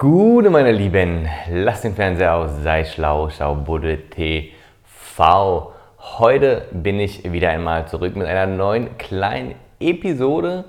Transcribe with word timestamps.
Gute, 0.00 0.48
meine 0.48 0.70
Lieben, 0.70 1.28
lasst 1.50 1.82
den 1.82 1.96
Fernseher 1.96 2.36
aus, 2.36 2.62
sei 2.62 2.84
schlau, 2.84 3.30
schau 3.30 3.56
Budde 3.56 3.98
TV. 4.10 5.72
Heute 5.98 6.68
bin 6.70 7.00
ich 7.00 7.32
wieder 7.32 7.50
einmal 7.50 7.88
zurück 7.88 8.14
mit 8.14 8.28
einer 8.28 8.46
neuen 8.46 8.96
kleinen 8.96 9.56
Episode. 9.80 10.66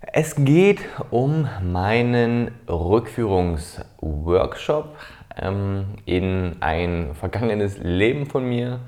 Es 0.00 0.36
geht 0.36 0.80
um 1.10 1.50
meinen 1.62 2.52
Rückführungsworkshop 2.66 4.96
ähm, 5.38 5.84
in 6.06 6.56
ein 6.60 7.14
vergangenes 7.16 7.76
Leben 7.76 8.24
von 8.24 8.48
mir 8.48 8.80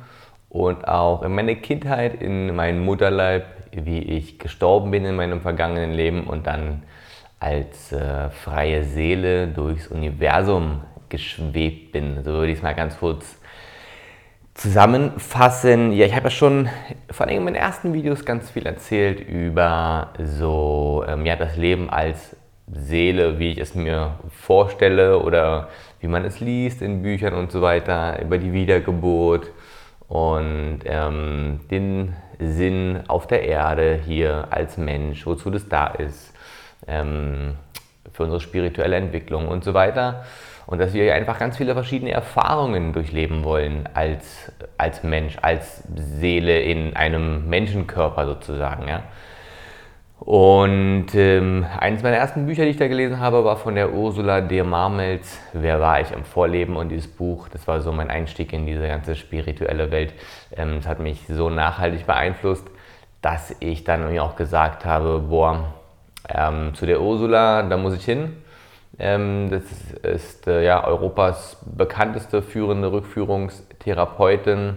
und 0.49 0.89
auch 0.89 1.25
in 1.25 1.35
meine 1.35 1.57
Kindheit, 1.57 2.23
in 2.23 2.57
meinen 2.57 2.83
Mutterleib, 2.83 3.45
wie 3.73 3.99
ich 3.99 4.39
gestorben 4.39 4.91
bin 4.91 5.05
in 5.05 5.15
meinem 5.15 5.43
vergangenen 5.43 5.93
Leben 5.93 6.27
und 6.27 6.47
dann 6.47 6.85
als 7.43 7.91
äh, 7.91 8.31
freie 8.31 8.85
Seele 8.85 9.49
durchs 9.49 9.89
Universum 9.89 10.83
geschwebt 11.09 11.93
bin. 11.93 12.23
So 12.23 12.33
würde 12.33 12.53
ich 12.53 12.59
es 12.59 12.63
mal 12.63 12.75
ganz 12.75 12.99
kurz 12.99 13.37
zusammenfassen. 14.55 15.93
Ja, 15.93 16.07
ich 16.07 16.15
habe 16.15 16.25
ja 16.25 16.31
schon 16.31 16.69
vor 17.11 17.27
allem 17.27 17.39
in 17.39 17.45
meinen 17.45 17.57
ersten 17.57 17.93
Videos 17.93 18.25
ganz 18.25 18.51
viel 18.51 18.65
erzählt 18.65 19.21
über 19.21 20.13
so 20.23 21.05
ähm, 21.09 21.27
ja, 21.27 21.35
das 21.35 21.57
Leben 21.57 21.91
als 21.91 22.37
Seele, 22.73 23.41
wie 23.41 23.51
ich 23.51 23.59
es 23.59 23.75
mir 23.75 24.15
vorstelle 24.31 25.19
oder 25.19 25.69
wie 26.01 26.07
man 26.07 26.25
es 26.25 26.39
liest 26.39 26.81
in 26.81 27.03
Büchern 27.03 27.35
und 27.35 27.51
so 27.51 27.61
weiter, 27.61 28.23
über 28.23 28.39
die 28.39 28.53
Wiedergeburt 28.53 29.51
und 30.07 30.81
ähm, 30.85 31.61
den 31.71 32.15
Sinn 32.39 33.01
auf 33.09 33.27
der 33.27 33.43
Erde 33.43 33.99
hier 34.07 34.47
als 34.51 34.77
Mensch, 34.77 35.27
wozu 35.27 35.51
das 35.51 35.69
da 35.69 35.89
ist 35.89 36.32
ähm, 36.87 37.57
für 38.13 38.25
unsere 38.25 38.41
spirituelle 38.41 38.97
Entwicklung 38.97 39.49
und 39.49 39.65
so 39.65 39.75
weiter. 39.75 40.25
Und 40.67 40.79
dass 40.81 40.95
wir 40.95 41.15
einfach 41.15 41.39
ganz 41.39 41.57
viele 41.57 41.75
verschiedene 41.75 42.13
Erfahrungen 42.13 42.93
durchleben 42.93 43.45
wollen 43.45 43.89
als, 43.95 44.53
als 44.79 45.03
Mensch, 45.03 45.37
als 45.43 45.83
Seele 45.97 46.61
in 46.61 46.95
einem 46.97 47.49
Menschenkörper 47.49 48.27
sozusagen. 48.27 48.89
Ja. 48.89 49.03
Und 50.25 51.09
ähm, 51.17 51.67
eines 51.81 52.05
meiner 52.05 52.17
ersten 52.17 52.47
Bücher, 52.47 52.63
die 52.63 52.71
ich 52.71 52.77
da 52.77 52.87
gelesen 52.87 53.19
habe, 53.19 53.45
war 53.45 53.57
von 53.57 53.75
der 53.75 53.93
Ursula 53.93 54.41
de 54.41 54.63
Marmels, 54.63 55.41
Wer 55.53 55.81
war 55.81 56.01
ich 56.01 56.13
im 56.13 56.25
Vorleben? 56.25 56.77
Und 56.77 56.91
dieses 56.91 57.09
Buch, 57.09 57.49
das 57.49 57.67
war 57.67 57.81
so 57.81 57.91
mein 57.91 58.09
Einstieg 58.09 58.53
in 58.53 58.65
diese 58.65 58.87
ganze 58.87 59.17
spirituelle 59.17 59.91
Welt. 59.91 60.15
Ähm, 60.57 60.77
das 60.77 60.87
hat 60.87 61.01
mich 61.01 61.27
so 61.27 61.51
nachhaltig 61.51 62.07
beeinflusst, 62.07 62.71
dass 63.21 63.53
ich 63.59 63.83
dann 63.83 64.17
auch 64.21 64.37
gesagt 64.37 64.85
habe, 64.85 65.25
boah, 65.29 65.75
ähm, 66.29 66.75
zu 66.75 66.87
der 66.87 67.01
Ursula, 67.01 67.63
da 67.63 67.77
muss 67.77 67.95
ich 67.95 68.05
hin. 68.05 68.37
Ähm, 68.99 69.49
das 69.51 69.63
ist 70.03 70.47
äh, 70.47 70.65
ja, 70.65 70.85
Europas 70.85 71.57
bekannteste 71.65 72.43
führende 72.43 72.93
Rückführungstherapeutin, 72.93 74.77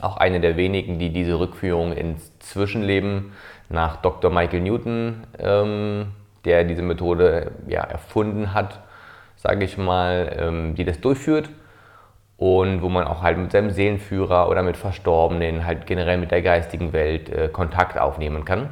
auch 0.00 0.16
eine 0.16 0.40
der 0.40 0.56
wenigen, 0.56 0.98
die 0.98 1.10
diese 1.10 1.38
Rückführung 1.38 1.92
ins 1.92 2.38
Zwischenleben 2.38 3.32
nach 3.68 3.96
Dr. 3.96 4.30
Michael 4.30 4.60
Newton, 4.60 5.24
ähm, 5.38 6.08
der 6.44 6.64
diese 6.64 6.82
Methode 6.82 7.52
ja, 7.66 7.82
erfunden 7.82 8.54
hat, 8.54 8.80
sage 9.36 9.64
ich 9.64 9.78
mal, 9.78 10.36
ähm, 10.38 10.74
die 10.74 10.84
das 10.84 11.00
durchführt 11.00 11.48
und 12.36 12.82
wo 12.82 12.88
man 12.88 13.06
auch 13.06 13.22
halt 13.22 13.36
mit 13.36 13.52
seinem 13.52 13.70
Seelenführer 13.70 14.48
oder 14.48 14.62
mit 14.62 14.76
Verstorbenen, 14.76 15.66
halt 15.66 15.86
generell 15.86 16.18
mit 16.18 16.30
der 16.30 16.42
geistigen 16.42 16.92
Welt 16.92 17.28
äh, 17.28 17.48
Kontakt 17.48 17.98
aufnehmen 17.98 18.44
kann. 18.44 18.70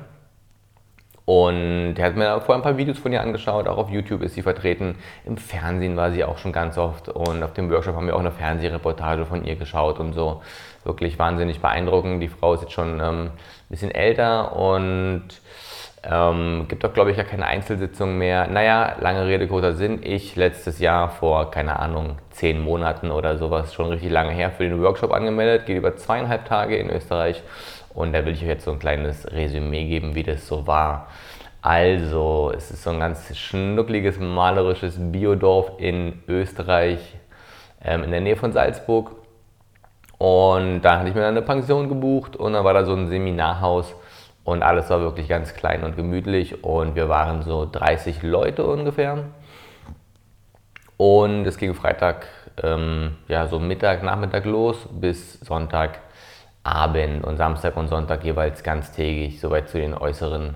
Und 1.29 1.97
er 1.99 2.07
hat 2.07 2.17
mir 2.17 2.41
vorher 2.41 2.55
ein 2.55 2.63
paar 2.63 2.79
Videos 2.79 2.99
von 2.99 3.13
ihr 3.13 3.21
angeschaut, 3.21 3.69
auch 3.69 3.77
auf 3.77 3.91
YouTube 3.91 4.23
ist 4.23 4.33
sie 4.33 4.41
vertreten. 4.41 4.95
Im 5.27 5.37
Fernsehen 5.37 5.95
war 5.95 6.11
sie 6.11 6.25
auch 6.25 6.39
schon 6.39 6.53
ganz 6.53 6.79
oft 6.79 7.11
und 7.11 7.43
auf 7.43 7.53
dem 7.53 7.71
Workshop 7.71 7.97
haben 7.97 8.07
wir 8.07 8.17
auch 8.17 8.21
eine 8.21 8.33
Fernsehreportage 8.33 9.27
von 9.27 9.45
ihr 9.45 9.57
geschaut 9.57 10.01
und 10.01 10.15
so. 10.15 10.41
Wirklich 10.85 11.19
wahnsinnig 11.19 11.61
beeindruckend. 11.61 12.23
Die 12.23 12.29
Frau 12.29 12.55
ist 12.55 12.63
jetzt 12.63 12.73
schon 12.73 12.99
ähm, 12.99 13.27
ein 13.27 13.33
bisschen 13.69 13.91
älter 13.91 14.57
und 14.57 15.25
ähm, 16.03 16.65
gibt 16.67 16.83
auch, 16.87 16.95
glaube 16.95 17.11
ich, 17.11 17.19
ja 17.19 17.25
keine 17.25 17.45
Einzelsitzung 17.45 18.17
mehr. 18.17 18.47
Naja, 18.47 18.97
lange 18.99 19.27
Rede, 19.27 19.49
kurzer 19.49 19.75
Sinn. 19.75 20.01
Ich 20.03 20.35
letztes 20.35 20.79
Jahr 20.79 21.11
vor, 21.11 21.51
keine 21.51 21.79
Ahnung, 21.79 22.17
zehn 22.31 22.59
Monaten 22.59 23.11
oder 23.11 23.37
sowas, 23.37 23.75
schon 23.75 23.89
richtig 23.89 24.11
lange 24.11 24.31
her, 24.31 24.51
für 24.51 24.65
den 24.65 24.81
Workshop 24.81 25.13
angemeldet. 25.13 25.67
Geht 25.67 25.77
über 25.77 25.95
zweieinhalb 25.95 26.47
Tage 26.47 26.77
in 26.77 26.89
Österreich. 26.89 27.43
Und 27.95 28.13
da 28.13 28.25
will 28.25 28.33
ich 28.33 28.43
euch 28.43 28.49
jetzt 28.49 28.65
so 28.65 28.73
ein 28.73 28.79
kleines 28.79 29.31
Resümee 29.31 29.87
geben, 29.89 30.15
wie 30.15 30.23
das 30.23 30.47
so 30.47 30.67
war. 30.67 31.09
Also, 31.63 32.53
es 32.57 32.71
ist 32.71 32.85
so 32.85 32.91
ein 32.91 33.01
ganz 33.01 33.37
schnuckliges, 33.37 34.19
malerisches 34.19 34.95
Biodorf 34.99 35.73
in 35.79 36.23
Österreich, 36.29 37.17
ähm, 37.85 38.05
in 38.05 38.11
der 38.11 38.21
Nähe 38.21 38.37
von 38.37 38.53
Salzburg. 38.53 39.13
Und 40.19 40.83
da 40.83 40.99
hatte 40.99 41.09
ich 41.09 41.15
mir 41.15 41.23
dann 41.23 41.37
eine 41.37 41.43
Pension 41.43 41.89
gebucht 41.89 42.37
und 42.37 42.53
dann 42.53 42.65
war 42.65 42.75
da 42.75 42.85
so 42.85 42.95
ein 42.95 43.07
Seminarhaus 43.07 43.95
und 44.45 44.63
alles 44.63 44.91
war 44.91 45.01
wirklich 45.01 45.29
ganz 45.29 45.55
klein 45.55 45.85
und 45.85 45.95
gemütlich 45.95 46.65
und 46.65 46.97
wir 46.97 47.09
waren 47.09 47.43
so 47.43 47.69
30 47.71 48.23
Leute 48.23 48.67
ungefähr. 48.67 49.25
Und 50.97 51.47
es 51.47 51.59
ging 51.59 51.75
Freitag, 51.75 52.27
ähm, 52.63 53.17
ja, 53.29 53.47
so 53.47 53.61
Mittag, 53.61 54.03
Nachmittag 54.03 54.45
los 54.45 54.89
bis 54.91 55.39
Sonntag 55.41 56.01
Abend 56.63 57.25
und 57.25 57.37
Samstag 57.37 57.77
und 57.77 57.89
Sonntag 57.89 58.25
jeweils 58.25 58.63
ganztägig, 58.63 59.41
soweit 59.41 59.69
zu 59.69 59.79
den 59.79 59.95
äußeren 59.95 60.55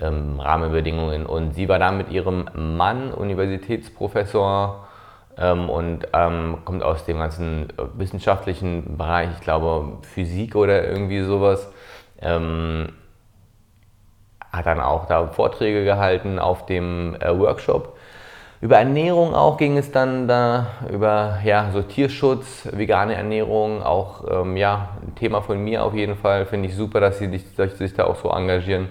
ähm, 0.00 0.40
Rahmenbedingungen. 0.40 1.26
Und 1.26 1.54
sie 1.54 1.68
war 1.68 1.78
da 1.78 1.90
mit 1.92 2.10
ihrem 2.10 2.48
Mann, 2.54 3.12
Universitätsprofessor, 3.12 4.88
ähm, 5.38 5.70
und 5.70 6.08
ähm, 6.12 6.58
kommt 6.64 6.82
aus 6.82 7.04
dem 7.04 7.18
ganzen 7.18 7.68
wissenschaftlichen 7.94 8.96
Bereich, 8.98 9.30
ich 9.36 9.40
glaube 9.40 9.98
Physik 10.02 10.56
oder 10.56 10.84
irgendwie 10.84 11.22
sowas. 11.22 11.70
Ähm, 12.20 12.92
hat 14.50 14.66
dann 14.66 14.80
auch 14.80 15.06
da 15.06 15.28
Vorträge 15.28 15.84
gehalten 15.84 16.38
auf 16.38 16.66
dem 16.66 17.16
äh, 17.20 17.38
Workshop 17.38 17.97
über 18.60 18.78
Ernährung 18.78 19.34
auch 19.34 19.56
ging 19.56 19.78
es 19.78 19.92
dann 19.92 20.26
da, 20.26 20.66
über 20.92 21.38
ja, 21.44 21.70
so 21.72 21.82
Tierschutz, 21.82 22.68
vegane 22.72 23.14
Ernährung, 23.14 23.82
auch 23.82 24.24
ähm, 24.28 24.56
ja, 24.56 24.90
ein 25.00 25.14
Thema 25.14 25.42
von 25.42 25.62
mir 25.62 25.84
auf 25.84 25.94
jeden 25.94 26.16
Fall. 26.16 26.44
Finde 26.44 26.68
ich 26.68 26.74
super, 26.74 27.00
dass 27.00 27.18
sie, 27.18 27.28
sich, 27.28 27.54
dass 27.54 27.78
sich 27.78 27.94
da 27.94 28.04
auch 28.04 28.16
so 28.16 28.30
engagieren. 28.30 28.88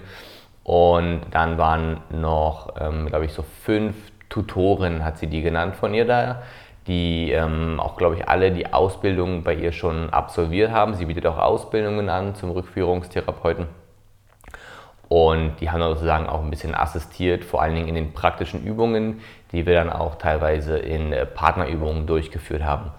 Und 0.64 1.20
dann 1.32 1.58
waren 1.58 1.98
noch, 2.10 2.74
ähm, 2.80 3.06
glaube 3.06 3.26
ich, 3.26 3.32
so 3.32 3.44
fünf 3.62 3.94
Tutoren, 4.30 5.04
hat 5.04 5.18
sie 5.18 5.26
die 5.26 5.42
genannt 5.42 5.76
von 5.76 5.92
ihr 5.92 6.06
da, 6.06 6.42
die 6.86 7.32
ähm, 7.32 7.78
auch, 7.78 7.96
glaube 7.96 8.16
ich, 8.16 8.28
alle 8.28 8.52
die 8.52 8.72
Ausbildung 8.72 9.42
bei 9.42 9.54
ihr 9.54 9.72
schon 9.72 10.10
absolviert 10.10 10.70
haben. 10.70 10.94
Sie 10.94 11.04
bietet 11.04 11.26
auch 11.26 11.38
Ausbildungen 11.38 12.08
an 12.08 12.34
zum 12.34 12.50
Rückführungstherapeuten. 12.50 13.66
Und 15.08 15.56
die 15.60 15.70
haben 15.70 15.82
sozusagen 15.82 16.26
auch 16.26 16.42
ein 16.42 16.50
bisschen 16.50 16.74
assistiert, 16.74 17.44
vor 17.44 17.62
allen 17.62 17.74
Dingen 17.74 17.88
in 17.88 17.94
den 17.94 18.12
praktischen 18.12 18.62
Übungen, 18.64 19.20
die 19.52 19.64
wir 19.64 19.74
dann 19.74 19.90
auch 19.90 20.16
teilweise 20.16 20.78
in 20.78 21.12
äh, 21.12 21.24
Partnerübungen 21.24 22.06
durchgeführt 22.06 22.62
haben. 22.62 22.90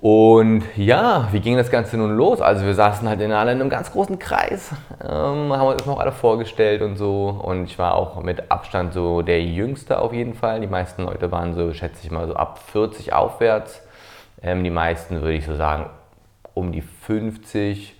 Und 0.00 0.64
ja, 0.76 1.28
wie 1.32 1.40
ging 1.40 1.56
das 1.56 1.70
Ganze 1.70 1.96
nun 1.96 2.16
los? 2.16 2.40
Also 2.40 2.64
wir 2.64 2.74
saßen 2.74 3.08
halt 3.08 3.20
in 3.20 3.32
einem 3.32 3.70
ganz 3.70 3.92
großen 3.92 4.18
Kreis, 4.18 4.72
ähm, 5.02 5.52
haben 5.52 5.68
uns 5.68 5.86
noch 5.86 6.00
alle 6.00 6.12
vorgestellt 6.12 6.82
und 6.82 6.96
so. 6.96 7.28
Und 7.28 7.66
ich 7.66 7.78
war 7.78 7.94
auch 7.94 8.22
mit 8.22 8.50
Abstand 8.50 8.92
so 8.92 9.22
der 9.22 9.42
Jüngste 9.42 10.00
auf 10.00 10.12
jeden 10.12 10.34
Fall. 10.34 10.60
Die 10.60 10.66
meisten 10.66 11.04
Leute 11.04 11.30
waren 11.30 11.54
so, 11.54 11.72
schätze 11.72 12.04
ich 12.04 12.10
mal, 12.10 12.26
so 12.26 12.34
ab 12.34 12.58
40 12.72 13.12
aufwärts. 13.12 13.82
Ähm, 14.42 14.64
die 14.64 14.70
meisten 14.70 15.20
würde 15.20 15.34
ich 15.34 15.46
so 15.46 15.54
sagen 15.54 15.86
um 16.54 16.72
die 16.72 16.82
50. 16.82 17.94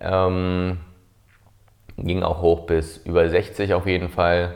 Ähm, 0.00 0.78
ging 1.98 2.22
auch 2.22 2.42
hoch 2.42 2.60
bis 2.66 2.98
über 2.98 3.28
60 3.28 3.74
auf 3.74 3.86
jeden 3.86 4.08
Fall. 4.08 4.54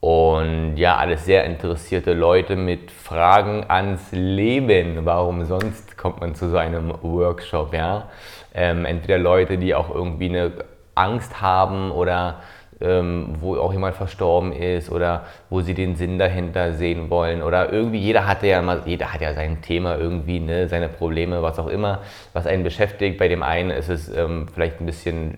Und 0.00 0.76
ja, 0.76 0.96
alles 0.96 1.26
sehr 1.26 1.44
interessierte 1.44 2.14
Leute 2.14 2.56
mit 2.56 2.90
Fragen 2.90 3.66
ans 3.68 4.12
Leben. 4.12 5.04
Warum 5.04 5.44
sonst 5.44 5.98
kommt 5.98 6.20
man 6.20 6.34
zu 6.34 6.48
so 6.48 6.56
einem 6.56 6.94
Workshop? 7.02 7.74
Ja? 7.74 8.08
Ähm, 8.54 8.86
entweder 8.86 9.18
Leute, 9.18 9.58
die 9.58 9.74
auch 9.74 9.94
irgendwie 9.94 10.30
eine 10.30 10.52
Angst 10.94 11.42
haben 11.42 11.90
oder 11.90 12.36
ähm, 12.80 13.36
wo 13.40 13.56
auch 13.58 13.72
jemand 13.72 13.94
verstorben 13.94 14.52
ist 14.52 14.90
oder 14.90 15.26
wo 15.50 15.60
sie 15.60 15.74
den 15.74 15.96
Sinn 15.96 16.18
dahinter 16.18 16.72
sehen 16.72 17.10
wollen 17.10 17.42
oder 17.42 17.70
irgendwie 17.70 17.98
jeder 17.98 18.26
hatte 18.26 18.46
ja 18.46 18.62
mal, 18.62 18.82
jeder 18.86 19.12
hat 19.12 19.20
ja 19.20 19.34
sein 19.34 19.60
Thema 19.60 19.98
irgendwie, 19.98 20.40
ne, 20.40 20.66
seine 20.68 20.88
Probleme, 20.88 21.42
was 21.42 21.58
auch 21.58 21.66
immer, 21.68 22.00
was 22.32 22.46
einen 22.46 22.64
beschäftigt. 22.64 23.18
Bei 23.18 23.28
dem 23.28 23.42
einen 23.42 23.70
ist 23.70 23.90
es 23.90 24.08
ähm, 24.08 24.48
vielleicht 24.52 24.80
ein 24.80 24.86
bisschen 24.86 25.36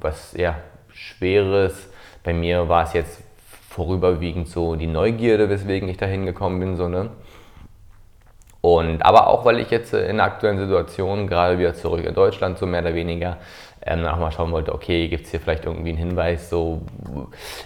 was 0.00 0.34
ja 0.36 0.54
Schweres. 0.94 1.90
Bei 2.22 2.32
mir 2.32 2.68
war 2.68 2.84
es 2.84 2.92
jetzt 2.94 3.22
vorüberwiegend 3.68 4.48
so 4.48 4.76
die 4.76 4.86
Neugierde, 4.86 5.50
weswegen 5.50 5.88
ich 5.88 5.96
da 5.96 6.06
hingekommen 6.06 6.60
bin. 6.60 6.76
So, 6.76 6.88
ne? 6.88 7.10
Und, 8.60 9.02
aber 9.02 9.26
auch, 9.26 9.44
weil 9.44 9.58
ich 9.58 9.70
jetzt 9.70 9.92
in 9.92 10.16
der 10.16 10.24
aktuellen 10.24 10.58
Situation, 10.58 11.26
gerade 11.26 11.58
wieder 11.58 11.74
zurück 11.74 12.02
in 12.02 12.14
Deutschland, 12.14 12.56
so 12.56 12.64
mehr 12.64 12.80
oder 12.80 12.94
weniger, 12.94 13.36
ähm, 13.84 14.02
mal 14.02 14.32
schauen 14.32 14.52
wollte, 14.52 14.72
okay, 14.74 15.08
gibt 15.08 15.26
es 15.26 15.30
hier 15.32 15.40
vielleicht 15.40 15.66
irgendwie 15.66 15.90
einen 15.90 15.98
Hinweis, 15.98 16.48
so 16.48 16.80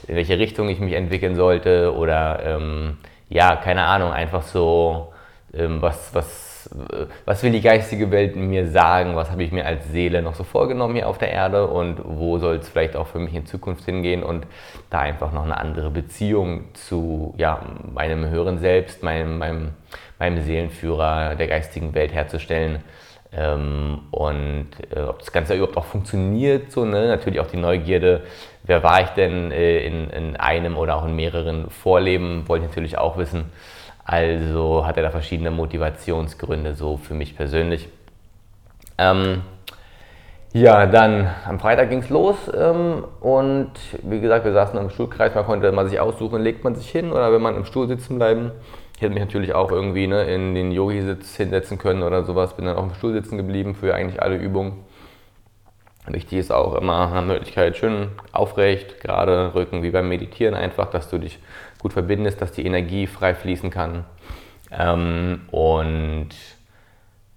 in 0.08 0.16
welche 0.16 0.36
Richtung 0.38 0.68
ich 0.68 0.80
mich 0.80 0.94
entwickeln 0.94 1.36
sollte 1.36 1.94
oder 1.94 2.40
ähm, 2.42 2.98
ja, 3.28 3.54
keine 3.54 3.84
Ahnung, 3.84 4.10
einfach 4.10 4.42
so, 4.42 5.12
ähm, 5.54 5.80
was, 5.80 6.12
was, 6.14 6.47
was 7.24 7.42
will 7.42 7.52
die 7.52 7.60
geistige 7.60 8.10
Welt 8.10 8.36
mir 8.36 8.68
sagen, 8.68 9.16
was 9.16 9.30
habe 9.30 9.42
ich 9.42 9.52
mir 9.52 9.66
als 9.66 9.90
Seele 9.90 10.22
noch 10.22 10.34
so 10.34 10.44
vorgenommen 10.44 10.94
hier 10.94 11.08
auf 11.08 11.18
der 11.18 11.30
Erde 11.30 11.66
und 11.66 12.00
wo 12.04 12.38
soll 12.38 12.56
es 12.56 12.68
vielleicht 12.68 12.96
auch 12.96 13.06
für 13.06 13.18
mich 13.18 13.34
in 13.34 13.46
Zukunft 13.46 13.84
hingehen 13.84 14.22
und 14.22 14.46
da 14.90 15.00
einfach 15.00 15.32
noch 15.32 15.44
eine 15.44 15.58
andere 15.58 15.90
Beziehung 15.90 16.64
zu 16.74 17.34
ja, 17.36 17.60
meinem 17.92 18.28
höheren 18.28 18.58
Selbst, 18.58 19.02
meinem, 19.02 19.38
meinem, 19.38 19.70
meinem 20.18 20.42
Seelenführer 20.42 21.34
der 21.34 21.48
geistigen 21.48 21.94
Welt 21.94 22.12
herzustellen. 22.12 22.82
Ähm, 23.30 24.00
und 24.10 24.68
äh, 24.94 25.00
ob 25.00 25.18
das 25.18 25.32
Ganze 25.32 25.54
überhaupt 25.54 25.76
auch 25.76 25.84
funktioniert, 25.84 26.72
so, 26.72 26.84
ne? 26.84 27.08
natürlich 27.08 27.40
auch 27.40 27.46
die 27.46 27.58
Neugierde, 27.58 28.22
wer 28.62 28.82
war 28.82 29.02
ich 29.02 29.10
denn 29.10 29.52
äh, 29.52 29.84
in, 29.84 30.08
in 30.10 30.36
einem 30.36 30.78
oder 30.78 30.96
auch 30.96 31.04
in 31.04 31.14
mehreren 31.14 31.68
Vorleben, 31.68 32.48
wollte 32.48 32.64
ich 32.64 32.70
natürlich 32.70 32.96
auch 32.96 33.18
wissen. 33.18 33.52
Also 34.08 34.86
hat 34.86 34.96
er 34.96 35.02
da 35.02 35.10
verschiedene 35.10 35.50
Motivationsgründe, 35.50 36.74
so 36.74 36.96
für 36.96 37.12
mich 37.12 37.36
persönlich. 37.36 37.90
Ähm, 38.96 39.42
ja, 40.54 40.86
dann 40.86 41.28
am 41.46 41.60
Freitag 41.60 41.90
ging 41.90 41.98
es 41.98 42.08
los 42.08 42.36
ähm, 42.58 43.04
und 43.20 43.70
wie 44.02 44.18
gesagt, 44.18 44.46
wir 44.46 44.54
saßen 44.54 44.78
im 44.78 44.88
Stuhlkreis, 44.88 45.34
man 45.34 45.44
konnte 45.44 45.70
mal 45.72 45.86
sich 45.86 46.00
aussuchen, 46.00 46.40
legt 46.40 46.64
man 46.64 46.74
sich 46.74 46.88
hin 46.88 47.12
oder 47.12 47.34
wenn 47.34 47.42
man 47.42 47.54
im 47.54 47.66
Stuhl 47.66 47.86
sitzen 47.86 48.16
bleiben. 48.16 48.52
Ich 48.96 49.02
hätte 49.02 49.12
mich 49.12 49.22
natürlich 49.22 49.52
auch 49.52 49.70
irgendwie 49.70 50.06
ne, 50.06 50.24
in 50.24 50.54
den 50.54 50.72
Yogi-Sitz 50.72 51.36
hinsetzen 51.36 51.76
können 51.76 52.02
oder 52.02 52.24
sowas, 52.24 52.56
bin 52.56 52.64
dann 52.64 52.78
auch 52.78 52.84
im 52.84 52.94
Stuhl 52.94 53.12
sitzen 53.12 53.36
geblieben 53.36 53.74
für 53.74 53.94
eigentlich 53.94 54.22
alle 54.22 54.36
Übungen. 54.36 54.86
Wichtig 56.06 56.38
ist 56.38 56.50
auch 56.50 56.74
immer 56.76 57.12
eine 57.12 57.26
Möglichkeit 57.26 57.76
schön 57.76 58.08
aufrecht, 58.32 59.00
gerade 59.02 59.54
Rücken 59.54 59.82
wie 59.82 59.90
beim 59.90 60.08
Meditieren 60.08 60.54
einfach, 60.54 60.88
dass 60.88 61.10
du 61.10 61.18
dich 61.18 61.38
gut 61.80 61.92
verbindest, 61.92 62.40
dass 62.40 62.52
die 62.52 62.66
Energie 62.66 63.06
frei 63.06 63.34
fließen 63.34 63.70
kann 63.70 64.04
ähm, 64.70 65.42
und 65.50 66.30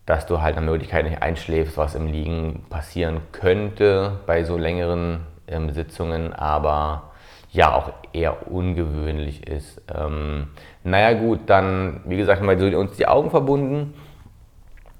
dass 0.06 0.26
du 0.26 0.42
halt 0.42 0.56
nach 0.56 0.64
Möglichkeit 0.64 1.06
nicht 1.06 1.22
einschläfst, 1.22 1.78
was 1.78 1.96
im 1.96 2.08
Liegen 2.08 2.66
passieren 2.70 3.22
könnte 3.32 4.20
bei 4.26 4.44
so 4.44 4.58
längeren 4.58 5.22
ähm, 5.48 5.72
Sitzungen, 5.72 6.34
aber 6.34 7.12
ja 7.52 7.74
auch 7.74 7.92
eher 8.14 8.52
ungewöhnlich 8.52 9.48
ist. 9.48 9.82
Ähm, 9.94 10.48
naja 10.84 11.14
gut, 11.14 11.42
dann, 11.48 12.02
wie 12.06 12.18
gesagt, 12.18 12.42
haben 12.42 12.60
wir 12.60 12.80
uns 12.80 12.98
die 12.98 13.08
Augen 13.08 13.30
verbunden 13.30 13.94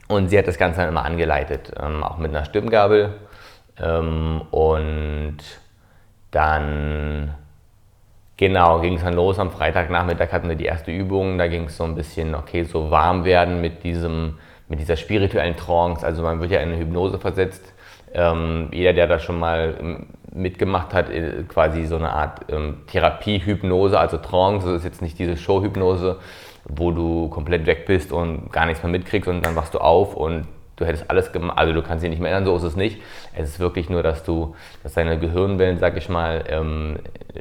und 0.08 0.30
sie 0.30 0.38
hat 0.38 0.48
das 0.48 0.58
Ganze 0.58 0.82
dann 0.82 0.90
immer 0.90 1.06
angeleitet, 1.06 1.74
ähm, 1.82 2.04
auch 2.04 2.18
mit 2.18 2.32
einer 2.32 2.46
Stimmgabel. 2.46 3.16
Ähm, 3.82 4.42
und 4.52 5.38
dann 6.32 7.34
Genau, 8.42 8.80
ging 8.80 8.96
es 8.96 9.04
dann 9.04 9.14
los. 9.14 9.38
Am 9.38 9.52
Freitagnachmittag 9.52 10.32
hatten 10.32 10.50
wir 10.50 10.56
die 10.56 10.66
erste 10.66 10.90
Übung. 10.90 11.38
Da 11.38 11.48
ging 11.48 11.66
es 11.66 11.78
so 11.78 11.84
ein 11.84 11.94
bisschen, 11.94 12.34
okay, 12.34 12.64
so 12.64 12.90
warm 12.90 13.24
werden 13.24 13.62
mit, 13.62 13.84
diesem, 13.84 14.40
mit 14.68 14.80
dieser 14.80 14.96
spirituellen 14.96 15.56
Trance. 15.56 16.04
Also 16.04 16.24
man 16.24 16.42
wird 16.42 16.50
ja 16.50 16.60
in 16.60 16.70
eine 16.70 16.80
Hypnose 16.80 17.20
versetzt. 17.20 17.72
Ähm, 18.16 18.70
jeder, 18.72 18.94
der 18.94 19.06
das 19.06 19.22
schon 19.22 19.38
mal 19.38 19.78
ähm, 19.80 20.08
mitgemacht 20.34 20.92
hat, 20.92 21.12
äh, 21.12 21.44
quasi 21.48 21.86
so 21.86 21.98
eine 21.98 22.14
Art 22.14 22.40
ähm, 22.50 22.78
Therapie-Hypnose, 22.88 24.00
also 24.00 24.18
Trance. 24.18 24.66
Das 24.66 24.78
ist 24.78 24.86
jetzt 24.86 25.04
nicht 25.04 25.20
diese 25.20 25.38
Show-Hypnose, 25.38 26.18
wo 26.66 26.90
du 26.90 27.30
komplett 27.30 27.68
weg 27.68 27.86
bist 27.86 28.12
und 28.12 28.52
gar 28.52 28.66
nichts 28.66 28.82
mehr 28.82 28.92
mitkriegst 28.92 29.30
und 29.30 29.46
dann 29.46 29.56
wachst 29.56 29.76
du 29.76 29.78
auf 29.78 30.16
und 30.16 30.48
du 30.82 30.88
hättest 30.88 31.10
alles 31.10 31.32
gemacht, 31.32 31.58
also 31.58 31.74
du 31.74 31.82
kannst 31.82 32.04
dich 32.04 32.10
nicht 32.10 32.22
mehr 32.22 32.32
erinnern, 32.32 32.46
so 32.46 32.56
ist 32.56 32.64
es 32.64 32.76
nicht. 32.76 33.02
Es 33.36 33.50
ist 33.50 33.60
wirklich 33.60 33.90
nur, 33.90 34.04
dass 34.04 34.24
du, 34.24 34.56
dass 34.84 34.94
deine 34.94 35.20
Gehirnwellen, 35.20 35.78
sag 35.78 35.96
ich 35.96 36.10
mal, 36.10 36.44
ähm, 36.48 36.98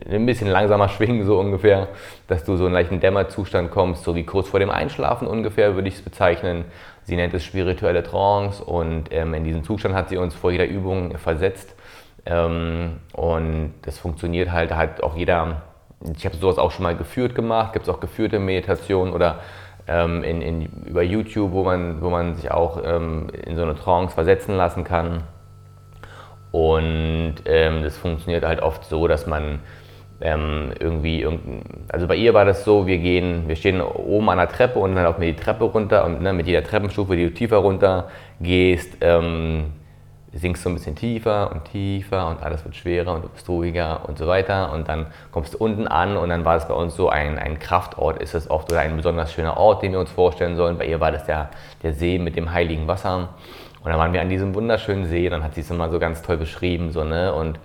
ein 0.08 0.26
bisschen 0.26 0.48
langsamer 0.48 0.88
schwingen, 0.90 1.24
so 1.24 1.38
ungefähr, 1.38 1.88
dass 2.28 2.44
du 2.44 2.56
so 2.56 2.64
in 2.64 2.68
einen 2.68 2.74
leichten 2.74 3.00
Dämmerzustand 3.00 3.70
kommst, 3.70 4.04
so 4.04 4.14
wie 4.14 4.24
kurz 4.24 4.48
vor 4.48 4.60
dem 4.60 4.70
Einschlafen 4.70 5.26
ungefähr, 5.26 5.74
würde 5.74 5.88
ich 5.88 5.94
es 5.94 6.02
bezeichnen. 6.02 6.64
Sie 7.02 7.16
nennt 7.16 7.34
es 7.34 7.44
spirituelle 7.44 8.02
Trance 8.02 8.62
und 8.62 9.04
ähm, 9.10 9.34
in 9.34 9.44
diesen 9.44 9.64
Zustand 9.64 9.94
hat 9.94 10.10
sie 10.10 10.16
uns 10.16 10.34
vor 10.34 10.52
jeder 10.52 10.66
Übung 10.66 11.16
versetzt. 11.18 11.74
Ähm, 12.26 12.98
und 13.12 13.74
das 13.82 13.98
funktioniert 13.98 14.52
halt, 14.52 14.74
hat 14.74 15.02
auch 15.02 15.16
jeder, 15.16 15.62
ich 16.16 16.24
habe 16.26 16.36
sowas 16.36 16.58
auch 16.58 16.70
schon 16.70 16.82
mal 16.82 16.96
geführt 16.96 17.34
gemacht, 17.34 17.72
gibt 17.72 17.86
es 17.86 17.88
auch 17.92 18.00
geführte 18.00 18.38
Meditationen 18.38 19.14
oder 19.14 19.40
ähm, 19.90 20.22
in, 20.22 20.40
in, 20.40 20.62
über 20.86 21.02
YouTube, 21.02 21.50
wo 21.52 21.64
man, 21.64 22.00
wo 22.00 22.10
man 22.10 22.36
sich 22.36 22.50
auch 22.50 22.80
ähm, 22.84 23.26
in 23.44 23.56
so 23.56 23.62
eine 23.62 23.74
Trance 23.74 24.14
versetzen 24.14 24.56
lassen 24.56 24.84
kann. 24.84 25.24
Und 26.52 27.34
ähm, 27.44 27.82
das 27.82 27.96
funktioniert 27.96 28.44
halt 28.44 28.62
oft 28.62 28.84
so, 28.84 29.08
dass 29.08 29.26
man 29.26 29.58
ähm, 30.20 30.72
irgendwie, 30.78 31.26
also 31.88 32.06
bei 32.06 32.16
ihr 32.16 32.34
war 32.34 32.44
das 32.44 32.64
so, 32.64 32.86
wir 32.86 32.98
gehen, 32.98 33.48
wir 33.48 33.56
stehen 33.56 33.80
oben 33.80 34.28
an 34.28 34.38
der 34.38 34.48
Treppe 34.48 34.78
und 34.78 34.94
dann 34.94 35.04
laufen 35.04 35.20
wir 35.20 35.32
die 35.32 35.40
Treppe 35.40 35.64
runter 35.64 36.04
und 36.04 36.22
ne, 36.22 36.32
mit 36.32 36.46
jeder 36.46 36.62
Treppenstufe, 36.62 37.16
die 37.16 37.24
du 37.24 37.34
tiefer 37.34 37.56
runter 37.58 38.10
gehst, 38.40 38.98
ähm, 39.00 39.72
sinkst 40.32 40.64
du 40.64 40.70
ein 40.70 40.74
bisschen 40.74 40.94
tiefer 40.94 41.50
und 41.52 41.64
tiefer 41.64 42.28
und 42.28 42.42
alles 42.42 42.64
wird 42.64 42.76
schwerer 42.76 43.14
und 43.14 43.24
du 43.24 43.28
bist 43.28 43.48
ruhiger 43.48 44.08
und 44.08 44.16
so 44.16 44.26
weiter. 44.26 44.72
Und 44.72 44.88
dann 44.88 45.06
kommst 45.32 45.54
du 45.54 45.58
unten 45.58 45.88
an 45.88 46.16
und 46.16 46.28
dann 46.28 46.44
war 46.44 46.56
es 46.56 46.68
bei 46.68 46.74
uns 46.74 46.94
so 46.94 47.08
ein, 47.08 47.38
ein 47.38 47.58
Kraftort, 47.58 48.22
ist 48.22 48.34
es 48.34 48.48
oft 48.48 48.70
oder 48.70 48.80
ein 48.80 48.96
besonders 48.96 49.32
schöner 49.32 49.56
Ort, 49.56 49.82
den 49.82 49.92
wir 49.92 50.00
uns 50.00 50.10
vorstellen 50.10 50.56
sollen. 50.56 50.78
Bei 50.78 50.86
ihr 50.86 51.00
war 51.00 51.10
das 51.10 51.26
der, 51.26 51.50
der 51.82 51.94
See 51.94 52.18
mit 52.18 52.36
dem 52.36 52.52
heiligen 52.52 52.86
Wasser. 52.86 53.30
Und 53.82 53.90
dann 53.90 53.98
waren 53.98 54.12
wir 54.12 54.20
an 54.20 54.28
diesem 54.28 54.54
wunderschönen 54.54 55.06
See, 55.06 55.28
dann 55.28 55.42
hat 55.42 55.54
sie 55.54 55.62
es 55.62 55.70
immer 55.70 55.90
so 55.90 55.98
ganz 55.98 56.22
toll 56.22 56.36
beschrieben. 56.36 56.92
So, 56.92 57.02
ne? 57.02 57.32
Und 57.34 57.58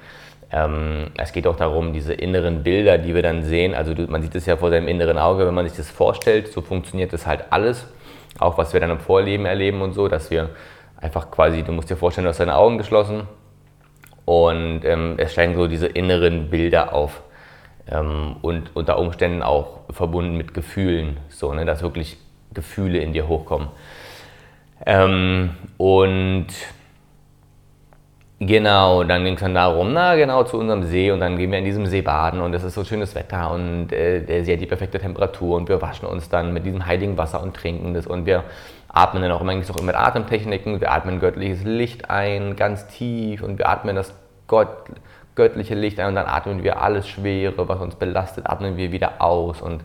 ähm, 0.52 1.08
es 1.18 1.34
geht 1.34 1.46
auch 1.46 1.58
darum, 1.58 1.94
diese 1.94 2.14
inneren 2.14 2.64
Bilder, 2.64 2.98
die 2.98 3.14
wir 3.14 3.22
dann 3.22 3.44
sehen, 3.44 3.76
also 3.76 3.94
du, 3.94 4.04
man 4.04 4.22
sieht 4.22 4.34
es 4.36 4.46
ja 4.46 4.58
vor 4.58 4.70
seinem 4.70 4.88
inneren 4.88 5.18
Auge, 5.18 5.46
wenn 5.46 5.54
man 5.54 5.68
sich 5.68 5.78
das 5.78 5.90
vorstellt, 5.90 6.52
so 6.52 6.62
funktioniert 6.62 7.14
das 7.14 7.28
halt 7.28 7.46
alles. 7.52 7.86
Auch 8.40 8.58
was 8.58 8.74
wir 8.74 8.80
dann 8.80 8.92
im 8.92 9.00
Vorleben 9.00 9.46
erleben 9.46 9.82
und 9.82 9.94
so, 9.94 10.08
dass 10.08 10.32
wir 10.32 10.50
einfach 11.06 11.32
quasi, 11.32 11.64
du 11.64 11.72
musst 11.72 11.90
dir 11.90 11.96
vorstellen, 11.96 12.26
du 12.26 12.30
hast 12.30 12.40
deine 12.40 12.56
Augen 12.56 12.78
geschlossen 12.78 13.28
und 14.26 14.82
ähm, 14.84 15.16
es 15.18 15.32
steigen 15.32 15.56
so 15.56 15.68
diese 15.68 15.88
inneren 15.88 16.50
Bilder 16.50 16.94
auf 16.94 17.22
ähm, 17.90 18.38
und 18.42 18.76
unter 18.76 18.98
Umständen 18.98 19.44
auch 19.44 19.82
verbunden 19.92 20.36
mit 20.36 20.54
Gefühlen, 20.54 21.18
so, 21.30 21.54
ne, 21.54 21.64
dass 21.64 21.84
wirklich 21.84 22.18
Gefühle 22.54 23.00
in 23.00 23.14
dir 23.14 23.28
hochkommen. 23.28 23.70
Ähm, 24.86 25.52
und 25.78 26.48
genau, 28.40 29.04
dann 29.04 29.24
ging 29.24 29.36
es 29.36 29.42
dann 29.42 29.54
darum, 29.54 29.94
na 29.94 30.16
genau, 30.16 30.44
zu 30.44 30.58
unserem 30.58 30.84
See 30.84 31.12
und 31.12 31.20
dann 31.20 31.38
gehen 31.38 31.52
wir 31.52 31.60
in 31.60 31.66
diesem 31.66 31.86
See 31.86 32.02
baden 32.02 32.42
und 32.42 32.54
es 32.56 32.64
ist 32.64 32.74
so 32.74 32.84
schönes 32.84 33.14
Wetter 33.14 33.52
und 33.52 33.94
äh, 33.94 34.22
der 34.22 34.44
See 34.44 34.54
hat 34.54 34.62
die 34.62 34.66
perfekte 34.66 35.00
Temperatur 35.00 35.56
und 35.56 35.70
wir 35.70 35.82
waschen 35.82 36.08
uns 36.08 36.30
dann 36.30 36.52
mit 36.52 36.66
diesem 36.66 36.86
heiligen 36.86 37.16
Wasser 37.16 37.44
und 37.44 37.56
trinken 37.56 37.94
das 37.94 38.08
und 38.08 38.26
wir 38.26 38.44
atmen 38.96 39.22
dann 39.22 39.32
auch 39.32 39.42
immer, 39.42 39.54
auch 39.54 39.78
immer 39.78 39.86
mit 39.88 39.96
Atemtechniken. 39.96 40.82
Wir 40.82 40.92
atmen 40.92 41.20
göttliches 41.20 41.64
Licht 41.64 42.10
ein, 42.10 42.56
ganz 42.56 42.88
tief 42.88 43.44
und 43.44 43.60
wir 43.60 43.70
atmen 43.70 43.96
das 43.96 44.16
Gott, 44.48 44.70
göttliche 45.36 45.76
Licht 45.76 46.00
ein 46.00 46.08
und 46.08 46.16
dann 46.16 46.28
atmen 46.28 46.64
wir 46.64 46.82
alles 46.82 47.08
Schwere, 47.08 47.68
was 47.68 47.80
uns 47.80 47.96
belastet, 47.96 48.48
atmen 48.48 48.78
wir 48.78 48.92
wieder 48.92 49.22
aus 49.22 49.62
und 49.62 49.84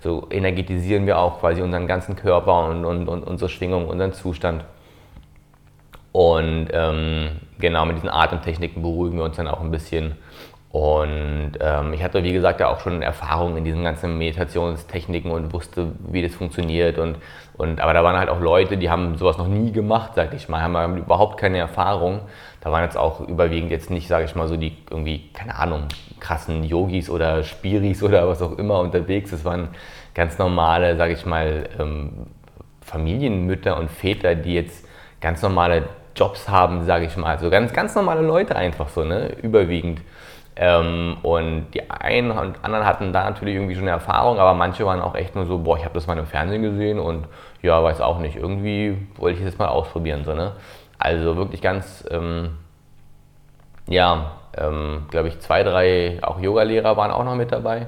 so 0.00 0.26
energetisieren 0.30 1.06
wir 1.06 1.18
auch 1.18 1.40
quasi 1.40 1.60
unseren 1.60 1.86
ganzen 1.86 2.16
Körper 2.16 2.66
und, 2.66 2.84
und, 2.84 3.08
und 3.08 3.24
unsere 3.24 3.48
Schwingung, 3.48 3.88
unseren 3.88 4.12
Zustand. 4.12 4.64
Und 6.12 6.68
ähm, 6.72 7.40
genau 7.58 7.86
mit 7.86 7.96
diesen 7.96 8.10
Atemtechniken 8.10 8.82
beruhigen 8.82 9.16
wir 9.16 9.24
uns 9.24 9.36
dann 9.36 9.48
auch 9.48 9.60
ein 9.60 9.70
bisschen 9.70 10.16
und 10.72 11.52
ähm, 11.60 11.92
ich 11.92 12.02
hatte, 12.02 12.24
wie 12.24 12.32
gesagt, 12.32 12.60
ja 12.60 12.68
auch 12.70 12.80
schon 12.80 13.02
Erfahrung 13.02 13.58
in 13.58 13.64
diesen 13.64 13.84
ganzen 13.84 14.16
Meditationstechniken 14.16 15.30
und 15.30 15.52
wusste, 15.52 15.92
wie 16.10 16.22
das 16.22 16.34
funktioniert. 16.34 16.98
Und, 16.98 17.18
und, 17.62 17.80
aber 17.80 17.94
da 17.94 18.02
waren 18.02 18.18
halt 18.18 18.28
auch 18.28 18.40
Leute, 18.40 18.76
die 18.76 18.90
haben 18.90 19.16
sowas 19.16 19.38
noch 19.38 19.46
nie 19.46 19.70
gemacht, 19.70 20.16
sag 20.16 20.34
ich 20.34 20.48
mal, 20.48 20.62
haben 20.62 20.96
überhaupt 20.96 21.38
keine 21.38 21.58
Erfahrung. 21.58 22.22
Da 22.60 22.72
waren 22.72 22.82
jetzt 22.82 22.96
auch 22.96 23.20
überwiegend 23.20 23.70
jetzt 23.70 23.88
nicht, 23.88 24.08
sage 24.08 24.24
ich 24.24 24.34
mal, 24.34 24.48
so 24.48 24.56
die 24.56 24.76
irgendwie, 24.90 25.28
keine 25.32 25.54
Ahnung, 25.54 25.84
krassen 26.18 26.64
Yogis 26.64 27.08
oder 27.08 27.44
Spiris 27.44 28.02
oder 28.02 28.26
was 28.26 28.42
auch 28.42 28.58
immer 28.58 28.80
unterwegs. 28.80 29.30
Es 29.30 29.44
waren 29.44 29.68
ganz 30.12 30.38
normale, 30.38 30.96
sage 30.96 31.12
ich 31.12 31.24
mal, 31.24 31.68
ähm, 31.78 32.26
Familienmütter 32.80 33.76
und 33.78 33.92
Väter, 33.92 34.34
die 34.34 34.54
jetzt 34.54 34.84
ganz 35.20 35.40
normale 35.40 35.84
Jobs 36.16 36.48
haben, 36.48 36.84
sage 36.84 37.04
ich 37.04 37.16
mal. 37.16 37.38
So 37.38 37.48
ganz, 37.48 37.72
ganz 37.72 37.94
normale 37.94 38.22
Leute 38.22 38.56
einfach 38.56 38.88
so, 38.88 39.04
ne, 39.04 39.36
überwiegend. 39.40 40.00
Ähm, 40.56 41.16
und 41.22 41.70
die 41.74 41.88
einen 41.90 42.32
und 42.32 42.62
anderen 42.64 42.84
hatten 42.84 43.12
da 43.12 43.30
natürlich 43.30 43.54
irgendwie 43.54 43.74
schon 43.74 43.84
eine 43.84 43.92
Erfahrung, 43.92 44.40
aber 44.40 44.52
manche 44.52 44.84
waren 44.84 45.00
auch 45.00 45.14
echt 45.14 45.36
nur 45.36 45.46
so, 45.46 45.58
boah, 45.58 45.78
ich 45.78 45.84
habe 45.84 45.94
das 45.94 46.08
mal 46.08 46.18
im 46.18 46.26
Fernsehen 46.26 46.62
gesehen 46.62 46.98
und 46.98 47.26
ja, 47.62 47.82
weiß 47.82 48.00
auch 48.00 48.18
nicht, 48.18 48.36
irgendwie 48.36 49.06
wollte 49.16 49.38
ich 49.38 49.44
das 49.44 49.58
mal 49.58 49.68
ausprobieren. 49.68 50.24
So, 50.24 50.34
ne? 50.34 50.52
Also 50.98 51.36
wirklich 51.36 51.62
ganz, 51.62 52.04
ähm, 52.10 52.58
ja, 53.86 54.32
ähm, 54.56 55.06
glaube 55.10 55.28
ich, 55.28 55.40
zwei, 55.40 55.62
drei 55.62 56.18
auch 56.22 56.40
Yogalehrer 56.40 56.96
waren 56.96 57.10
auch 57.10 57.24
noch 57.24 57.34
mit 57.36 57.52
dabei. 57.52 57.86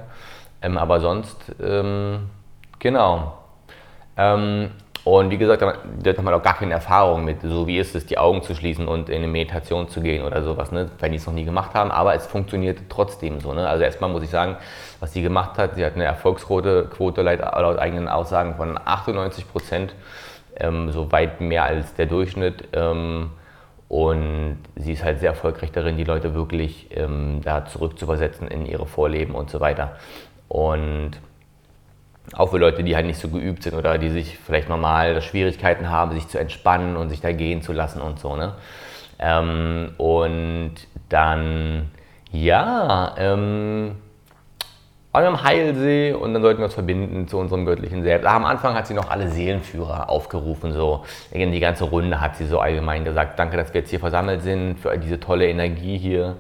Ähm, 0.62 0.78
aber 0.78 1.00
sonst, 1.00 1.54
ähm, 1.60 2.30
genau. 2.78 3.34
Und 5.04 5.30
wie 5.30 5.37
gesagt, 5.37 5.61
Leute 5.61 6.16
haben 6.16 6.26
halt 6.26 6.37
auch 6.37 6.42
gar 6.42 6.56
keine 6.56 6.73
Erfahrung 6.73 7.26
mit, 7.26 7.42
so 7.42 7.66
wie 7.66 7.78
ist 7.78 7.94
es, 7.94 8.06
die 8.06 8.16
Augen 8.16 8.42
zu 8.42 8.54
schließen 8.54 8.88
und 8.88 9.11
in 9.11 9.16
eine 9.16 9.26
Meditation 9.26 9.87
zu 9.88 10.00
gehen 10.00 10.25
oder 10.25 10.42
sowas, 10.42 10.73
ne? 10.73 10.90
wenn 10.99 11.12
die 11.12 11.18
es 11.18 11.26
noch 11.26 11.34
nie 11.34 11.44
gemacht 11.44 11.75
haben. 11.75 11.90
Aber 11.90 12.14
es 12.14 12.26
funktioniert 12.26 12.78
trotzdem 12.88 13.38
so. 13.38 13.52
Ne? 13.52 13.68
Also 13.68 13.84
erstmal 13.84 14.08
muss 14.08 14.23
ich 14.23 14.30
sagen, 14.30 14.56
was 15.00 15.12
sie 15.12 15.20
gemacht 15.20 15.58
hat, 15.58 15.75
sie 15.75 15.84
hat 15.84 15.94
eine 15.94 16.04
Erfolgsquote 16.04 16.88
Quote 16.90 17.20
laut, 17.20 17.38
laut 17.38 17.78
eigenen 17.78 18.08
Aussagen 18.08 18.54
von 18.54 18.80
98 18.82 19.46
Prozent, 19.46 19.94
ähm, 20.56 20.90
so 20.90 21.12
weit 21.12 21.38
mehr 21.42 21.64
als 21.64 21.94
der 21.94 22.06
Durchschnitt. 22.06 22.68
Ähm, 22.73 23.30
und 23.88 24.56
sie 24.76 24.94
ist 24.94 25.04
halt 25.04 25.20
sehr 25.20 25.30
erfolgreich 25.30 25.70
darin, 25.70 25.99
die 25.99 26.04
Leute 26.04 26.34
wirklich 26.34 26.88
ähm, 26.96 27.42
da 27.44 27.66
zurückzuversetzen 27.66 28.49
in 28.49 28.64
ihre 28.64 28.87
Vorleben 28.87 29.34
und 29.34 29.50
so 29.50 29.61
weiter. 29.61 29.96
Und 30.49 31.12
auch 32.32 32.50
für 32.50 32.58
Leute, 32.58 32.82
die 32.82 32.96
halt 32.96 33.06
nicht 33.06 33.20
so 33.20 33.28
geübt 33.28 33.62
sind 33.62 33.74
oder 33.74 33.98
die 33.98 34.10
sich 34.10 34.38
vielleicht 34.38 34.68
normal 34.68 35.20
Schwierigkeiten 35.20 35.90
haben, 35.90 36.12
sich 36.12 36.28
zu 36.28 36.38
entspannen 36.38 36.96
und 36.96 37.10
sich 37.10 37.20
da 37.20 37.32
gehen 37.32 37.62
zu 37.62 37.72
lassen 37.72 38.00
und 38.00 38.18
so. 38.18 38.34
Ne? 38.36 38.54
Ähm, 39.18 39.90
und 39.98 40.74
dann, 41.08 41.90
ja, 42.32 43.14
ähm, 43.18 43.96
am 45.12 45.44
Heilsee 45.44 46.12
und 46.12 46.34
dann 46.34 46.42
sollten 46.42 46.58
wir 46.58 46.64
uns 46.64 46.74
verbinden 46.74 47.28
zu 47.28 47.38
unserem 47.38 47.64
göttlichen 47.66 48.02
Selbst. 48.02 48.26
Am 48.26 48.44
Anfang 48.44 48.74
hat 48.74 48.88
sie 48.88 48.94
noch 48.94 49.10
alle 49.10 49.28
Seelenführer 49.28 50.10
aufgerufen, 50.10 50.72
so 50.72 51.04
die 51.32 51.60
ganze 51.60 51.84
Runde 51.84 52.20
hat 52.20 52.36
sie 52.36 52.46
so 52.46 52.58
allgemein 52.58 53.04
gesagt, 53.04 53.38
danke, 53.38 53.56
dass 53.56 53.72
wir 53.72 53.82
jetzt 53.82 53.90
hier 53.90 54.00
versammelt 54.00 54.42
sind, 54.42 54.80
für 54.80 54.96
diese 54.98 55.20
tolle 55.20 55.48
Energie 55.48 55.98
hier 55.98 56.36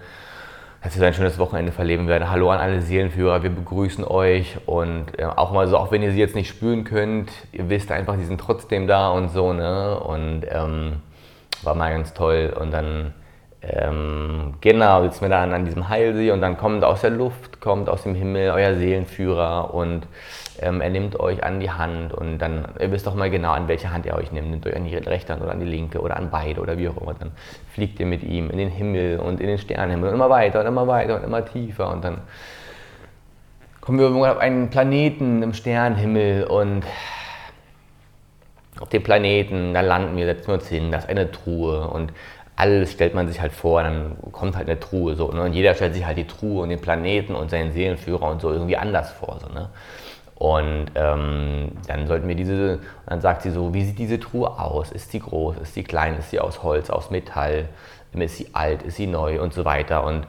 dass 0.84 1.00
wir 1.00 1.06
ein 1.06 1.14
schönes 1.14 1.38
Wochenende 1.38 1.72
verleben 1.72 2.08
werden. 2.08 2.30
Hallo 2.30 2.50
an 2.50 2.60
alle 2.60 2.82
Seelenführer, 2.82 3.42
wir 3.42 3.48
begrüßen 3.48 4.04
euch 4.04 4.58
und 4.66 5.18
äh, 5.18 5.24
auch 5.24 5.50
mal 5.50 5.66
so, 5.66 5.78
auch 5.78 5.90
wenn 5.90 6.02
ihr 6.02 6.12
sie 6.12 6.18
jetzt 6.18 6.34
nicht 6.34 6.48
spüren 6.48 6.84
könnt, 6.84 7.30
ihr 7.52 7.70
wisst 7.70 7.90
einfach, 7.90 8.16
die 8.16 8.24
sind 8.24 8.38
trotzdem 8.38 8.86
da 8.86 9.08
und 9.08 9.30
so, 9.30 9.54
ne? 9.54 9.98
Und 9.98 10.42
ähm, 10.50 10.96
war 11.62 11.74
mal 11.74 11.90
ganz 11.90 12.12
toll. 12.12 12.54
Und 12.60 12.70
dann 12.70 13.14
ähm, 13.66 14.54
genau, 14.60 15.02
sitzen 15.02 15.22
wir 15.22 15.28
dann 15.28 15.52
an 15.52 15.64
diesem 15.64 15.88
Heilsee 15.88 16.30
und 16.30 16.40
dann 16.40 16.56
kommt 16.56 16.84
aus 16.84 17.00
der 17.00 17.10
Luft, 17.10 17.60
kommt 17.60 17.88
aus 17.88 18.02
dem 18.02 18.14
Himmel 18.14 18.50
euer 18.50 18.74
Seelenführer 18.74 19.72
und 19.72 20.06
ähm, 20.60 20.80
er 20.80 20.90
nimmt 20.90 21.18
euch 21.18 21.42
an 21.42 21.60
die 21.60 21.70
Hand 21.70 22.12
und 22.12 22.38
dann, 22.38 22.68
ihr 22.78 22.92
wisst 22.92 23.06
doch 23.06 23.14
mal 23.14 23.30
genau, 23.30 23.52
an 23.52 23.66
welche 23.66 23.90
Hand 23.92 24.06
er 24.06 24.16
euch 24.16 24.32
nimmt. 24.32 24.50
Nimmt 24.50 24.66
euch 24.66 24.76
an 24.76 24.84
die 24.84 24.94
rechte 24.94 25.32
Hand 25.32 25.42
oder 25.42 25.52
an 25.52 25.60
die 25.60 25.66
linke 25.66 26.00
oder 26.00 26.16
an 26.16 26.30
beide 26.30 26.60
oder 26.60 26.78
wie 26.78 26.88
auch 26.88 26.96
immer. 26.96 27.14
Dann 27.14 27.32
fliegt 27.72 27.98
ihr 28.00 28.06
mit 28.06 28.22
ihm 28.22 28.50
in 28.50 28.58
den 28.58 28.70
Himmel 28.70 29.18
und 29.18 29.40
in 29.40 29.48
den 29.48 29.58
Sternenhimmel 29.58 30.10
und 30.10 30.14
immer 30.14 30.30
weiter 30.30 30.60
und 30.60 30.66
immer 30.66 30.86
weiter 30.86 31.16
und 31.16 31.24
immer 31.24 31.44
tiefer 31.44 31.90
und 31.90 32.04
dann 32.04 32.18
kommen 33.80 33.98
wir 33.98 34.32
auf 34.32 34.38
einen 34.38 34.70
Planeten 34.70 35.42
im 35.42 35.52
Sternenhimmel 35.52 36.44
und 36.44 36.84
auf 38.80 38.88
dem 38.88 39.02
Planeten, 39.02 39.74
da 39.74 39.82
landen 39.82 40.16
wir, 40.16 40.24
setzen 40.24 40.48
wir 40.48 40.54
uns 40.54 40.68
hin, 40.68 40.90
das 40.90 41.04
ist 41.04 41.10
eine 41.10 41.30
Truhe 41.30 41.88
und 41.88 42.12
alles 42.56 42.92
stellt 42.92 43.14
man 43.14 43.26
sich 43.28 43.40
halt 43.40 43.52
vor, 43.52 43.82
dann 43.82 44.16
kommt 44.32 44.56
halt 44.56 44.68
eine 44.68 44.78
Truhe 44.78 45.16
so. 45.16 45.30
Ne? 45.32 45.42
Und 45.42 45.52
jeder 45.54 45.74
stellt 45.74 45.94
sich 45.94 46.06
halt 46.06 46.18
die 46.18 46.26
Truhe 46.26 46.62
und 46.62 46.68
den 46.68 46.80
Planeten 46.80 47.34
und 47.34 47.50
seinen 47.50 47.72
Seelenführer 47.72 48.30
und 48.30 48.40
so 48.40 48.52
irgendwie 48.52 48.76
anders 48.76 49.12
vor. 49.12 49.38
So, 49.40 49.52
ne? 49.52 49.70
Und 50.36 50.86
ähm, 50.94 51.72
dann 51.86 52.06
sollten 52.06 52.28
wir 52.28 52.34
diese, 52.34 52.80
dann 53.06 53.20
sagt 53.20 53.42
sie 53.42 53.50
so, 53.50 53.72
wie 53.72 53.84
sieht 53.84 53.98
diese 53.98 54.20
Truhe 54.20 54.58
aus? 54.58 54.92
Ist 54.92 55.10
sie 55.10 55.20
groß? 55.20 55.58
Ist 55.58 55.74
sie 55.74 55.84
klein? 55.84 56.16
Ist 56.18 56.30
sie 56.30 56.40
aus 56.40 56.62
Holz, 56.62 56.90
aus 56.90 57.10
Metall? 57.10 57.68
Ist 58.12 58.36
sie 58.36 58.48
alt? 58.52 58.82
Ist 58.82 58.96
sie 58.96 59.06
neu? 59.06 59.40
Und 59.40 59.54
so 59.54 59.64
weiter. 59.64 60.04
Und 60.04 60.26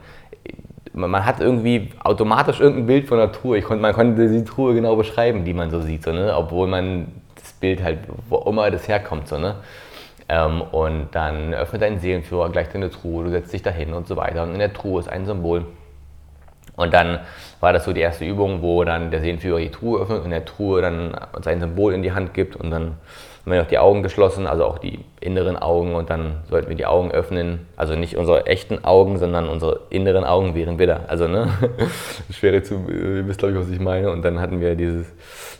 man 0.94 1.26
hat 1.26 1.42
irgendwie 1.42 1.90
automatisch 2.04 2.60
irgendein 2.60 2.88
Bild 2.88 3.08
von 3.08 3.18
der 3.18 3.32
Truhe. 3.32 3.58
Ich 3.58 3.66
konnte, 3.66 3.82
man 3.82 3.94
konnte 3.94 4.30
die 4.30 4.46
Truhe 4.46 4.74
genau 4.74 4.96
beschreiben, 4.96 5.44
die 5.44 5.54
man 5.54 5.70
so 5.70 5.82
sieht, 5.82 6.04
so, 6.04 6.12
ne? 6.12 6.34
obwohl 6.36 6.68
man 6.68 7.08
das 7.36 7.54
Bild 7.54 7.84
halt, 7.84 8.00
wo 8.30 8.38
immer 8.50 8.72
das 8.72 8.88
herkommt. 8.88 9.28
So, 9.28 9.38
ne? 9.38 9.56
Ähm, 10.28 10.62
und 10.62 11.10
dann 11.12 11.54
öffnet 11.54 11.82
dein 11.82 12.00
Seelenführer 12.00 12.50
gleich 12.50 12.70
deine 12.70 12.90
Truhe, 12.90 13.26
du 13.26 13.30
setzt 13.30 13.54
dich 13.54 13.62
dahin 13.62 13.94
und 13.94 14.08
so 14.08 14.16
weiter. 14.16 14.44
Und 14.44 14.54
in 14.54 14.60
der 14.60 14.74
Truhe 14.74 15.00
ist 15.00 15.08
ein 15.08 15.26
Symbol. 15.26 15.66
Und 16.76 16.94
dann 16.94 17.20
war 17.60 17.74
das 17.74 17.86
so 17.86 17.94
die 17.94 18.02
erste 18.02 18.26
Übung, 18.26 18.62
wo 18.62 18.84
dann 18.84 19.12
der 19.12 19.22
Seelenführer 19.22 19.60
die 19.60 19.72
Truhe 19.72 20.02
öffnet 20.02 20.20
und 20.20 20.26
in 20.26 20.32
der 20.32 20.46
Truhe 20.46 20.82
dann 20.82 21.16
sein 21.42 21.60
Symbol 21.60 21.94
in 21.94 22.02
die 22.02 22.12
Hand 22.12 22.34
gibt 22.34 22.56
und 22.56 22.72
dann 22.72 22.98
haben 23.46 23.52
wir 23.52 23.60
noch 23.60 23.68
die 23.68 23.78
Augen 23.78 24.02
geschlossen, 24.02 24.48
also 24.48 24.66
auch 24.66 24.80
die 24.80 25.06
inneren 25.22 25.56
Augen 25.56 25.94
und 25.94 26.10
dann 26.10 26.38
sollten 26.50 26.68
wir 26.68 26.76
die 26.76 26.88
Augen 26.88 27.12
öffnen, 27.12 27.68
also 27.78 27.96
nicht 27.96 28.18
unsere 28.18 28.48
echten 28.48 28.84
Augen, 28.84 29.20
sondern 29.20 29.48
unsere 29.48 29.82
inneren 29.92 30.24
Augen 30.24 30.56
wären 30.56 30.80
wir 30.80 30.88
da. 30.88 31.02
Also 31.08 31.28
ne, 31.28 31.50
schwere 32.32 32.64
zu, 32.64 32.88
ihr 32.90 33.28
wisst 33.28 33.38
glaube 33.38 33.54
ich, 33.54 33.60
was 33.60 33.70
ich 33.70 33.80
meine. 33.80 34.10
Und 34.10 34.26
dann 34.26 34.40
hatten 34.42 34.62
wir 34.62 34.74
dieses, 34.74 35.06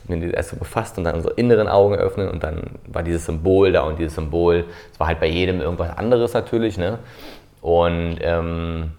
wir 0.06 0.20
das 0.20 0.32
erste 0.32 0.56
befasst 0.56 0.98
und 0.98 1.04
dann 1.04 1.14
unsere 1.14 1.36
inneren 1.36 1.68
Augen 1.68 1.94
öffnen 1.94 2.28
und 2.28 2.44
dann 2.44 2.72
war 2.88 3.04
dieses 3.04 3.28
Symbol 3.28 3.72
da 3.72 3.82
und 3.82 4.00
dieses 4.00 4.16
Symbol, 4.16 4.66
es 4.92 5.00
war 5.00 5.06
halt 5.06 5.20
bei 5.20 5.28
jedem 5.28 5.62
irgendwas 5.62 5.96
anderes 5.96 6.34
natürlich, 6.34 6.80
ne? 6.80 6.98
Und 7.62 8.18
ähm, 8.22 8.94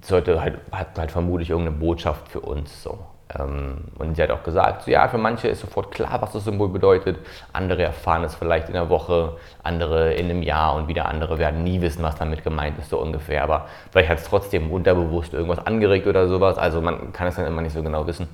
sollte 0.00 0.40
halt, 0.40 0.54
hat 0.72 0.98
halt 0.98 1.10
vermutlich 1.10 1.50
irgendeine 1.50 1.76
Botschaft 1.76 2.28
für 2.28 2.40
uns 2.40 2.82
so. 2.82 2.98
Ähm, 3.38 3.84
und 3.98 4.16
sie 4.16 4.22
hat 4.22 4.30
auch 4.30 4.42
gesagt, 4.42 4.82
so, 4.82 4.90
ja, 4.90 5.08
für 5.08 5.18
manche 5.18 5.48
ist 5.48 5.60
sofort 5.60 5.90
klar, 5.90 6.20
was 6.20 6.32
das 6.32 6.44
Symbol 6.44 6.68
bedeutet. 6.68 7.18
Andere 7.52 7.82
erfahren 7.82 8.22
es 8.24 8.34
vielleicht 8.34 8.68
in 8.68 8.74
der 8.74 8.90
Woche, 8.90 9.36
andere 9.62 10.12
in 10.14 10.26
einem 10.26 10.42
Jahr 10.42 10.74
und 10.74 10.88
wieder 10.88 11.06
andere 11.06 11.38
werden 11.38 11.64
nie 11.64 11.80
wissen, 11.80 12.02
was 12.02 12.16
damit 12.16 12.44
gemeint 12.44 12.78
ist, 12.78 12.90
so 12.90 12.98
ungefähr. 12.98 13.42
Aber 13.42 13.66
vielleicht 13.90 14.10
hat 14.10 14.18
es 14.18 14.24
trotzdem 14.28 14.70
unterbewusst 14.70 15.32
irgendwas 15.32 15.66
angeregt 15.66 16.06
oder 16.06 16.28
sowas. 16.28 16.58
Also 16.58 16.80
man 16.80 17.12
kann 17.12 17.26
es 17.26 17.36
dann 17.36 17.46
immer 17.46 17.62
nicht 17.62 17.72
so 17.74 17.82
genau 17.82 18.06
wissen. 18.06 18.28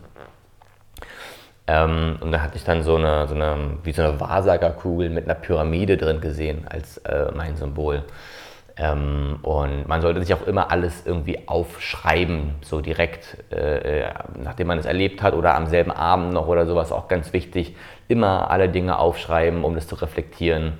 Ähm, 1.66 2.16
und 2.20 2.32
da 2.32 2.40
hatte 2.40 2.56
ich 2.56 2.64
dann 2.64 2.82
so 2.82 2.96
eine, 2.96 3.28
so 3.28 3.34
eine, 3.34 3.78
wie 3.84 3.92
so 3.92 4.02
eine 4.02 4.18
Wahrsagerkugel 4.18 5.08
mit 5.08 5.26
einer 5.26 5.34
Pyramide 5.34 5.96
drin 5.96 6.20
gesehen 6.20 6.66
als 6.68 6.98
äh, 6.98 7.30
mein 7.32 7.56
Symbol. 7.56 8.02
Ähm, 8.82 9.40
und 9.42 9.86
man 9.88 10.00
sollte 10.00 10.22
sich 10.22 10.32
auch 10.32 10.46
immer 10.46 10.70
alles 10.70 11.04
irgendwie 11.04 11.46
aufschreiben, 11.46 12.54
so 12.62 12.80
direkt, 12.80 13.36
äh, 13.52 14.04
äh, 14.04 14.14
nachdem 14.42 14.68
man 14.68 14.78
es 14.78 14.86
erlebt 14.86 15.22
hat 15.22 15.34
oder 15.34 15.54
am 15.54 15.66
selben 15.66 15.90
Abend 15.90 16.32
noch 16.32 16.46
oder 16.46 16.64
sowas, 16.64 16.90
auch 16.90 17.06
ganz 17.06 17.34
wichtig. 17.34 17.76
Immer 18.08 18.50
alle 18.50 18.70
Dinge 18.70 18.98
aufschreiben, 18.98 19.64
um 19.64 19.74
das 19.74 19.86
zu 19.86 19.96
reflektieren. 19.96 20.78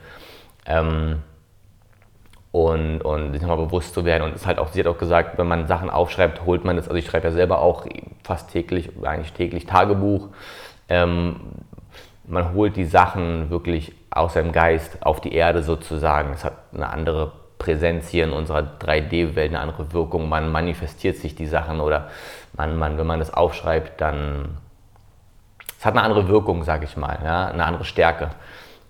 Ähm, 0.64 1.18
und, 2.52 3.02
und 3.02 3.32
sich 3.34 3.42
nochmal 3.42 3.58
bewusst 3.66 3.92
zu 3.92 4.06
werden. 4.06 4.22
Und 4.22 4.34
es 4.34 4.46
halt 4.46 4.58
auch, 4.58 4.68
sie 4.68 4.80
hat 4.80 4.86
auch 4.86 4.98
gesagt, 4.98 5.36
wenn 5.36 5.46
man 5.46 5.66
Sachen 5.66 5.90
aufschreibt, 5.90 6.46
holt 6.46 6.64
man 6.64 6.76
das, 6.76 6.88
also 6.88 6.96
ich 6.96 7.06
schreibe 7.06 7.28
ja 7.28 7.32
selber 7.32 7.60
auch 7.60 7.84
fast 8.24 8.50
täglich, 8.50 8.90
eigentlich 9.02 9.34
täglich 9.34 9.66
Tagebuch. 9.66 10.28
Ähm, 10.88 11.36
man 12.26 12.54
holt 12.54 12.76
die 12.76 12.86
Sachen 12.86 13.50
wirklich 13.50 13.92
aus 14.10 14.34
seinem 14.34 14.52
Geist 14.52 15.04
auf 15.04 15.20
die 15.20 15.34
Erde 15.34 15.62
sozusagen. 15.62 16.32
Es 16.32 16.44
hat 16.44 16.54
eine 16.72 16.88
andere 16.88 17.32
Präsenz 17.60 18.08
hier 18.08 18.24
in 18.24 18.32
unserer 18.32 18.62
3D-Welt 18.80 19.50
eine 19.50 19.60
andere 19.60 19.92
Wirkung. 19.92 20.28
Man 20.28 20.50
manifestiert 20.50 21.18
sich 21.18 21.36
die 21.36 21.46
Sachen 21.46 21.80
oder 21.80 22.08
man, 22.54 22.76
man, 22.76 22.98
wenn 22.98 23.06
man 23.06 23.20
das 23.20 23.32
aufschreibt, 23.32 24.00
dann 24.00 24.56
es 25.78 25.86
hat 25.86 25.94
eine 25.94 26.02
andere 26.02 26.28
Wirkung, 26.28 26.64
sage 26.64 26.84
ich 26.84 26.96
mal, 26.96 27.18
ja, 27.24 27.46
eine 27.46 27.64
andere 27.64 27.84
Stärke. 27.84 28.30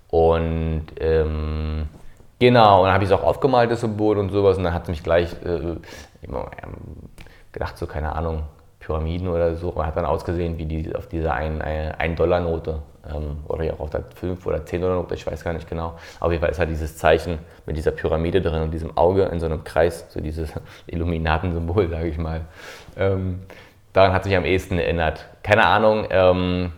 Und 0.09 0.87
ähm, 0.99 1.87
genau, 2.39 2.79
und 2.79 2.85
dann 2.85 2.93
habe 2.93 3.03
ich 3.03 3.09
es 3.09 3.15
auch 3.15 3.23
aufgemalt, 3.23 3.71
das 3.71 3.81
Symbol 3.81 4.17
und 4.17 4.29
sowas, 4.29 4.57
und 4.57 4.63
dann 4.63 4.73
hat 4.73 4.83
es 4.83 4.89
mich 4.89 5.03
gleich 5.03 5.31
äh, 5.45 5.77
gedacht, 7.51 7.77
so 7.77 7.87
keine 7.87 8.13
Ahnung, 8.13 8.43
Pyramiden 8.79 9.27
oder 9.27 9.55
so, 9.55 9.71
man 9.71 9.85
hat 9.85 9.95
dann 9.95 10.05
ausgesehen 10.05 10.57
wie 10.57 10.65
die 10.65 10.93
auf 10.95 11.07
dieser 11.07 11.35
1-Dollar-Note 11.35 12.71
ähm, 12.71 12.90
oder 13.47 13.63
ja 13.63 13.73
auch 13.79 13.89
der 13.89 14.03
5 14.15 14.45
oder 14.45 14.65
10 14.65 14.81
Dollar 14.81 14.95
Note, 14.95 15.15
ich 15.15 15.25
weiß 15.25 15.43
gar 15.43 15.53
nicht 15.53 15.67
genau. 15.67 15.97
Auf 16.19 16.31
jeden 16.31 16.41
Fall 16.41 16.51
ist 16.51 16.59
halt 16.59 16.69
dieses 16.69 16.97
Zeichen 16.97 17.39
mit 17.65 17.75
dieser 17.75 17.91
Pyramide 17.91 18.41
drin 18.41 18.61
und 18.61 18.71
diesem 18.71 18.95
Auge 18.95 19.23
in 19.23 19.39
so 19.39 19.47
einem 19.47 19.63
Kreis, 19.63 20.05
so 20.09 20.21
dieses 20.21 20.53
Illuminatensymbol, 20.87 21.89
sage 21.89 22.07
ich 22.07 22.17
mal. 22.17 22.41
Ähm, 22.97 23.41
daran 23.93 24.13
hat 24.13 24.23
sich 24.23 24.35
am 24.35 24.45
ehesten 24.45 24.77
erinnert. 24.77 25.25
Keine 25.41 25.65
Ahnung. 25.65 26.05
Ähm, 26.11 26.71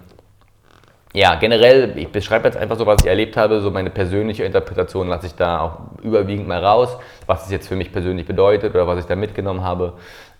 ja, 1.14 1.36
generell, 1.36 1.94
ich 1.98 2.08
beschreibe 2.08 2.46
jetzt 2.46 2.58
einfach 2.58 2.78
so, 2.78 2.88
was 2.88 3.04
ich 3.04 3.08
erlebt 3.08 3.38
habe, 3.38 3.62
so 3.62 3.70
meine 3.70 3.92
persönliche 3.92 4.46
Interpretation 4.46 5.08
lasse 5.10 5.28
ich 5.28 5.36
da 5.36 5.60
auch 5.60 5.78
überwiegend 6.02 6.48
mal 6.48 6.64
raus, 6.64 6.98
was 7.28 7.46
es 7.46 7.52
jetzt 7.52 7.68
für 7.68 7.76
mich 7.76 7.92
persönlich 7.92 8.26
bedeutet 8.26 8.74
oder 8.74 8.88
was 8.88 9.00
ich 9.00 9.06
da 9.06 9.16
mitgenommen 9.16 9.64
habe. 9.64 9.94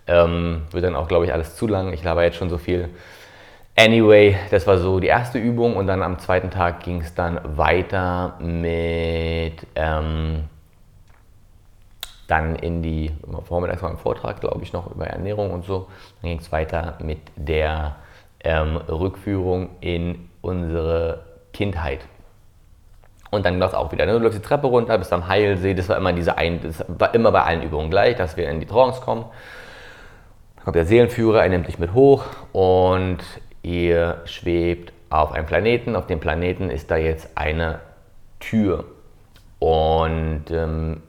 Ähm, 0.06 0.62
wird 0.72 0.84
dann 0.84 0.96
auch, 0.96 1.06
glaube 1.08 1.26
ich, 1.26 1.32
alles 1.32 1.54
zu 1.56 1.68
lang. 1.68 1.92
Ich 1.92 2.02
laber 2.02 2.24
jetzt 2.24 2.36
schon 2.36 2.50
so 2.50 2.58
viel. 2.58 2.88
Anyway, 3.76 4.36
das 4.50 4.66
war 4.66 4.78
so 4.78 5.00
die 5.00 5.08
erste 5.08 5.38
Übung 5.38 5.76
und 5.76 5.88
dann 5.88 6.02
am 6.02 6.18
zweiten 6.20 6.50
Tag 6.50 6.84
ging 6.84 7.00
es 7.00 7.14
dann 7.14 7.40
weiter 7.56 8.38
mit 8.38 9.66
ähm, 9.74 10.44
dann 12.26 12.56
in 12.56 12.82
die, 12.82 13.12
vormittags 13.44 13.82
war 13.82 13.90
ein 13.90 13.98
Vortrag, 13.98 14.40
glaube 14.40 14.62
ich, 14.62 14.72
noch 14.72 14.90
über 14.90 15.06
Ernährung 15.06 15.50
und 15.50 15.64
so. 15.64 15.88
Dann 16.22 16.30
ging 16.30 16.38
es 16.38 16.52
weiter 16.52 16.96
mit 17.02 17.18
der 17.36 17.96
ähm, 18.40 18.76
Rückführung 18.76 19.70
in 19.80 20.30
unsere 20.40 21.24
Kindheit. 21.52 22.00
Und 23.30 23.44
dann 23.44 23.58
läuft 23.58 23.74
auch 23.74 23.90
wieder. 23.90 24.06
Ne? 24.06 24.12
Du 24.12 24.18
läufst 24.20 24.38
die 24.38 24.42
Treppe 24.42 24.68
runter, 24.68 24.96
bist 24.96 25.12
am 25.12 25.26
Heilsee. 25.26 25.74
Das 25.74 25.88
war 25.88 25.96
immer 25.96 26.12
diese 26.12 26.38
ein, 26.38 26.60
das 26.62 26.84
war 26.86 27.14
immer 27.14 27.32
bei 27.32 27.42
allen 27.42 27.62
Übungen 27.62 27.90
gleich, 27.90 28.16
dass 28.16 28.36
wir 28.36 28.48
in 28.48 28.60
die 28.60 28.66
Trance 28.66 29.00
kommen. 29.00 29.24
Dann 30.56 30.64
kommt 30.64 30.76
der 30.76 30.86
Seelenführer, 30.86 31.42
er 31.42 31.48
nimmt 31.48 31.66
dich 31.66 31.78
mit 31.78 31.92
hoch 31.92 32.24
und 32.52 33.18
Ihr 33.64 34.20
schwebt 34.26 34.92
auf 35.08 35.32
einem 35.32 35.46
Planeten. 35.46 35.96
Auf 35.96 36.06
dem 36.06 36.20
Planeten 36.20 36.68
ist 36.68 36.90
da 36.90 36.96
jetzt 36.96 37.30
eine 37.34 37.80
Tür. 38.38 38.84
Und 39.58 40.44
ähm, 40.50 41.02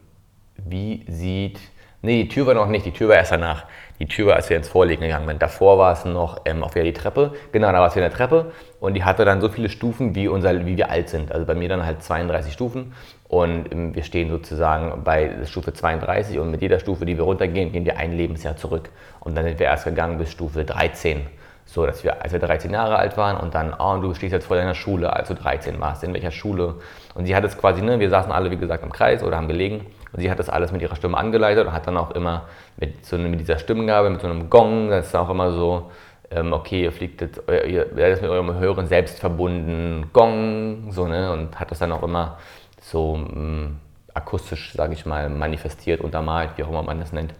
wie 0.56 1.04
sieht. 1.08 1.60
Nee, 2.02 2.24
die 2.24 2.30
Tür 2.30 2.46
war 2.46 2.54
noch 2.54 2.68
nicht, 2.68 2.86
die 2.86 2.92
Tür 2.92 3.10
war 3.10 3.16
erst 3.18 3.34
danach. 3.34 3.66
Die 4.00 4.06
Tür 4.06 4.28
war, 4.28 4.36
als 4.36 4.50
wir 4.50 4.56
ins 4.56 4.70
Vorlegen 4.70 5.02
gegangen 5.02 5.28
sind. 5.28 5.42
Davor 5.42 5.78
war 5.78 5.92
es 5.92 6.06
noch 6.06 6.42
ähm, 6.46 6.64
auf 6.64 6.74
die 6.74 6.94
Treppe. 6.94 7.34
Genau, 7.52 7.72
da 7.72 7.80
war 7.80 7.88
es 7.88 7.96
wieder 7.96 8.06
eine 8.06 8.14
Treppe. 8.14 8.52
Und 8.80 8.94
die 8.94 9.04
hatte 9.04 9.26
dann 9.26 9.42
so 9.42 9.50
viele 9.50 9.68
Stufen, 9.68 10.16
wie, 10.16 10.30
unser, 10.30 10.66
wie 10.66 10.78
wir 10.78 10.90
alt 10.90 11.10
sind. 11.10 11.34
Also 11.34 11.46
bei 11.46 11.56
mir 11.56 11.68
dann 11.68 11.86
halt 11.86 12.04
32 12.04 12.54
Stufen. 12.54 12.94
Und 13.28 13.70
ähm, 13.74 13.96
wir 13.96 14.04
stehen 14.04 14.30
sozusagen 14.30 15.04
bei 15.04 15.46
Stufe 15.46 15.74
32. 15.74 16.40
Und 16.40 16.52
mit 16.52 16.62
jeder 16.62 16.80
Stufe, 16.80 17.06
die 17.06 17.18
wir 17.18 17.26
runtergehen, 17.26 17.74
gehen 17.74 17.84
wir 17.84 17.98
ein 17.98 18.14
Lebensjahr 18.14 18.56
zurück. 18.56 18.92
Und 19.20 19.36
dann 19.36 19.44
sind 19.44 19.60
wir 19.60 19.66
erst 19.66 19.84
gegangen 19.84 20.18
bis 20.18 20.32
Stufe 20.32 20.64
13. 20.64 21.22
So, 21.66 21.86
dass 21.86 22.04
wir, 22.04 22.22
als 22.22 22.32
wir 22.32 22.40
13 22.40 22.72
Jahre 22.72 22.96
alt 22.96 23.18
waren 23.18 23.38
und 23.38 23.56
dann, 23.56 23.74
oh, 23.78 23.98
du 23.98 24.14
stehst 24.14 24.32
jetzt 24.32 24.46
vor 24.46 24.56
deiner 24.56 24.76
Schule, 24.76 25.12
als 25.12 25.28
du 25.28 25.34
13 25.34 25.80
warst, 25.82 26.04
in 26.04 26.14
welcher 26.14 26.32
Schule? 26.32 26.76
Und 27.16 27.26
sie 27.26 27.36
hat 27.36 27.44
es 27.44 27.58
quasi, 27.58 27.82
ne, 27.82 28.00
wir 28.00 28.10
saßen 28.10 28.32
alle, 28.32 28.52
wie 28.52 28.58
gesagt, 28.58 28.84
im 28.84 28.92
Kreis 28.92 29.24
oder 29.24 29.38
haben 29.38 29.48
gelegen 29.48 29.86
und 30.14 30.22
sie 30.22 30.30
hat 30.30 30.40
das 30.40 30.48
alles 30.50 30.72
mit 30.72 30.82
ihrer 30.82 30.96
Stimme 30.96 31.18
angeleitet 31.18 31.66
und 31.66 31.74
hat 31.74 31.88
dann 31.88 31.98
auch 31.98 32.12
immer 32.12 32.44
mit, 32.78 33.06
so, 33.06 33.18
mit 33.18 33.40
dieser 33.40 33.58
Stimmgabe, 33.58 34.10
mit 34.10 34.22
so 34.22 34.28
einem 34.28 34.50
Gong, 34.50 34.90
das 34.90 35.08
ist 35.08 35.16
auch 35.16 35.30
immer 35.30 35.52
so, 35.52 35.92
ähm, 36.32 36.54
okay, 36.54 36.84
ihr 36.84 36.92
fliegt 36.92 37.22
jetzt, 37.22 37.42
ihr 37.48 37.96
werdet 37.96 38.22
mit 38.22 38.30
eurem 38.30 38.58
Hören 38.58 38.88
selbst 38.88 39.20
verbunden, 39.20 40.10
Gong, 40.14 40.92
so, 40.92 41.08
ne, 41.08 41.32
und 41.32 41.60
hat 41.60 41.72
das 41.72 41.80
dann 41.80 41.92
auch 41.92 42.04
immer 42.04 42.38
so 42.80 43.18
mh, 43.18 43.40
mm, 43.40 43.80
akustisch, 44.14 44.74
sage 44.74 44.94
ich 44.94 45.06
mal, 45.06 45.30
manifestiert, 45.30 46.02
untermalt, 46.02 46.52
wie 46.56 46.64
auch 46.64 46.70
immer 46.70 46.84
man 46.84 47.00
das 47.00 47.12
nennt. 47.12 47.34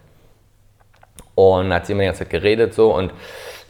Und 1.34 1.72
hat 1.72 1.86
sie 1.86 1.92
immer 1.92 2.02
die 2.02 2.06
ganze 2.06 2.24
Zeit 2.24 2.30
geredet 2.30 2.74
so 2.74 2.94
und 2.94 3.12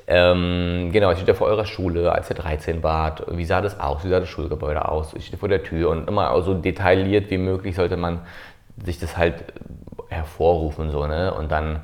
ähm, 0.08 0.90
genau, 0.92 1.10
ich 1.10 1.18
stehe 1.18 1.34
vor 1.34 1.48
eurer 1.48 1.66
Schule, 1.66 2.12
als 2.12 2.30
ihr 2.30 2.36
13 2.36 2.82
wart. 2.84 3.24
Wie 3.28 3.44
sah 3.44 3.60
das 3.60 3.80
aus? 3.80 4.04
Wie 4.04 4.08
sah 4.08 4.20
das 4.20 4.28
Schulgebäude 4.28 4.88
aus? 4.88 5.14
Ich 5.14 5.26
stehe 5.26 5.38
vor 5.38 5.48
der 5.48 5.64
Tür 5.64 5.90
und 5.90 6.08
immer 6.08 6.40
so 6.42 6.54
detailliert 6.54 7.28
wie 7.30 7.38
möglich 7.38 7.74
sollte 7.74 7.96
man 7.96 8.20
sich 8.84 9.00
das 9.00 9.16
halt 9.16 9.44
hervorrufen. 10.08 10.92
So, 10.92 11.08
ne? 11.08 11.34
Und 11.34 11.50
dann, 11.50 11.80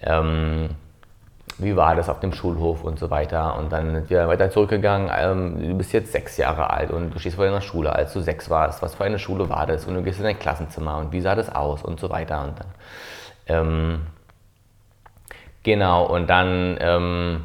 ähm, 0.00 0.68
wie 1.58 1.74
war 1.74 1.96
das 1.96 2.08
auf 2.08 2.20
dem 2.20 2.32
Schulhof 2.32 2.84
und 2.84 3.00
so 3.00 3.10
weiter. 3.10 3.58
Und 3.58 3.72
dann 3.72 3.94
sind 3.94 4.10
wir 4.10 4.28
weiter 4.28 4.48
zurückgegangen. 4.48 5.10
Ähm, 5.12 5.68
du 5.70 5.74
bist 5.74 5.92
jetzt 5.92 6.12
sechs 6.12 6.36
Jahre 6.36 6.70
alt 6.70 6.92
und 6.92 7.14
du 7.14 7.18
stehst 7.18 7.34
vor 7.34 7.46
deiner 7.46 7.62
Schule, 7.62 7.92
als 7.92 8.12
du 8.12 8.20
sechs 8.20 8.48
warst. 8.48 8.80
Was 8.80 8.94
für 8.94 9.02
eine 9.02 9.18
Schule 9.18 9.48
war 9.48 9.66
das? 9.66 9.86
Und 9.86 9.94
du 9.94 10.02
gehst 10.02 10.18
in 10.18 10.24
dein 10.24 10.38
Klassenzimmer 10.38 10.98
und 10.98 11.10
wie 11.10 11.20
sah 11.20 11.34
das 11.34 11.52
aus 11.52 11.82
und 11.82 11.98
so 11.98 12.10
weiter. 12.10 12.44
Und 12.44 12.60
dann, 12.60 12.68
ähm, 13.48 14.06
genau, 15.64 16.06
und 16.06 16.30
dann 16.30 16.76
ähm, 16.80 17.44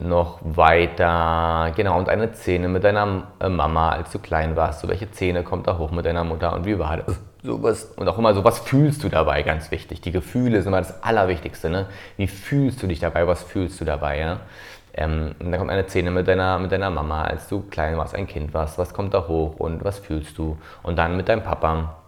noch 0.00 0.38
weiter, 0.42 1.72
genau, 1.74 1.98
und 1.98 2.08
eine 2.08 2.32
Szene 2.34 2.68
mit 2.68 2.84
deiner 2.84 3.28
äh, 3.40 3.48
Mama, 3.48 3.90
als 3.90 4.12
du 4.12 4.18
klein 4.18 4.56
warst. 4.56 4.80
So, 4.80 4.88
welche 4.88 5.06
Szene 5.08 5.42
kommt 5.42 5.66
da 5.66 5.78
hoch 5.78 5.90
mit 5.90 6.06
deiner 6.06 6.24
Mutter 6.24 6.52
und 6.52 6.66
wie 6.66 6.78
war 6.78 6.98
das? 6.98 7.20
Sowas, 7.42 7.92
und 7.96 8.08
auch 8.08 8.18
immer 8.18 8.34
so, 8.34 8.42
was 8.44 8.58
fühlst 8.58 9.04
du 9.04 9.08
dabei, 9.08 9.42
ganz 9.42 9.70
wichtig. 9.70 10.00
Die 10.00 10.10
Gefühle 10.10 10.62
sind 10.62 10.68
immer 10.68 10.78
das 10.78 11.02
Allerwichtigste. 11.04 11.70
Ne? 11.70 11.86
Wie 12.16 12.26
fühlst 12.26 12.82
du 12.82 12.88
dich 12.88 12.98
dabei, 12.98 13.26
was 13.26 13.44
fühlst 13.44 13.80
du 13.80 13.84
dabei? 13.84 14.18
Ja? 14.18 14.40
Ähm, 14.94 15.34
und 15.38 15.52
dann 15.52 15.58
kommt 15.58 15.70
eine 15.70 15.88
Szene 15.88 16.10
mit 16.10 16.26
deiner, 16.26 16.58
mit 16.58 16.72
deiner 16.72 16.90
Mama, 16.90 17.22
als 17.24 17.48
du 17.48 17.62
klein 17.62 17.96
warst, 17.98 18.14
ein 18.14 18.26
Kind 18.26 18.54
warst. 18.54 18.78
Was 18.78 18.94
kommt 18.94 19.14
da 19.14 19.28
hoch 19.28 19.56
und 19.58 19.84
was 19.84 19.98
fühlst 19.98 20.38
du? 20.38 20.58
Und 20.82 20.96
dann 20.96 21.16
mit 21.16 21.28
deinem 21.28 21.42
Papa. 21.42 21.98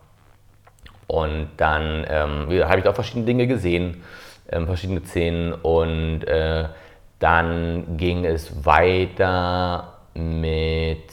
Und 1.07 1.49
dann 1.57 2.05
ähm, 2.09 2.65
habe 2.65 2.81
ich 2.81 2.89
auch 2.89 2.95
verschiedene 2.95 3.27
Dinge 3.27 3.47
gesehen, 3.47 4.03
ähm, 4.51 4.67
verschiedene 4.67 5.01
Szenen 5.05 5.53
und 5.55 6.25
äh, 6.25 6.65
dann 7.19 7.97
ging 7.97 8.25
es 8.25 8.65
weiter 8.65 9.95
mit, 10.15 11.11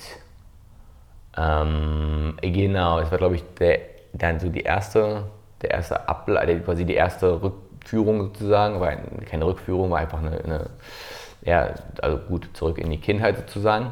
ähm, 1.38 2.38
genau, 2.42 3.00
es 3.00 3.12
war 3.12 3.18
glaube 3.18 3.36
ich 3.36 3.44
der, 3.60 3.80
dann 4.14 4.40
so 4.40 4.50
die 4.50 4.62
erste, 4.62 5.24
der 5.62 5.72
erste 5.72 6.08
Ableiter, 6.08 6.56
quasi 6.60 6.86
die 6.86 6.94
erste 6.94 7.42
Rückführung 7.42 8.22
sozusagen, 8.22 8.80
war 8.80 8.96
keine 9.30 9.46
Rückführung, 9.46 9.92
war 9.92 10.00
einfach 10.00 10.20
eine, 10.20 10.40
eine 10.44 10.70
ja, 11.44 11.74
also 12.02 12.18
gut 12.18 12.50
zurück 12.54 12.78
in 12.78 12.90
die 12.90 13.00
Kindheit 13.00 13.38
sozusagen. 13.38 13.92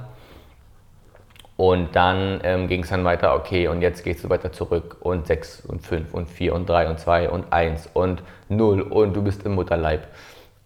Und 1.56 1.96
dann 1.96 2.42
ähm, 2.44 2.68
ging 2.68 2.82
es 2.82 2.90
dann 2.90 3.06
weiter, 3.06 3.36
okay, 3.36 3.68
und 3.68 3.82
jetzt 3.82 4.04
gehst 4.04 4.24
du 4.24 4.30
weiter 4.30 4.52
zurück 4.52 4.98
und 5.02 5.28
6 5.28 5.62
und 5.68 5.86
5 5.86 6.14
und 6.14 6.28
4 6.28 6.56
und 6.56 6.68
3 6.68 6.90
und 6.90 7.00
2 7.00 7.30
und 7.30 7.54
1 7.54 7.90
und 7.94 8.24
0 8.50 8.82
und 8.82 9.14
du 9.14 9.22
bist 9.22 9.46
im 9.46 9.54
Mutterleib. 9.54 10.08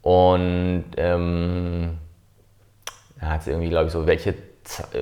Und 0.08 0.86
ähm, 0.96 1.98
da 3.20 3.28
hat 3.28 3.44
sie 3.44 3.50
irgendwie, 3.50 3.68
glaube 3.68 3.88
ich, 3.88 3.92
so, 3.92 4.08
welche, 4.08 4.36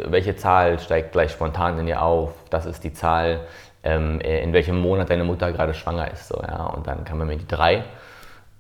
welche 0.08 0.36
Zahl 0.36 0.80
steigt 0.80 1.12
gleich 1.12 1.30
spontan 1.30 1.78
in 1.78 1.86
dir 1.86 2.02
auf? 2.02 2.32
Das 2.50 2.66
ist 2.66 2.84
die 2.84 2.92
Zahl, 2.92 3.42
ähm, 3.84 4.20
in 4.20 4.52
welchem 4.52 4.82
Monat 4.82 5.12
deine 5.12 5.24
Mutter 5.24 5.52
gerade 5.52 5.76
schwanger 5.76 6.12
ist. 6.12 6.30
So, 6.30 6.42
ja? 6.42 6.66
Und 6.76 6.88
dann 6.88 7.06
kam 7.06 7.20
man 7.20 7.28
mit 7.28 7.40
die 7.40 7.48
drei. 7.48 7.84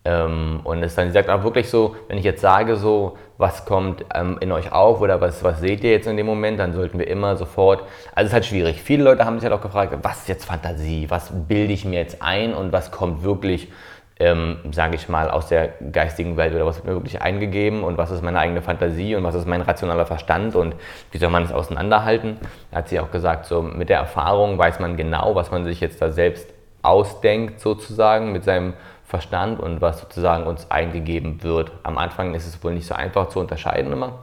Ähm, 0.04 0.60
und 0.64 0.84
es 0.84 0.94
dann, 0.94 1.08
sie 1.08 1.14
sagt 1.14 1.32
auch 1.32 1.44
wirklich 1.44 1.68
so, 1.68 1.96
wenn 2.10 2.20
ich 2.20 2.24
jetzt 2.24 2.42
sage, 2.42 2.76
so, 2.76 3.18
was 3.40 3.66
kommt 3.66 4.06
ähm, 4.14 4.38
in 4.40 4.52
euch 4.52 4.72
auf 4.72 5.02
oder 5.02 5.20
was, 5.20 5.44
was 5.44 5.62
seht 5.62 5.84
ihr 5.84 5.90
jetzt 5.90 6.06
in 6.06 6.16
dem 6.16 6.28
Moment, 6.28 6.60
dann 6.60 6.74
sollten 6.74 7.00
wir 7.00 7.08
immer 7.08 7.38
sofort, 7.38 7.82
also 8.14 8.26
es 8.26 8.28
ist 8.28 8.34
halt 8.34 8.46
schwierig. 8.46 8.84
Viele 8.84 9.04
Leute 9.04 9.26
haben 9.26 9.40
sich 9.40 9.50
halt 9.50 9.60
auch 9.60 9.64
gefragt, 9.64 9.98
was 10.04 10.20
ist 10.20 10.30
jetzt 10.30 10.46
Fantasie, 10.46 11.10
was 11.10 11.32
bilde 11.48 11.74
ich 11.74 11.86
mir 11.86 11.98
jetzt 11.98 12.22
ein 12.22 12.54
und 12.54 12.72
was 12.72 12.92
kommt 12.92 13.24
wirklich 13.24 13.72
ähm, 14.18 14.58
sage 14.72 14.96
ich 14.96 15.10
mal, 15.10 15.30
aus 15.30 15.48
der 15.48 15.74
geistigen 15.92 16.38
Welt 16.38 16.56
oder 16.56 16.66
was 16.66 16.78
wird 16.78 16.88
mir 16.88 16.94
wirklich 16.94 17.22
eingegeben 17.22 17.84
und 17.84 17.98
was 17.98 18.12
ist 18.12 18.24
meine 18.24 18.40
eigene 18.40 18.62
Fantasie 18.62 19.16
und 19.16 19.24
was 19.24 19.36
ist 19.36 19.46
mein 19.46 19.62
rationaler 19.62 20.06
Verstand 20.06 20.56
und 20.56 20.76
wie 21.12 21.18
soll 21.18 21.30
man 21.30 21.44
das 21.44 21.52
auseinanderhalten. 21.52 22.38
Da 22.72 22.78
hat 22.78 22.90
sie 22.90 23.00
auch 23.00 23.12
gesagt, 23.12 23.46
so 23.46 23.62
mit 23.62 23.90
der 23.90 23.98
Erfahrung 23.98 24.58
weiß 24.58 24.80
man 24.80 24.96
genau, 24.96 25.36
was 25.36 25.52
man 25.52 25.66
sich 25.66 25.82
jetzt 25.82 26.02
da 26.02 26.12
selbst 26.12 26.48
ausdenkt 26.82 27.60
sozusagen 27.60 28.32
mit 28.32 28.46
seinem 28.46 28.74
Verstand 29.04 29.60
und 29.60 29.82
was 29.82 30.00
sozusagen 30.00 30.48
uns 30.48 30.72
eingegeben 30.72 31.44
wird. 31.44 31.72
Am 31.84 31.98
Anfang 31.98 32.34
ist 32.36 32.48
es 32.48 32.64
wohl 32.64 32.74
nicht 32.74 32.88
so 32.88 32.96
einfach 32.96 33.30
zu 33.30 33.40
unterscheiden 33.40 33.92
immer. 33.92 34.20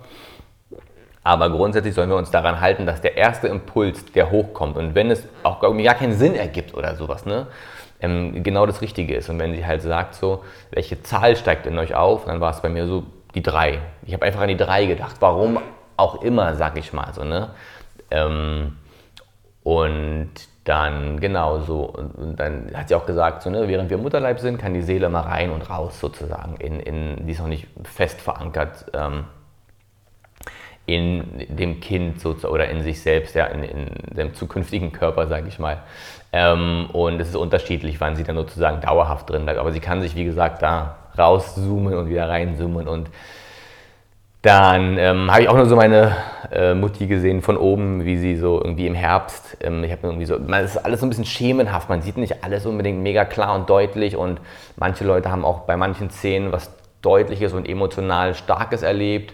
Aber 1.25 1.51
grundsätzlich 1.51 1.95
sollen 1.95 2.11
wir 2.11 2.17
uns 2.17 2.31
daran 2.31 2.61
halten, 2.61 2.85
dass 2.85 3.01
der 3.01 3.17
erste 3.17 3.47
Impuls, 3.47 4.07
der 4.13 4.31
hochkommt 4.31 4.77
und 4.77 4.95
wenn 4.95 5.11
es 5.11 5.29
auch 5.45 5.61
gar 5.61 5.95
keinen 5.95 6.15
Sinn 6.15 6.35
ergibt 6.35 6.75
oder 6.75 6.97
sowas, 6.97 7.27
ne, 7.27 7.47
ähm, 8.03 8.43
genau 8.43 8.67
das 8.67 8.83
Richtige 8.83 9.15
ist. 9.15 9.31
Und 9.31 9.39
wenn 9.39 9.55
sie 9.55 9.65
halt 9.65 9.83
sagt, 9.83 10.15
so, 10.15 10.45
welche 10.71 11.03
Zahl 11.03 11.37
steigt 11.37 11.67
in 11.67 11.79
euch 11.79 11.95
auf, 11.95 12.27
dann 12.27 12.41
war 12.41 12.51
es 12.51 12.61
bei 12.61 12.69
mir 12.69 12.87
so 12.87 13.05
die 13.35 13.43
3. 13.43 13.79
Ich 14.05 14.13
habe 14.13 14.27
einfach 14.27 14.41
an 14.41 14.49
die 14.49 14.57
3 14.57 14.87
gedacht. 14.87 15.17
Warum 15.21 15.59
auch 15.97 16.23
immer, 16.23 16.55
sag 16.57 16.77
ich 16.77 16.93
mal 16.93 17.13
so. 17.15 17.25
Ne? 17.25 17.51
Ähm, 18.11 18.77
und 19.63 20.31
dann 20.65 21.21
genau 21.21 21.61
so. 21.61 21.85
Und, 21.85 22.39
dann 22.39 22.71
hat 22.75 22.89
sie 22.89 22.95
auch 22.95 23.07
gesagt, 23.07 23.43
so, 23.43 23.51
ne, 23.51 23.69
während 23.69 23.91
wir 23.91 23.99
Mutterleib 23.99 24.39
sind, 24.41 24.59
kann 24.59 24.75
die 24.75 24.83
Seele 24.83 25.09
mal 25.09 25.23
rein 25.23 25.51
und 25.51 25.69
raus 25.71 25.99
sozusagen. 25.99 26.57
In, 26.57 26.81
in, 26.81 27.27
die 27.27 27.33
ist 27.33 27.41
noch 27.41 27.49
nicht 27.49 27.69
fest 27.85 28.21
verankert. 28.21 28.87
Ähm, 28.95 29.25
in 30.85 31.47
dem 31.49 31.81
Kind 31.81 32.21
so, 32.21 32.35
oder 32.49 32.69
in 32.69 32.83
sich 32.83 33.01
selbst, 33.01 33.37
ja, 33.37 33.47
in, 33.47 33.63
in 33.63 34.17
dem 34.17 34.35
zukünftigen 34.35 34.93
Körper, 34.93 35.29
sage 35.29 35.47
ich 35.49 35.59
mal. 35.61 35.83
Ähm, 36.33 36.89
und 36.93 37.21
es 37.21 37.29
ist 37.29 37.37
unterschiedlich, 37.37 38.01
wann 38.01 38.17
sie 38.17 38.25
dann 38.25 38.37
sozusagen 38.37 38.81
dauerhaft 38.81 39.29
drin 39.29 39.45
bleibt. 39.45 39.59
Aber 39.59 39.73
sie 39.73 39.81
kann 39.81 40.01
sich, 40.01 40.17
wie 40.17 40.25
gesagt, 40.25 40.63
da 40.63 40.97
rauszoomen 41.19 41.95
und 41.95 42.09
wieder 42.09 42.29
reinzoomen. 42.29 42.89
Und 42.89 43.11
dann 44.43 44.99
ähm, 44.99 45.31
habe 45.31 45.43
ich 45.43 45.49
auch 45.49 45.57
nur 45.57 45.67
so 45.67 45.77
meine 45.77 46.17
äh, 46.51 46.75
Mutti 46.75 47.07
gesehen 47.07 47.43
von 47.43 47.57
oben, 47.57 48.05
wie 48.05 48.17
sie 48.17 48.37
so 48.37 48.61
irgendwie 48.61 48.89
im 48.89 48.95
Herbst, 48.95 49.57
ähm, 49.61 49.85
ich 49.85 49.93
habe 49.93 50.09
irgendwie 50.09 50.25
so, 50.25 50.37
man, 50.39 50.65
es 50.65 50.75
ist 50.75 50.85
alles 50.85 50.99
so 50.99 51.07
ein 51.07 51.11
bisschen 51.11 51.25
schemenhaft, 51.25 51.89
man 51.89 52.03
sieht 52.03 52.17
nicht 52.17 52.43
alles 52.43 52.67
unbedingt 52.67 53.01
mega 53.01 53.25
klar 53.25 53.55
und 53.55 53.71
deutlich 53.71 54.17
und 54.17 54.41
manche 54.77 55.05
Leute 55.05 55.31
haben 55.31 55.45
auch 55.45 55.61
bei 55.61 55.77
manchen 55.77 56.11
Szenen 56.11 56.51
was 56.51 56.73
Deutliches 57.03 57.53
und 57.53 57.69
emotional 57.69 58.35
Starkes 58.35 58.83
erlebt. 58.83 59.33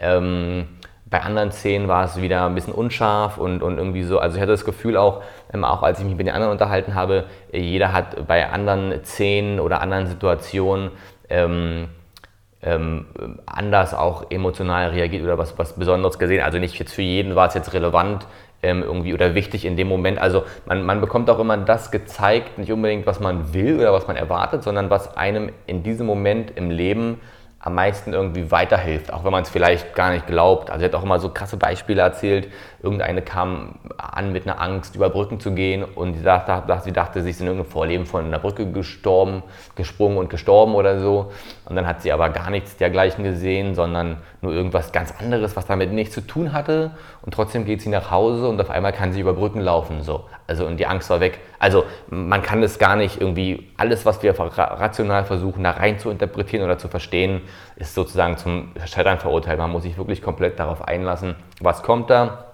Ähm, 0.00 0.68
bei 1.10 1.22
anderen 1.22 1.52
Szenen 1.52 1.88
war 1.88 2.04
es 2.04 2.20
wieder 2.20 2.46
ein 2.46 2.54
bisschen 2.54 2.74
unscharf 2.74 3.38
und, 3.38 3.62
und 3.62 3.78
irgendwie 3.78 4.02
so. 4.02 4.18
Also 4.18 4.36
ich 4.36 4.42
hatte 4.42 4.52
das 4.52 4.64
Gefühl 4.64 4.96
auch, 4.96 5.22
ähm, 5.52 5.64
auch 5.64 5.82
als 5.82 5.98
ich 5.98 6.04
mich 6.04 6.16
mit 6.16 6.26
den 6.26 6.34
anderen 6.34 6.52
unterhalten 6.52 6.94
habe, 6.94 7.24
jeder 7.52 7.92
hat 7.92 8.26
bei 8.26 8.48
anderen 8.48 9.04
Szenen 9.04 9.60
oder 9.60 9.80
anderen 9.80 10.06
Situationen 10.06 10.90
ähm, 11.30 11.88
ähm, 12.62 13.06
anders 13.46 13.94
auch 13.94 14.30
emotional 14.30 14.90
reagiert 14.90 15.22
oder 15.22 15.38
was, 15.38 15.56
was 15.58 15.74
Besonderes 15.74 16.18
gesehen. 16.18 16.42
Also 16.42 16.58
nicht 16.58 16.78
jetzt 16.78 16.94
für 16.94 17.02
jeden 17.02 17.36
war 17.36 17.48
es 17.48 17.54
jetzt 17.54 17.72
relevant 17.72 18.26
ähm, 18.62 18.82
irgendwie 18.82 19.14
oder 19.14 19.34
wichtig 19.34 19.64
in 19.64 19.76
dem 19.76 19.88
Moment. 19.88 20.18
Also 20.18 20.44
man, 20.66 20.84
man 20.84 21.00
bekommt 21.00 21.30
auch 21.30 21.38
immer 21.38 21.56
das 21.56 21.90
gezeigt, 21.90 22.58
nicht 22.58 22.72
unbedingt 22.72 23.06
was 23.06 23.20
man 23.20 23.54
will 23.54 23.78
oder 23.78 23.92
was 23.92 24.08
man 24.08 24.16
erwartet, 24.16 24.62
sondern 24.62 24.90
was 24.90 25.16
einem 25.16 25.50
in 25.66 25.82
diesem 25.82 26.06
Moment 26.06 26.52
im 26.56 26.70
Leben 26.70 27.20
am 27.60 27.74
meisten 27.74 28.12
irgendwie 28.12 28.52
weiterhilft, 28.52 29.12
auch 29.12 29.24
wenn 29.24 29.32
man 29.32 29.42
es 29.42 29.50
vielleicht 29.50 29.92
gar 29.94 30.12
nicht 30.12 30.28
glaubt. 30.28 30.70
Also 30.70 30.84
er 30.84 30.90
hat 30.90 30.94
auch 30.94 31.02
immer 31.02 31.18
so 31.18 31.30
krasse 31.30 31.56
Beispiele 31.56 32.00
erzählt. 32.02 32.48
Irgendeine 32.80 33.20
kam 33.20 33.80
an 33.96 34.32
mit 34.32 34.46
einer 34.46 34.60
Angst, 34.60 34.94
über 34.94 35.10
Brücken 35.10 35.40
zu 35.40 35.50
gehen 35.50 35.82
und 35.82 36.14
sie 36.14 36.22
dachte, 36.22 36.80
sie 36.84 36.92
dachte, 36.92 37.20
sie 37.20 37.30
ist 37.30 37.40
in 37.40 37.48
irgendeinem 37.48 37.70
Vorleben 37.70 38.06
von 38.06 38.24
einer 38.24 38.38
Brücke 38.38 38.70
gestorben, 38.70 39.42
gesprungen 39.74 40.18
und 40.18 40.30
gestorben 40.30 40.76
oder 40.76 41.00
so. 41.00 41.32
Und 41.64 41.74
dann 41.74 41.88
hat 41.88 42.00
sie 42.02 42.12
aber 42.12 42.28
gar 42.30 42.50
nichts 42.50 42.76
dergleichen 42.76 43.24
gesehen, 43.24 43.74
sondern 43.74 44.18
nur 44.40 44.52
irgendwas 44.52 44.92
ganz 44.92 45.12
anderes, 45.18 45.56
was 45.56 45.66
damit 45.66 45.92
nichts 45.92 46.14
zu 46.14 46.20
tun 46.20 46.52
hatte. 46.52 46.92
Und 47.22 47.34
trotzdem 47.34 47.64
geht 47.64 47.82
sie 47.82 47.88
nach 47.88 48.12
Hause 48.12 48.46
und 48.46 48.60
auf 48.60 48.70
einmal 48.70 48.92
kann 48.92 49.12
sie 49.12 49.20
über 49.20 49.32
Brücken 49.32 49.60
laufen. 49.60 50.02
So. 50.02 50.26
Also 50.46 50.64
und 50.64 50.76
die 50.78 50.86
Angst 50.86 51.10
war 51.10 51.18
weg. 51.18 51.40
Also 51.58 51.84
man 52.08 52.42
kann 52.42 52.62
das 52.62 52.78
gar 52.78 52.94
nicht 52.94 53.20
irgendwie, 53.20 53.68
alles, 53.76 54.06
was 54.06 54.22
wir 54.22 54.38
rational 54.38 55.24
versuchen, 55.24 55.64
da 55.64 55.72
rein 55.72 55.98
zu 55.98 56.08
interpretieren 56.10 56.64
oder 56.64 56.78
zu 56.78 56.86
verstehen, 56.86 57.40
ist 57.76 57.94
sozusagen 57.94 58.36
zum 58.36 58.72
Scheitern 58.86 59.18
verurteilt. 59.18 59.58
Man 59.58 59.70
muss 59.70 59.82
sich 59.82 59.96
wirklich 59.96 60.22
komplett 60.22 60.58
darauf 60.58 60.86
einlassen, 60.86 61.34
was 61.60 61.82
kommt 61.82 62.10
da 62.10 62.44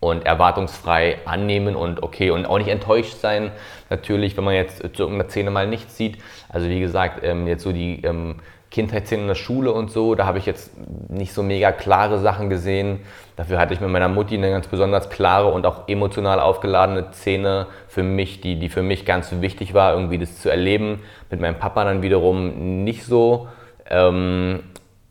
und 0.00 0.26
erwartungsfrei 0.26 1.18
annehmen 1.24 1.74
und 1.74 2.02
okay 2.02 2.30
und 2.30 2.46
auch 2.46 2.58
nicht 2.58 2.68
enttäuscht 2.68 3.16
sein. 3.20 3.50
Natürlich, 3.90 4.36
wenn 4.36 4.44
man 4.44 4.54
jetzt 4.54 4.78
zu 4.78 5.02
irgendeiner 5.02 5.28
Szene 5.28 5.50
mal 5.50 5.66
nichts 5.66 5.96
sieht. 5.96 6.18
Also 6.48 6.68
wie 6.68 6.80
gesagt, 6.80 7.24
ähm, 7.24 7.46
jetzt 7.46 7.64
so 7.64 7.72
die 7.72 8.02
ähm, 8.04 8.36
Kindheitsszenen 8.70 9.24
in 9.24 9.28
der 9.28 9.34
Schule 9.34 9.72
und 9.72 9.90
so, 9.90 10.14
da 10.14 10.26
habe 10.26 10.38
ich 10.38 10.44
jetzt 10.44 10.70
nicht 11.08 11.32
so 11.32 11.42
mega 11.42 11.72
klare 11.72 12.18
Sachen 12.18 12.50
gesehen. 12.50 13.00
Dafür 13.34 13.58
hatte 13.58 13.72
ich 13.72 13.80
mit 13.80 13.88
meiner 13.88 14.08
Mutti 14.08 14.36
eine 14.36 14.50
ganz 14.50 14.68
besonders 14.68 15.08
klare 15.08 15.50
und 15.50 15.64
auch 15.64 15.88
emotional 15.88 16.38
aufgeladene 16.38 17.06
Szene 17.12 17.66
für 17.88 18.02
mich, 18.02 18.40
die, 18.40 18.56
die 18.58 18.68
für 18.68 18.82
mich 18.82 19.06
ganz 19.06 19.32
wichtig 19.40 19.72
war, 19.72 19.94
irgendwie 19.94 20.18
das 20.18 20.40
zu 20.40 20.50
erleben. 20.50 21.00
Mit 21.30 21.40
meinem 21.40 21.58
Papa 21.58 21.84
dann 21.84 22.02
wiederum 22.02 22.84
nicht 22.84 23.04
so. 23.04 23.48
Ähm, 23.90 24.62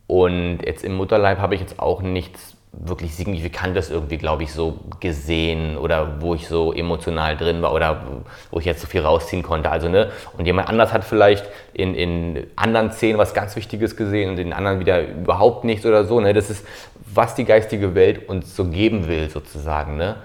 und 0.06 0.60
jetzt 0.64 0.84
im 0.84 0.94
Mutterleib 0.94 1.38
habe 1.38 1.54
ich 1.54 1.60
jetzt 1.60 1.78
auch 1.78 2.00
nichts 2.00 2.56
wirklich 2.72 3.14
Signifikantes 3.14 3.90
irgendwie, 3.90 4.18
glaube 4.18 4.42
ich, 4.42 4.52
so 4.52 4.78
gesehen 5.00 5.76
oder 5.76 6.20
wo 6.20 6.34
ich 6.34 6.46
so 6.46 6.72
emotional 6.72 7.36
drin 7.36 7.62
war 7.62 7.72
oder 7.72 8.02
wo 8.50 8.58
ich 8.58 8.66
jetzt 8.66 8.80
so 8.80 8.86
viel 8.86 9.00
rausziehen 9.00 9.42
konnte. 9.42 9.70
Also, 9.70 9.88
ne? 9.88 10.10
Und 10.36 10.46
jemand 10.46 10.68
anders 10.68 10.92
hat 10.92 11.04
vielleicht 11.04 11.48
in, 11.72 11.94
in 11.94 12.46
anderen 12.56 12.92
Szenen 12.92 13.18
was 13.18 13.34
ganz 13.34 13.56
Wichtiges 13.56 13.96
gesehen 13.96 14.30
und 14.30 14.38
in 14.38 14.52
anderen 14.52 14.80
wieder 14.80 15.06
überhaupt 15.06 15.64
nichts 15.64 15.86
oder 15.86 16.04
so. 16.04 16.20
Ne? 16.20 16.34
Das 16.34 16.50
ist, 16.50 16.66
was 17.12 17.34
die 17.34 17.44
geistige 17.44 17.94
Welt 17.94 18.28
uns 18.28 18.54
so 18.54 18.66
geben 18.66 19.08
will, 19.08 19.28
sozusagen. 19.30 19.96
Ne? 19.96 20.16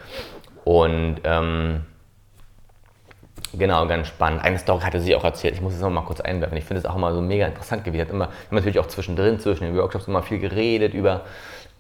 Und 0.64 1.22
ähm, 1.24 1.82
Genau, 3.56 3.86
ganz 3.88 4.08
spannend. 4.08 4.44
Eine 4.44 4.58
Story 4.58 4.82
hatte 4.82 5.00
sie 5.00 5.16
auch 5.16 5.24
erzählt, 5.24 5.54
ich 5.54 5.62
muss 5.62 5.76
es 5.76 5.82
noch 5.82 5.92
mal 5.92 6.02
kurz 6.02 6.20
einwerfen. 6.22 6.58
Ich 6.58 6.64
finde 6.66 6.80
es 6.80 6.86
auch 6.88 6.96
immer 6.96 7.14
so 7.14 7.22
mega 7.22 7.46
interessant 7.46 7.84
gewesen. 7.84 8.02
Hat 8.02 8.10
immer, 8.10 8.26
haben 8.26 8.56
natürlich 8.56 8.80
auch 8.80 8.88
zwischendrin, 8.88 9.40
zwischen 9.40 9.66
den 9.66 9.78
Workshops 9.78 10.08
immer 10.08 10.24
viel 10.24 10.40
geredet 10.40 10.96
über, 10.96 11.22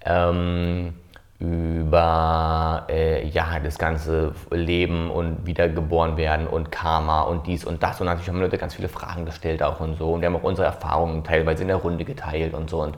ähm, 0.05 0.93
über 1.39 2.85
äh, 2.89 3.27
ja, 3.27 3.59
das 3.59 3.79
ganze 3.79 4.35
Leben 4.51 5.09
und 5.09 5.47
wiedergeboren 5.47 6.15
werden 6.15 6.45
und 6.45 6.71
Karma 6.71 7.21
und 7.21 7.47
dies 7.47 7.65
und 7.65 7.81
das. 7.81 7.99
Und 7.99 8.05
natürlich 8.05 8.29
haben 8.29 8.39
Leute 8.39 8.59
ganz 8.59 8.75
viele 8.75 8.87
Fragen 8.87 9.25
gestellt 9.25 9.63
auch 9.63 9.79
und 9.79 9.97
so. 9.97 10.13
Und 10.13 10.21
wir 10.21 10.27
haben 10.27 10.35
auch 10.35 10.43
unsere 10.43 10.67
Erfahrungen 10.67 11.23
teilweise 11.23 11.63
in 11.63 11.69
der 11.69 11.77
Runde 11.77 12.05
geteilt 12.05 12.53
und 12.53 12.69
so. 12.69 12.83
Und 12.83 12.97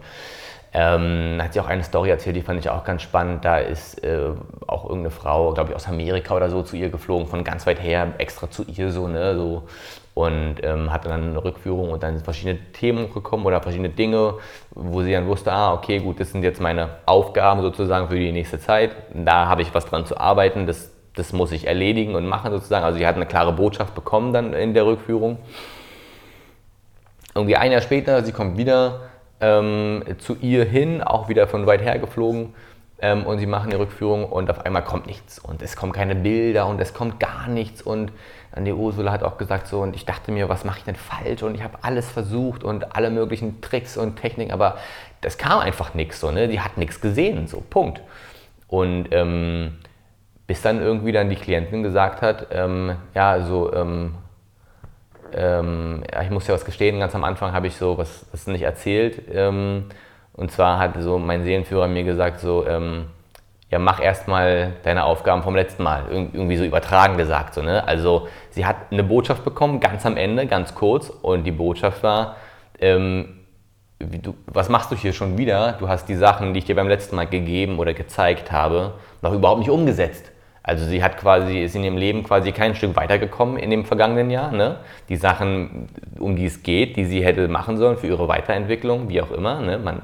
ähm, 0.78 1.42
hat 1.42 1.54
sie 1.54 1.62
auch 1.62 1.70
eine 1.70 1.84
Story 1.86 2.10
erzählt, 2.10 2.36
die 2.36 2.42
fand 2.42 2.60
ich 2.60 2.70
auch 2.70 2.84
ganz 2.84 3.02
spannend. 3.02 3.46
Da 3.46 3.60
ist 3.60 4.04
äh, 4.04 4.32
auch 4.68 4.84
irgendeine 4.84 5.10
Frau, 5.10 5.54
glaube 5.54 5.70
ich, 5.70 5.76
aus 5.76 5.88
Amerika 5.88 6.36
oder 6.36 6.50
so 6.50 6.64
zu 6.64 6.76
ihr 6.76 6.90
geflogen, 6.90 7.28
von 7.28 7.46
ganz 7.46 7.66
weit 7.66 7.82
her, 7.82 8.12
extra 8.18 8.52
zu 8.52 8.66
ihr 8.66 8.92
so, 8.92 9.08
ne, 9.08 9.38
so. 9.38 9.64
Und 10.16 10.58
ähm, 10.64 10.92
hatte 10.92 11.08
dann 11.08 11.30
eine 11.30 11.44
Rückführung 11.44 11.92
und 11.92 12.04
dann 12.04 12.16
sind 12.16 12.26
verschiedene 12.26 12.60
Themen 12.74 13.14
gekommen 13.14 13.46
oder 13.46 13.62
verschiedene 13.62 13.88
Dinge, 13.88 14.34
wo 14.72 15.02
sie 15.02 15.14
dann 15.14 15.28
wusste, 15.28 15.54
ah, 15.54 15.74
okay, 15.74 16.00
gut, 16.00 16.20
das 16.20 16.34
sind 16.34 16.44
jetzt 16.44 16.60
meine 16.60 16.90
Aufgaben 17.06 17.62
sozusagen 17.62 18.10
für 18.10 18.20
die 18.20 18.34
nächste 18.34 18.60
Zeit. 18.60 18.92
Da 19.14 19.48
habe 19.48 19.62
ich 19.62 19.74
was 19.74 19.86
dran 19.86 20.06
zu 20.06 20.18
arbeiten, 20.18 20.68
das, 20.68 20.92
das 21.16 21.32
muss 21.32 21.54
ich 21.54 21.68
erledigen 21.68 22.16
und 22.16 22.28
machen 22.28 22.52
sozusagen. 22.52 22.84
Also 22.84 22.98
sie 22.98 23.08
hat 23.08 23.16
eine 23.16 23.26
klare 23.26 23.54
Botschaft 23.54 23.96
bekommen 23.96 24.34
dann 24.34 24.52
in 24.52 24.74
der 24.74 24.86
Rückführung. 24.86 25.38
Irgendwie 27.34 27.56
ein 27.56 27.72
Jahr 27.72 27.82
später, 27.82 28.24
sie 28.26 28.34
kommt 28.34 28.58
wieder 28.58 29.02
ähm, 29.42 30.04
zu 30.18 30.36
ihr 30.36 30.66
hin, 30.66 31.02
auch 31.02 31.30
wieder 31.30 31.48
von 31.48 31.66
weit 31.68 31.82
her 31.82 32.00
geflogen. 32.00 32.54
Ähm, 33.00 33.26
und 33.26 33.40
sie 33.40 33.46
machen 33.46 33.72
die 33.72 33.76
Rückführung 33.76 34.26
und 34.26 34.50
auf 34.50 34.66
einmal 34.66 34.84
kommt 34.84 35.06
nichts 35.06 35.38
und 35.38 35.62
es 35.62 35.76
kommen 35.76 35.92
keine 35.92 36.16
Bilder 36.16 36.66
und 36.66 36.80
es 36.80 36.94
kommt 36.94 37.20
gar 37.20 37.50
nichts 37.50 37.82
und 37.82 38.14
die 38.58 38.72
Ursula 38.72 39.12
hat 39.12 39.22
auch 39.22 39.38
gesagt 39.38 39.68
so 39.68 39.82
und 39.82 39.98
ich 39.98 40.06
dachte 40.06 40.32
mir, 40.32 40.48
was 40.48 40.64
mache 40.64 40.78
ich 40.78 40.86
denn 40.86 40.96
falsch 40.96 41.44
und 41.44 41.56
ich 41.56 41.62
habe 41.62 41.80
alles 41.82 42.10
versucht 42.10 42.64
und 42.64 42.96
alle 42.96 43.10
möglichen 43.10 43.60
Tricks 43.60 43.98
und 43.98 44.16
Techniken, 44.16 44.54
aber 44.54 44.78
das 45.20 45.38
kam 45.38 45.60
einfach 45.60 45.94
nichts 45.94 46.22
so, 46.22 46.32
ne? 46.32 46.48
Die 46.48 46.62
hat 46.62 46.78
nichts 46.78 47.02
gesehen, 47.02 47.48
so 47.48 47.62
Punkt. 47.70 48.02
Und 48.68 49.08
ähm, 49.12 49.80
bis 50.48 50.62
dann 50.62 50.82
irgendwie 50.82 51.12
dann 51.12 51.30
die 51.30 51.36
Klientin 51.36 51.84
gesagt 51.84 52.22
hat, 52.22 52.48
ähm, 52.52 52.96
ja, 53.14 53.42
so 53.42 53.74
ähm, 53.74 54.16
ähm, 55.36 56.04
ja, 56.12 56.22
ich 56.24 56.30
muss 56.30 56.48
ja 56.48 56.54
was 56.54 56.66
gestehen, 56.66 57.00
ganz 57.00 57.14
am 57.14 57.24
Anfang 57.24 57.52
habe 57.52 57.68
ich 57.68 57.76
so 57.76 57.98
was, 57.98 58.26
was 58.32 58.48
nicht 58.48 58.62
erzählt. 58.62 59.22
Ähm, 59.32 59.86
und 60.34 60.52
zwar 60.52 60.80
hat 60.80 61.02
so 61.02 61.20
mein 61.20 61.44
Seelenführer 61.44 61.88
mir 61.88 62.04
gesagt, 62.04 62.40
so, 62.40 62.66
ähm, 62.68 63.06
ja, 63.70 63.80
mach 63.80 64.02
erstmal 64.02 64.74
deine 64.84 65.04
Aufgaben 65.04 65.44
vom 65.44 65.56
letzten 65.56 65.84
Mal. 65.84 66.06
irgendwie 66.10 66.58
so 66.58 66.64
übertragen 66.64 67.18
gesagt. 67.18 67.54
So, 67.54 67.62
ne? 67.62 67.86
Also 67.88 68.28
sie 68.52 68.66
hat 68.66 68.78
eine 68.92 69.04
Botschaft 69.04 69.44
bekommen, 69.44 69.80
ganz 69.80 70.06
am 70.06 70.18
Ende, 70.18 70.48
ganz 70.48 70.76
kurz. 70.76 71.10
Und 71.10 71.44
die 71.44 71.52
Botschaft 71.52 72.04
war, 72.04 72.38
ähm, 72.80 73.40
du, 74.00 74.36
was 74.48 74.70
machst 74.70 74.92
du 74.92 74.96
hier 74.96 75.14
schon 75.14 75.38
wieder? 75.38 75.74
Du 75.74 75.90
hast 75.90 76.08
die 76.08 76.16
Sachen, 76.16 76.54
die 76.54 76.60
ich 76.60 76.66
dir 76.66 76.76
beim 76.76 76.88
letzten 76.88 77.16
Mal 77.16 77.28
gegeben 77.28 77.80
oder 77.80 77.94
gezeigt 77.94 78.52
habe, 78.52 78.94
noch 79.22 79.34
überhaupt 79.34 79.60
nicht 79.60 79.70
umgesetzt. 79.70 80.32
Also 80.68 80.84
sie 80.86 81.04
hat 81.04 81.18
quasi, 81.18 81.60
ist 81.60 81.76
in 81.76 81.84
ihrem 81.84 81.98
Leben 81.98 82.24
quasi 82.24 82.52
kein 82.52 82.74
Stück 82.74 82.96
weitergekommen 82.96 83.58
in 83.58 83.70
dem 83.70 83.86
vergangenen 83.86 84.32
Jahr. 84.32 84.52
Ne? 84.52 84.78
Die 85.10 85.16
Sachen, 85.16 85.90
um 86.18 86.36
die 86.36 86.46
es 86.46 86.64
geht, 86.64 86.98
die 86.98 87.06
sie 87.06 87.24
hätte 87.24 87.48
machen 87.48 87.78
sollen 87.78 87.98
für 87.98 88.08
ihre 88.08 88.28
Weiterentwicklung, 88.28 89.08
wie 89.08 89.22
auch 89.22 89.30
immer, 89.30 89.62
ne? 89.62 89.78
Man, 89.78 90.02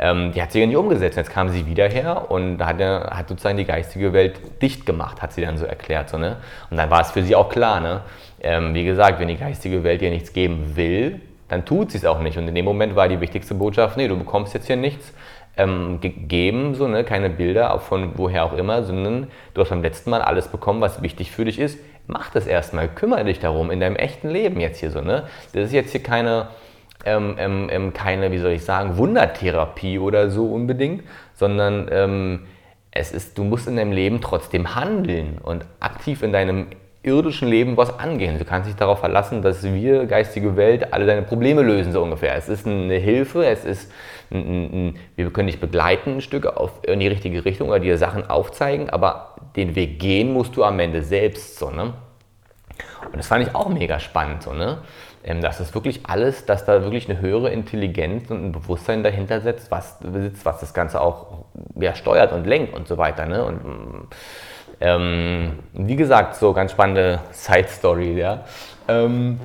ähm, 0.00 0.32
die 0.32 0.42
hat 0.42 0.50
sie 0.50 0.58
ja 0.58 0.66
nicht 0.66 0.76
umgesetzt. 0.76 1.16
Jetzt 1.16 1.30
kam 1.30 1.50
sie 1.50 1.66
wieder 1.66 1.88
her 1.88 2.32
und 2.32 2.60
hat, 2.64 2.80
hat 2.80 3.28
sozusagen 3.28 3.58
die 3.58 3.64
geistige 3.64 4.12
Welt 4.12 4.40
dicht 4.60 4.86
gemacht, 4.86 5.22
hat 5.22 5.32
sie 5.32 5.42
dann 5.42 5.56
so 5.56 5.66
erklärt. 5.66 6.08
So, 6.08 6.18
ne? 6.18 6.38
Und 6.68 6.76
dann 6.76 6.90
war 6.90 7.02
es 7.02 7.12
für 7.12 7.22
sie 7.22 7.36
auch 7.36 7.48
klar, 7.48 7.78
ne? 7.78 8.00
Ähm, 8.42 8.74
wie 8.74 8.84
gesagt, 8.84 9.20
wenn 9.20 9.28
die 9.28 9.36
geistige 9.36 9.84
Welt 9.84 10.02
ihr 10.02 10.10
nichts 10.10 10.32
geben 10.32 10.72
will, 10.74 11.20
dann 11.48 11.64
tut 11.64 11.92
sie 11.92 11.98
es 11.98 12.04
auch 12.04 12.20
nicht. 12.20 12.38
Und 12.38 12.48
in 12.48 12.56
dem 12.56 12.64
Moment 12.64 12.96
war 12.96 13.06
die 13.06 13.20
wichtigste 13.20 13.54
Botschaft, 13.54 13.96
nee, 13.96 14.08
du 14.08 14.16
bekommst 14.16 14.52
jetzt 14.54 14.66
hier 14.66 14.76
nichts 14.76 15.12
ähm, 15.60 16.00
gegeben, 16.00 16.74
so, 16.74 16.88
ne? 16.88 17.04
keine 17.04 17.30
Bilder, 17.30 17.78
von 17.80 18.12
woher 18.16 18.44
auch 18.44 18.54
immer, 18.54 18.82
sondern 18.82 19.28
du 19.54 19.60
hast 19.60 19.68
beim 19.68 19.82
letzten 19.82 20.10
Mal 20.10 20.22
alles 20.22 20.48
bekommen, 20.48 20.80
was 20.80 21.02
wichtig 21.02 21.30
für 21.30 21.44
dich 21.44 21.58
ist. 21.58 21.78
Mach 22.06 22.30
das 22.30 22.46
erstmal, 22.46 22.88
kümmere 22.88 23.24
dich 23.24 23.40
darum 23.40 23.70
in 23.70 23.80
deinem 23.80 23.96
echten 23.96 24.30
Leben 24.30 24.60
jetzt 24.60 24.80
hier 24.80 24.90
so. 24.90 25.00
Ne? 25.00 25.24
Das 25.52 25.64
ist 25.64 25.72
jetzt 25.72 25.92
hier 25.92 26.02
keine, 26.02 26.48
ähm, 27.04 27.36
ähm, 27.38 27.68
ähm 27.70 27.92
keine, 27.92 28.32
wie 28.32 28.38
soll 28.38 28.52
ich 28.52 28.64
sagen, 28.64 28.96
Wundertherapie 28.96 29.98
oder 29.98 30.30
so 30.30 30.46
unbedingt, 30.46 31.04
sondern 31.34 31.88
ähm, 31.92 32.46
es 32.90 33.12
ist, 33.12 33.38
du 33.38 33.44
musst 33.44 33.68
in 33.68 33.76
deinem 33.76 33.92
Leben 33.92 34.20
trotzdem 34.20 34.74
handeln 34.74 35.38
und 35.42 35.64
aktiv 35.78 36.22
in 36.22 36.32
deinem 36.32 36.66
irdischen 37.02 37.48
Leben 37.48 37.76
was 37.76 37.98
angehen. 37.98 38.38
Du 38.38 38.44
kannst 38.44 38.68
dich 38.68 38.76
darauf 38.76 39.00
verlassen, 39.00 39.40
dass 39.42 39.62
wir, 39.62 40.06
geistige 40.06 40.56
Welt, 40.56 40.92
alle 40.92 41.06
deine 41.06 41.22
Probleme 41.22 41.62
lösen, 41.62 41.92
so 41.92 42.02
ungefähr. 42.02 42.36
Es 42.36 42.48
ist 42.48 42.66
eine 42.66 42.96
Hilfe, 42.96 43.46
es 43.46 43.64
ist 43.64 43.90
wir 44.30 45.30
können 45.32 45.48
dich 45.48 45.60
begleiten 45.60 46.16
ein 46.16 46.20
Stück 46.20 46.46
auf, 46.46 46.70
in 46.82 47.00
die 47.00 47.08
richtige 47.08 47.44
Richtung 47.44 47.68
oder 47.68 47.80
dir 47.80 47.98
Sachen 47.98 48.30
aufzeigen, 48.30 48.88
aber 48.88 49.34
den 49.56 49.74
Weg 49.74 49.98
gehen 49.98 50.32
musst 50.32 50.56
du 50.56 50.62
am 50.62 50.78
Ende 50.78 51.02
selbst. 51.02 51.58
So, 51.58 51.70
ne? 51.70 51.94
Und 53.06 53.16
das 53.16 53.26
fand 53.26 53.46
ich 53.46 53.54
auch 53.54 53.68
mega 53.68 53.98
spannend. 53.98 54.42
So, 54.42 54.52
ne? 54.52 54.78
Ähm, 55.22 55.40
das 55.40 55.74
wirklich 55.74 56.00
alles, 56.04 56.46
dass 56.46 56.64
da 56.64 56.82
wirklich 56.82 57.10
eine 57.10 57.20
höhere 57.20 57.50
Intelligenz 57.50 58.30
und 58.30 58.44
ein 58.44 58.52
Bewusstsein 58.52 59.02
dahinter 59.02 59.40
sitzt, 59.40 59.70
was, 59.70 59.98
sitzt, 59.98 60.44
was 60.44 60.60
das 60.60 60.72
Ganze 60.72 61.00
auch 61.00 61.44
ja, 61.74 61.94
steuert 61.94 62.32
und 62.32 62.46
lenkt 62.46 62.74
und 62.74 62.88
so 62.88 62.96
weiter. 62.96 63.26
Ne? 63.26 63.44
Und 63.44 64.08
ähm, 64.80 65.58
wie 65.74 65.96
gesagt, 65.96 66.36
so 66.36 66.52
ganz 66.52 66.72
spannende 66.72 67.20
Side-Story. 67.32 68.18
Ja? 68.18 68.44
Ähm, 68.88 69.40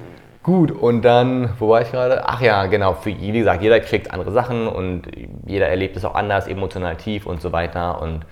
Gut, 0.46 0.70
und 0.70 1.02
dann, 1.02 1.56
wo 1.58 1.70
war 1.70 1.82
ich 1.82 1.90
gerade? 1.90 2.28
Ach 2.28 2.40
ja, 2.40 2.68
genau, 2.68 2.94
für, 2.94 3.10
wie 3.10 3.32
gesagt, 3.32 3.64
jeder 3.64 3.80
kriegt 3.80 4.12
andere 4.14 4.32
Sachen 4.32 4.68
und 4.68 5.08
jeder 5.48 5.70
erlebt 5.70 5.98
es 5.98 6.06
auch 6.06 6.14
anders, 6.14 6.46
emotional 6.46 6.96
tief 6.98 7.26
und 7.26 7.42
so 7.42 7.52
weiter. 7.52 8.00
Und 8.00 8.28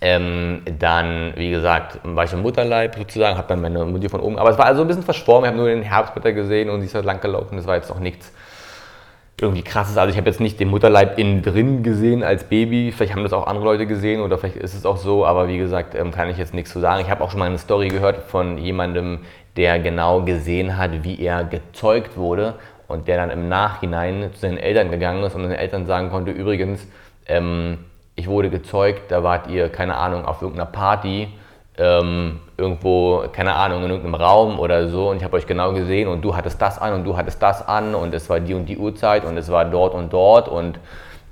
ähm, 0.00 0.62
dann, 0.78 1.32
wie 1.34 1.50
gesagt, 1.50 1.98
war 2.04 2.22
ich 2.22 2.32
im 2.32 2.42
Mutterleib 2.42 2.94
sozusagen, 2.94 3.36
habe 3.36 3.48
dann 3.48 3.60
meine 3.60 3.84
Mutter 3.86 4.08
von 4.08 4.20
oben, 4.20 4.38
aber 4.38 4.50
es 4.50 4.56
war 4.56 4.66
also 4.66 4.82
ein 4.82 4.86
bisschen 4.86 5.02
verschwommen, 5.02 5.46
ich 5.46 5.48
habe 5.48 5.56
nur 5.56 5.66
den 5.66 5.82
Herbstblätter 5.82 6.32
gesehen 6.32 6.70
und 6.70 6.80
sie 6.80 6.86
ist 6.86 6.94
halt 6.94 7.06
lang 7.06 7.20
gelaufen, 7.20 7.56
das 7.56 7.66
war 7.66 7.74
jetzt 7.74 7.90
auch 7.90 7.98
nichts 7.98 8.32
irgendwie 9.40 9.62
krasses. 9.62 9.98
Also 9.98 10.12
ich 10.12 10.16
habe 10.16 10.30
jetzt 10.30 10.40
nicht 10.40 10.60
den 10.60 10.68
Mutterleib 10.68 11.18
innen 11.18 11.42
drin 11.42 11.82
gesehen 11.82 12.22
als 12.22 12.44
Baby. 12.44 12.92
Vielleicht 12.92 13.12
haben 13.12 13.22
das 13.24 13.32
auch 13.32 13.48
andere 13.48 13.64
Leute 13.64 13.86
gesehen 13.86 14.20
oder 14.20 14.38
vielleicht 14.38 14.56
ist 14.56 14.74
es 14.74 14.86
auch 14.86 14.96
so, 14.96 15.26
aber 15.26 15.48
wie 15.48 15.58
gesagt, 15.58 15.96
ähm, 15.96 16.12
kann 16.12 16.30
ich 16.30 16.38
jetzt 16.38 16.54
nichts 16.54 16.72
zu 16.72 16.78
sagen. 16.78 17.02
Ich 17.02 17.10
habe 17.10 17.24
auch 17.24 17.30
schon 17.32 17.40
mal 17.40 17.46
eine 17.46 17.58
Story 17.58 17.88
gehört 17.88 18.18
von 18.30 18.58
jemandem, 18.58 19.20
der 19.56 19.78
genau 19.78 20.22
gesehen 20.22 20.76
hat, 20.76 21.02
wie 21.02 21.20
er 21.20 21.44
gezeugt 21.44 22.16
wurde. 22.16 22.54
und 22.88 23.08
der 23.08 23.16
dann 23.16 23.30
im 23.30 23.48
Nachhinein 23.48 24.30
zu 24.32 24.40
seinen 24.40 24.58
Eltern 24.58 24.92
gegangen 24.92 25.24
ist 25.24 25.34
und 25.34 25.42
den 25.42 25.50
Eltern 25.50 25.86
sagen 25.86 26.08
konnte, 26.10 26.30
übrigens, 26.30 26.86
ähm, 27.26 27.78
ich 28.14 28.28
wurde 28.28 28.48
gezeugt, 28.48 29.10
da 29.10 29.22
wart 29.22 29.48
ihr, 29.48 29.68
keine 29.68 29.96
Ahnung, 29.96 30.24
auf 30.24 30.40
irgendeiner 30.40 30.70
Party, 30.70 31.28
ähm, 31.78 32.40
irgendwo, 32.56 33.24
keine 33.32 33.54
Ahnung, 33.54 33.84
in 33.84 33.90
irgendeinem 33.90 34.14
Raum 34.14 34.58
oder 34.58 34.88
so 34.88 35.10
und 35.10 35.18
ich 35.18 35.24
habe 35.24 35.36
euch 35.36 35.46
genau 35.46 35.72
gesehen 35.72 36.08
und 36.08 36.22
du 36.22 36.34
hattest 36.34 36.62
das 36.62 36.80
an 36.80 36.94
und 36.94 37.04
du 37.04 37.16
hattest 37.16 37.42
das 37.42 37.66
an 37.66 37.94
und 37.94 38.14
es 38.14 38.30
war 38.30 38.40
die 38.40 38.54
und 38.54 38.66
die 38.66 38.78
Uhrzeit 38.78 39.24
und 39.24 39.36
es 39.36 39.50
war 39.50 39.64
dort 39.66 39.92
und 39.92 40.12
dort 40.12 40.48
und 40.48 40.78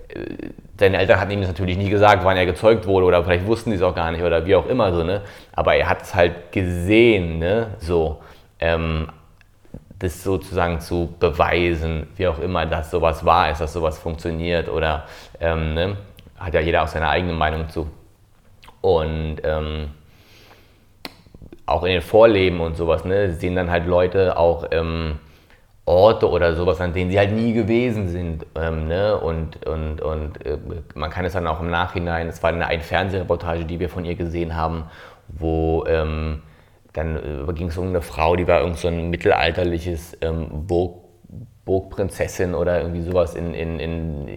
äh, 0.09 0.51
seine 0.79 0.99
Eltern 0.99 1.21
hatten 1.21 1.31
ihm 1.31 1.41
das 1.41 1.49
natürlich 1.49 1.77
nie 1.77 1.89
gesagt, 1.89 2.25
wann 2.25 2.37
er 2.37 2.47
gezeugt 2.47 2.87
wurde 2.87 3.07
oder 3.07 3.23
vielleicht 3.23 3.47
wussten 3.47 3.71
die 3.71 3.77
es 3.77 3.83
auch 3.83 3.95
gar 3.95 4.11
nicht 4.11 4.23
oder 4.23 4.45
wie 4.45 4.57
auch 4.57 4.67
immer 4.67 4.93
so, 4.93 5.05
ne? 5.05 5.23
Aber 5.53 5.75
er 5.75 5.89
hat 5.89 6.03
es 6.03 6.15
halt 6.15 6.53
gesehen, 6.53 7.39
ne? 7.39 7.69
So, 7.79 8.21
ähm, 8.59 9.09
das 9.99 10.23
sozusagen 10.23 10.81
zu 10.81 11.15
beweisen, 11.19 12.09
wie 12.17 12.27
auch 12.27 12.39
immer, 12.41 12.67
dass 12.67 12.91
sowas 12.91 13.25
wahr 13.25 13.51
ist, 13.51 13.61
dass 13.61 13.73
sowas 13.73 13.99
funktioniert 13.99 14.69
oder 14.69 15.05
ähm, 15.41 15.75
ne? 15.75 15.97
hat 16.39 16.55
ja 16.55 16.61
jeder 16.61 16.83
auch 16.83 16.89
seine 16.89 17.09
eigene 17.09 17.33
Meinung 17.33 17.69
zu. 17.69 17.89
Und 18.81 19.37
ähm, 19.45 19.91
auch 21.67 21.85
in 21.85 21.93
den 21.93 22.03
Vorleben 22.03 22.61
und 22.61 22.77
sowas, 22.77 23.05
ne, 23.05 23.33
sehen 23.33 23.57
dann 23.57 23.71
halt 23.71 23.87
Leute 23.87 24.37
auch 24.37 24.67
ähm, 24.71 25.19
Orte 25.87 26.31
oder 26.31 26.55
sowas, 26.55 26.81
an 26.81 26.93
denen 26.95 27.11
sie 27.11 27.19
halt 27.19 27.33
nie 27.33 27.53
gewesen 27.53 28.09
sind. 28.09 28.47
Ähm, 28.55 28.89
ne? 28.89 29.19
Und, 29.19 29.67
und, 29.67 30.01
und 30.01 30.47
äh, 30.47 30.59
man 30.95 31.11
kann 31.11 31.25
es 31.25 31.35
dann 31.35 31.47
auch 31.47 31.61
im 31.61 31.71
Nachhinein, 31.71 32.29
es 32.29 32.43
war 32.43 32.51
eine, 32.51 32.67
eine 32.67 32.83
Fernsehreportage, 32.83 33.65
die 33.65 33.81
wir 33.81 33.89
von 33.89 34.05
ihr 34.05 34.15
gesehen 34.15 34.57
haben, 34.57 34.85
wo 35.29 35.85
ähm, 35.87 36.43
dann 36.95 37.17
äh, 37.17 37.53
ging 37.53 37.69
es 37.69 37.77
um 37.77 37.89
eine 37.89 38.01
Frau, 38.01 38.37
die 38.37 38.47
war 38.47 38.61
irgend 38.61 38.79
so 38.79 38.89
ein 38.89 39.11
mittelalterliches 39.11 40.17
ähm, 40.23 40.67
Burg 40.67 41.04
Burgprinzessin 41.65 42.55
oder 42.55 42.79
irgendwie 42.83 43.01
sowas 43.01 43.35
in, 43.35 43.55
in, 43.55 43.81
in, 43.81 44.29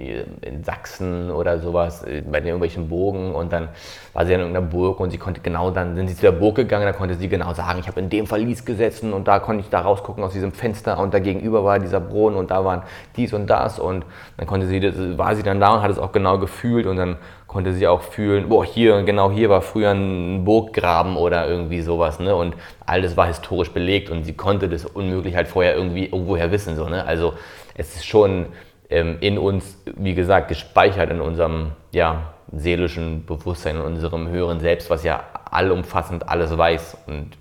in 0.41 0.63
Sachsen 0.63 1.29
oder 1.29 1.59
sowas, 1.59 2.03
äh, 2.03 2.21
bei 2.21 2.39
den 2.39 2.47
irgendwelchen 2.47 2.87
Burgen. 2.87 3.35
Und 3.35 3.51
dann 3.51 3.67
war 4.13 4.25
sie 4.25 4.33
in 4.33 4.39
irgendeiner 4.39 4.65
Burg 4.65 5.01
und 5.01 5.11
sie 5.11 5.17
konnte 5.17 5.41
genau 5.41 5.69
dann, 5.71 5.95
sind 5.95 6.07
sie 6.07 6.15
zu 6.15 6.21
der 6.21 6.31
Burg 6.31 6.55
gegangen, 6.55 6.85
da 6.85 6.93
konnte 6.93 7.15
sie 7.15 7.27
genau 7.27 7.53
sagen, 7.53 7.79
ich 7.79 7.87
habe 7.87 7.99
in 7.99 8.09
dem 8.09 8.27
Verlies 8.27 8.63
gesessen 8.63 9.11
und 9.11 9.27
da 9.27 9.39
konnte 9.39 9.61
ich 9.61 9.69
da 9.69 9.81
rausgucken 9.81 10.23
aus 10.23 10.31
diesem 10.31 10.53
Fenster 10.53 10.99
und 10.99 11.13
da 11.13 11.19
gegenüber 11.19 11.65
war 11.65 11.79
dieser 11.79 11.99
Brunnen 11.99 12.39
und 12.39 12.49
da 12.49 12.63
waren 12.63 12.83
dies 13.17 13.33
und 13.33 13.47
das. 13.47 13.77
Und 13.77 14.05
dann 14.37 14.47
konnte 14.47 14.67
sie, 14.67 15.17
war 15.17 15.35
sie 15.35 15.43
dann 15.43 15.59
da 15.59 15.75
und 15.75 15.81
hat 15.81 15.91
es 15.91 15.99
auch 15.99 16.13
genau 16.13 16.39
gefühlt. 16.39 16.85
Und 16.85 16.95
dann 16.95 17.17
konnte 17.57 17.73
sie 17.73 17.87
auch 17.87 18.03
fühlen, 18.03 18.49
boah, 18.49 18.63
hier, 18.63 19.01
genau 19.01 19.31
hier 19.31 19.49
war 19.49 19.63
früher 19.63 19.89
ein 19.89 20.45
Burggraben 20.45 21.17
oder 21.17 21.47
irgendwie 21.47 21.81
sowas, 21.81 22.19
ne? 22.19 22.35
Und 22.35 22.53
alles 22.85 23.17
war 23.17 23.25
historisch 23.25 23.71
belegt 23.71 24.11
und 24.11 24.25
sie 24.25 24.33
konnte 24.33 24.69
das 24.69 24.85
unmöglich 24.85 25.35
halt 25.35 25.47
vorher 25.47 25.73
irgendwie 25.75 26.05
irgendwoher 26.05 26.51
wissen, 26.51 26.75
so, 26.75 26.87
ne? 26.87 27.03
Also 27.03 27.33
es 27.73 27.95
ist 27.95 28.05
schon 28.05 28.45
ähm, 28.91 29.17
in 29.21 29.39
uns, 29.39 29.75
wie 29.95 30.13
gesagt, 30.13 30.49
gespeichert 30.49 31.09
in 31.09 31.19
unserem, 31.19 31.71
ja, 31.91 32.33
seelischen 32.51 33.25
Bewusstsein, 33.25 33.77
in 33.77 33.81
unserem 33.81 34.29
höheren 34.29 34.59
Selbst, 34.59 34.91
was 34.91 35.03
ja 35.03 35.23
allumfassend 35.49 36.29
alles 36.29 36.55
weiß 36.55 36.95
und 37.07 37.31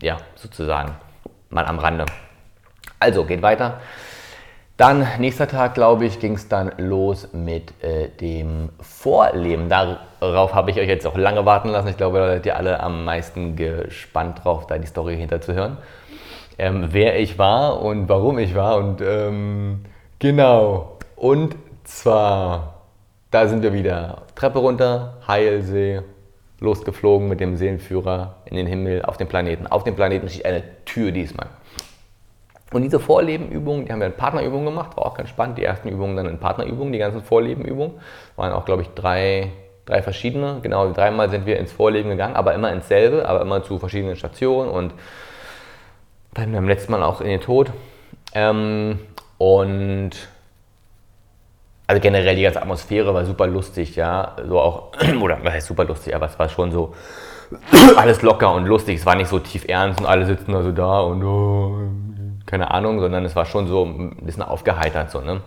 ja, 0.00 0.16
sozusagen 0.34 0.92
mal 1.50 1.66
am 1.66 1.78
Rande. 1.78 2.06
Also, 2.98 3.26
geht 3.26 3.42
weiter. 3.42 3.82
Dann, 4.82 5.06
nächster 5.20 5.46
Tag, 5.46 5.74
glaube 5.74 6.06
ich, 6.06 6.18
ging 6.18 6.34
es 6.34 6.48
dann 6.48 6.72
los 6.76 7.28
mit 7.32 7.72
äh, 7.84 8.08
dem 8.20 8.70
Vorleben. 8.80 9.68
Darauf 9.68 10.54
habe 10.54 10.72
ich 10.72 10.80
euch 10.80 10.88
jetzt 10.88 11.06
auch 11.06 11.16
lange 11.16 11.46
warten 11.46 11.68
lassen. 11.68 11.86
Ich 11.86 11.96
glaube, 11.96 12.18
da 12.18 12.26
seid 12.26 12.46
ihr 12.46 12.56
alle 12.56 12.80
am 12.80 13.04
meisten 13.04 13.54
gespannt 13.54 14.40
drauf, 14.42 14.66
da 14.66 14.78
die 14.78 14.88
Story 14.88 15.16
hinterzuhören. 15.16 15.76
Ähm, 16.58 16.88
wer 16.90 17.20
ich 17.20 17.38
war 17.38 17.80
und 17.80 18.08
warum 18.08 18.40
ich 18.40 18.56
war 18.56 18.76
und 18.76 19.00
ähm, 19.00 19.84
genau. 20.18 20.98
Und 21.14 21.54
zwar, 21.84 22.82
da 23.30 23.46
sind 23.46 23.62
wir 23.62 23.72
wieder. 23.72 24.22
Treppe 24.34 24.58
runter, 24.58 25.18
Heilsee, 25.28 26.00
losgeflogen 26.58 27.28
mit 27.28 27.38
dem 27.38 27.56
Seelenführer 27.56 28.38
in 28.46 28.56
den 28.56 28.66
Himmel, 28.66 29.02
auf 29.04 29.16
dem 29.16 29.28
Planeten. 29.28 29.68
Auf 29.68 29.84
dem 29.84 29.94
Planeten 29.94 30.28
steht 30.28 30.44
eine 30.44 30.64
Tür 30.86 31.12
diesmal. 31.12 31.46
Und 32.72 32.82
diese 32.82 32.98
Vorlebenübungen, 32.98 33.84
die 33.84 33.92
haben 33.92 34.00
wir 34.00 34.06
in 34.06 34.16
Partnerübungen 34.16 34.66
gemacht, 34.66 34.96
war 34.96 35.06
auch 35.06 35.14
ganz 35.14 35.28
spannend. 35.28 35.58
Die 35.58 35.64
ersten 35.64 35.88
Übungen 35.88 36.16
dann 36.16 36.26
in 36.26 36.38
Partnerübungen, 36.38 36.92
die 36.92 36.98
ganzen 36.98 37.22
Vorlebenübungen. 37.22 38.00
Waren 38.36 38.52
auch, 38.52 38.64
glaube 38.64 38.82
ich, 38.82 38.88
drei, 38.94 39.50
drei 39.84 40.02
verschiedene. 40.02 40.60
Genau, 40.62 40.90
dreimal 40.92 41.28
sind 41.28 41.44
wir 41.44 41.58
ins 41.58 41.72
Vorleben 41.72 42.10
gegangen, 42.10 42.34
aber 42.34 42.54
immer 42.54 42.72
ins 42.72 42.88
selbe, 42.88 43.28
aber 43.28 43.42
immer 43.42 43.62
zu 43.62 43.78
verschiedenen 43.78 44.16
Stationen 44.16 44.70
und 44.70 44.94
dann 46.34 46.52
beim 46.52 46.66
letzten 46.66 46.92
Mal 46.92 47.02
auch 47.02 47.20
in 47.20 47.28
den 47.28 47.40
Tod. 47.40 47.70
Ähm, 48.34 49.00
und 49.36 50.12
also 51.86 52.00
generell 52.00 52.36
die 52.36 52.42
ganze 52.42 52.62
Atmosphäre 52.62 53.12
war 53.12 53.26
super 53.26 53.46
lustig, 53.46 53.96
ja. 53.96 54.36
So 54.48 54.58
auch, 54.58 54.92
oder 55.20 55.38
was 55.42 55.52
heißt 55.52 55.66
super 55.66 55.84
lustig, 55.84 56.14
aber 56.14 56.26
es 56.26 56.38
war 56.38 56.48
schon 56.48 56.72
so 56.72 56.94
alles 57.96 58.22
locker 58.22 58.54
und 58.54 58.64
lustig. 58.64 59.00
Es 59.00 59.06
war 59.06 59.14
nicht 59.14 59.28
so 59.28 59.38
tief 59.38 59.66
ernst 59.68 60.00
und 60.00 60.06
alle 60.06 60.24
sitzen 60.24 60.54
also 60.54 60.72
da 60.72 61.00
und 61.00 61.22
oh, 61.22 61.80
keine 62.46 62.70
Ahnung, 62.70 63.00
sondern 63.00 63.24
es 63.24 63.36
war 63.36 63.46
schon 63.46 63.66
so 63.66 63.84
ein 63.84 64.16
bisschen 64.24 64.42
aufgeheitert, 64.42 65.10
so, 65.10 65.20
ne? 65.20 65.40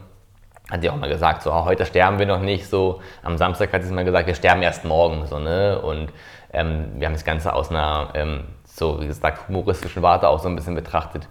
Hat 0.70 0.82
sie 0.82 0.90
auch 0.90 0.96
mal 0.96 1.10
gesagt, 1.10 1.44
so, 1.44 1.54
heute 1.54 1.86
sterben 1.86 2.18
wir 2.18 2.26
noch 2.26 2.42
nicht, 2.42 2.68
so, 2.68 3.02
am 3.24 3.38
Samstag 3.38 3.72
hat 3.72 3.84
sie 3.84 3.94
mal 3.94 4.06
gesagt, 4.06 4.28
wir 4.28 4.36
sterben 4.36 4.64
erst 4.64 4.84
morgen, 4.86 5.26
so, 5.28 5.40
ne? 5.40 5.80
Und 5.80 6.12
ähm, 6.54 6.88
wir 6.96 7.08
haben 7.08 7.14
das 7.14 7.26
Ganze 7.26 7.54
aus 7.54 7.70
einer, 7.70 8.10
ähm, 8.14 8.46
so, 8.64 9.00
wie 9.02 9.08
gesagt, 9.08 9.48
humoristischen 9.48 10.02
Warte 10.02 10.28
auch 10.28 10.40
so 10.40 10.50
ein 10.50 10.56
bisschen 10.56 10.76
betrachtet. 10.76 11.28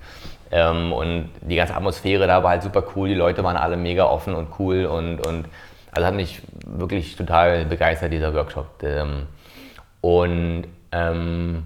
Ähm, 0.51 0.93
und 0.93 1.31
die 1.41 1.57
ganze 1.57 1.75
Atmosphäre 1.75 2.27
da 2.27 2.43
war 2.43 2.51
halt 2.51 2.63
super 2.63 2.85
cool, 2.95 3.09
die 3.09 3.15
Leute 3.15 3.43
waren 3.43 3.57
alle 3.57 3.77
mega 3.77 4.05
offen 4.05 4.35
und 4.35 4.49
cool 4.59 4.87
und, 4.87 5.27
und 5.27 5.47
also 5.91 6.07
hat 6.07 6.15
mich 6.15 6.43
wirklich 6.67 7.17
total 7.17 7.65
begeistert, 7.65 8.13
dieser 8.13 8.35
Workshop. 8.35 8.83
Ähm, 8.83 9.27
und 10.01 10.67
ähm, 10.93 11.65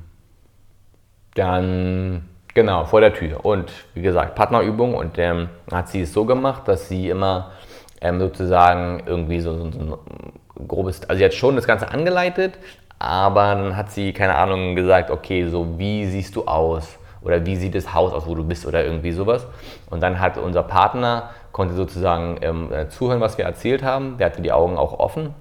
dann 1.34 2.28
Genau, 2.54 2.84
vor 2.84 3.00
der 3.00 3.14
Tür. 3.14 3.44
Und 3.44 3.70
wie 3.94 4.02
gesagt, 4.02 4.34
Partnerübung. 4.34 4.94
Und 4.94 5.18
ähm, 5.18 5.48
hat 5.70 5.88
sie 5.88 6.02
es 6.02 6.12
so 6.12 6.24
gemacht, 6.24 6.66
dass 6.66 6.88
sie 6.88 7.08
immer 7.08 7.52
ähm, 8.00 8.18
sozusagen 8.20 9.02
irgendwie 9.06 9.40
so, 9.40 9.56
so, 9.56 9.70
so 9.70 9.78
ein 9.78 10.66
grobes, 10.66 11.02
also 11.08 11.18
sie 11.18 11.24
hat 11.24 11.34
schon 11.34 11.56
das 11.56 11.66
Ganze 11.66 11.90
angeleitet, 11.90 12.58
aber 12.98 13.54
dann 13.54 13.76
hat 13.76 13.92
sie, 13.92 14.12
keine 14.12 14.34
Ahnung, 14.34 14.74
gesagt, 14.74 15.10
okay, 15.10 15.46
so 15.48 15.78
wie 15.78 16.06
siehst 16.06 16.34
du 16.34 16.46
aus? 16.46 16.98
Oder 17.22 17.44
wie 17.44 17.56
sieht 17.56 17.74
das 17.74 17.94
Haus 17.94 18.12
aus, 18.12 18.26
wo 18.26 18.34
du 18.34 18.44
bist 18.44 18.66
oder 18.66 18.84
irgendwie 18.84 19.12
sowas. 19.12 19.46
Und 19.90 20.02
dann 20.02 20.20
hat 20.20 20.38
unser 20.38 20.62
Partner, 20.62 21.30
konnte 21.52 21.74
sozusagen 21.74 22.38
ähm, 22.42 22.72
äh, 22.72 22.88
zuhören, 22.88 23.20
was 23.20 23.38
wir 23.38 23.44
erzählt 23.44 23.82
haben. 23.82 24.18
Der 24.18 24.26
hatte 24.26 24.40
die 24.40 24.52
Augen 24.52 24.76
auch 24.78 24.98
offen, 24.98 25.34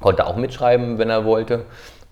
konnte 0.00 0.26
auch 0.26 0.36
mitschreiben, 0.36 0.98
wenn 0.98 1.10
er 1.10 1.24
wollte 1.24 1.66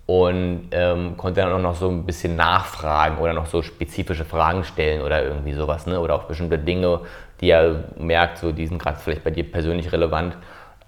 und 0.06 0.68
ähm, 0.72 1.16
konnte 1.16 1.40
dann 1.40 1.52
auch 1.52 1.60
noch 1.60 1.76
so 1.76 1.88
ein 1.88 2.04
bisschen 2.04 2.36
nachfragen 2.36 3.18
oder 3.18 3.32
noch 3.32 3.46
so 3.46 3.62
spezifische 3.62 4.24
Fragen 4.24 4.64
stellen 4.64 5.02
oder 5.02 5.24
irgendwie 5.24 5.54
sowas, 5.54 5.86
ne? 5.86 5.98
oder 5.98 6.14
auch 6.14 6.24
bestimmte 6.24 6.58
Dinge, 6.58 7.00
die 7.40 7.50
er 7.50 7.84
merkt, 7.96 8.38
so 8.38 8.52
die 8.52 8.66
sind 8.66 8.78
gerade 8.78 8.98
vielleicht 8.98 9.24
bei 9.24 9.30
dir 9.30 9.50
persönlich 9.50 9.92
relevant, 9.92 10.36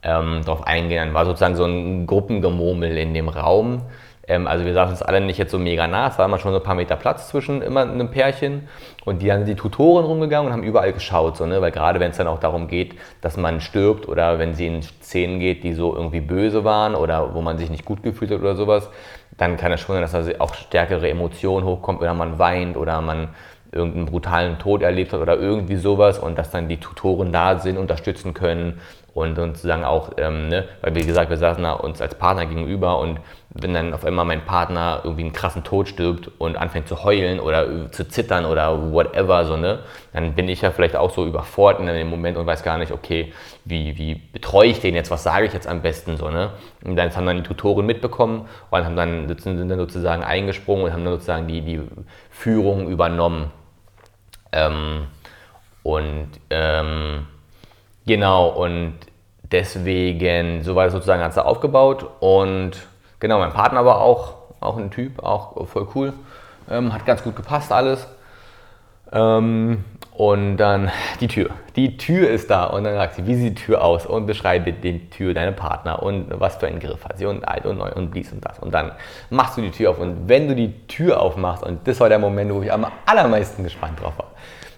ähm, 0.03 0.43
darauf 0.45 0.67
eingehen. 0.67 0.99
Dann 0.99 1.15
war 1.15 1.25
sozusagen 1.25 1.57
so 1.57 1.65
ein 1.65 2.07
Gruppengemurmel 2.07 2.97
in 2.99 3.15
dem 3.15 3.29
Raum. 3.29 3.83
Ähm, 4.29 4.47
also 4.47 4.65
wir 4.65 4.75
saßen 4.75 4.93
uns 4.93 5.03
alle 5.03 5.21
nicht 5.21 5.39
jetzt 5.39 5.53
so 5.53 5.59
mega 5.59 5.87
nah, 5.87 6.09
es 6.09 6.19
war 6.19 6.27
immer 6.27 6.39
schon 6.39 6.53
so 6.53 6.59
ein 6.59 6.65
paar 6.65 6.75
Meter 6.75 6.97
Platz 6.97 7.29
zwischen 7.29 7.63
immer 7.63 7.83
einem 7.83 8.11
Pärchen 8.11 8.69
und 9.05 9.23
die 9.23 9.33
haben 9.33 9.45
die 9.45 9.55
Tutoren 9.55 10.05
rumgegangen 10.05 10.49
und 10.49 10.53
haben 10.53 10.65
überall 10.65 10.93
geschaut, 10.93 11.37
so, 11.37 11.47
ne? 11.47 11.61
weil 11.61 11.71
gerade 11.71 12.01
wenn 12.01 12.11
es 12.11 12.17
dann 12.17 12.27
auch 12.27 12.41
darum 12.41 12.67
geht, 12.67 12.97
dass 13.21 13.37
man 13.37 13.61
stirbt 13.61 14.09
oder 14.09 14.39
wenn 14.39 14.55
sie 14.55 14.67
in 14.67 14.83
Szenen 14.83 15.39
geht, 15.39 15.63
die 15.63 15.75
so 15.75 15.95
irgendwie 15.95 16.21
böse 16.21 16.65
waren 16.65 16.95
oder 16.95 17.35
wo 17.35 17.43
man 17.43 17.59
sich 17.59 17.71
nicht 17.71 17.85
gut 17.85 18.03
gefühlt 18.03 18.31
hat 18.33 18.41
oder 18.41 18.57
sowas, 18.57 18.91
dann 19.37 19.57
kann 19.57 19.71
es 19.71 19.81
schon 19.81 19.95
sein, 19.95 20.03
dass 20.03 20.13
da 20.13 20.41
auch 20.41 20.55
stärkere 20.55 21.09
Emotionen 21.09 21.65
hochkommt 21.65 22.01
oder 22.01 22.15
man 22.15 22.39
weint 22.39 22.77
oder 22.77 23.01
man 23.01 23.29
irgendeinen 23.71 24.07
brutalen 24.07 24.59
Tod 24.59 24.83
erlebt 24.83 25.13
hat 25.13 25.21
oder 25.21 25.37
irgendwie 25.37 25.77
sowas 25.77 26.19
und 26.19 26.39
dass 26.39 26.51
dann 26.51 26.69
die 26.69 26.79
Tutoren 26.79 27.31
da 27.33 27.59
sind, 27.59 27.77
unterstützen 27.77 28.33
können 28.33 28.81
und 29.17 29.35
sozusagen 29.35 29.83
auch, 29.83 30.11
ähm, 30.19 30.49
ne, 30.49 30.69
weil 30.83 30.95
wie 30.95 31.07
gesagt, 31.07 31.31
wir 31.31 31.39
saßen 31.39 31.65
da 31.65 31.73
uns 31.73 32.03
als 32.03 32.15
Partner 32.15 32.45
gegenüber 32.45 32.99
und 32.99 33.19
wenn 33.49 33.73
dann 33.73 33.95
auf 33.95 34.05
einmal 34.05 34.27
mein 34.27 34.45
Partner 34.45 35.01
irgendwie 35.05 35.23
einen 35.23 35.33
krassen 35.33 35.65
Tod 35.65 35.89
stirbt 35.89 36.31
und 36.37 36.59
anfängt 36.59 36.87
zu 36.87 37.03
heulen 37.03 37.41
oder 37.41 37.91
zu 37.93 38.07
zittern 38.07 38.45
oder 38.45 38.93
whatever, 38.93 39.47
so, 39.47 39.57
ne, 39.57 39.79
dann 40.13 40.35
bin 40.35 40.51
ich 40.51 40.61
ja 40.61 40.71
vielleicht 40.71 40.97
auch 40.97 41.11
so 41.11 41.25
überfordert 41.25 41.81
in 41.81 41.87
dem 41.87 42.11
Moment 42.11 42.37
und 42.37 42.45
weiß 42.45 42.63
gar 42.63 42.77
nicht, 42.77 42.93
okay, 42.93 43.33
wie, 43.65 43.97
wie 43.97 44.17
betreue 44.17 44.69
ich 44.69 44.81
den 44.81 44.95
jetzt, 44.95 45.11
was 45.11 45.23
sage 45.23 45.47
ich 45.47 45.55
jetzt 45.55 45.67
am 45.67 45.81
besten, 45.81 46.19
so, 46.19 46.29
ne. 46.29 46.51
Und 46.85 46.97
dann 46.97 47.17
haben 47.17 47.25
dann 47.25 47.39
die 47.39 47.43
Tutoren 47.43 47.87
mitbekommen 47.87 48.47
und 48.71 48.85
haben 48.85 48.97
dann, 48.97 49.35
sind 49.39 49.67
dann 49.71 49.79
sozusagen 49.79 50.25
eingesprungen 50.25 50.85
und 50.85 50.93
haben 50.93 51.05
dann 51.05 51.15
sozusagen 51.15 51.47
die, 51.47 51.63
die 51.63 51.81
Führung 52.29 52.91
übernommen. 52.91 53.51
Ähm, 54.53 55.07
und 55.83 56.29
ähm, 56.51 57.27
Genau, 58.07 58.49
und 58.49 58.95
deswegen, 59.51 60.63
so 60.63 60.75
war 60.77 60.85
das 60.85 60.93
sozusagen 60.93 61.21
ganz 61.21 61.37
aufgebaut. 61.39 62.07
Und 62.21 62.73
genau, 63.19 63.39
mein 63.39 63.53
Partner 63.53 63.85
war 63.85 64.01
auch, 64.01 64.35
auch 64.61 64.77
ein 64.77 64.91
Typ, 64.91 65.23
auch 65.23 65.67
voll 65.67 65.89
cool. 65.95 66.13
Ähm, 66.71 66.93
hat 66.93 67.05
ganz 67.05 67.23
gut 67.23 67.37
gepasst 67.37 67.73
alles. 67.73 68.07
Ähm, 69.13 69.85
und 70.17 70.57
dann 70.57 70.91
die 71.21 71.29
Tür. 71.29 71.51
Die 71.77 71.99
Tür 71.99 72.31
ist 72.31 72.51
da 72.51 72.65
und 72.65 72.85
dann 72.85 72.95
sagt 72.95 73.17
sie, 73.17 73.27
wie 73.27 73.35
sieht 73.35 73.59
die 73.59 73.63
Tür 73.63 73.85
aus 73.85 74.07
und 74.07 74.27
beschreibe 74.27 74.73
die 74.73 75.11
Tür, 75.11 75.35
deine 75.35 75.53
Partner 75.53 76.03
und 76.03 76.29
was 76.41 76.57
für 76.57 76.67
einen 76.67 76.81
Griff 76.81 77.05
hat 77.05 77.19
sie 77.19 77.27
und 77.27 77.47
alt 77.47 77.67
und 77.67 77.77
neu 77.79 77.91
und 77.93 78.17
dies 78.17 78.33
und 78.33 78.43
das. 78.45 78.59
Und 78.59 78.73
dann 78.73 78.93
machst 79.29 79.59
du 79.59 79.63
die 79.63 79.71
Tür 79.71 79.91
auf 79.91 79.99
und 79.99 80.27
wenn 80.29 80.49
du 80.49 80.55
die 80.55 80.73
Tür 80.87 81.21
aufmachst, 81.21 81.63
und 81.63 81.87
das 81.87 82.01
war 82.01 82.09
der 82.09 82.19
Moment, 82.19 82.53
wo 82.53 82.63
ich 82.63 82.73
am 82.73 82.87
allermeisten 83.05 83.63
gespannt 83.63 84.01
drauf 84.01 84.15
war, 84.17 84.29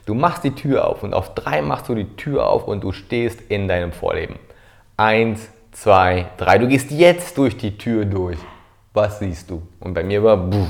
du 0.09 0.15
machst 0.15 0.43
die 0.43 0.55
Tür 0.55 0.89
auf 0.89 1.03
und 1.03 1.13
auf 1.13 1.35
drei 1.35 1.61
machst 1.61 1.89
du 1.89 1.95
die 1.95 2.17
Tür 2.17 2.49
auf 2.49 2.67
und 2.67 2.83
du 2.83 2.93
stehst 2.93 3.43
in 3.51 3.69
deinem 3.69 3.93
Vorleben. 3.93 4.39
Eins, 4.97 5.51
zwei, 5.71 6.31
drei. 6.39 6.57
Du 6.57 6.67
gehst 6.67 6.91
jetzt 6.91 7.37
durch 7.37 7.59
die 7.59 7.77
Tür 7.77 8.07
durch. 8.07 8.39
Was 8.95 9.19
siehst 9.19 9.51
du? 9.51 9.63
Und 9.81 9.93
bei 9.93 10.03
mir 10.03 10.25
war 10.25 10.39
buh, 10.39 10.67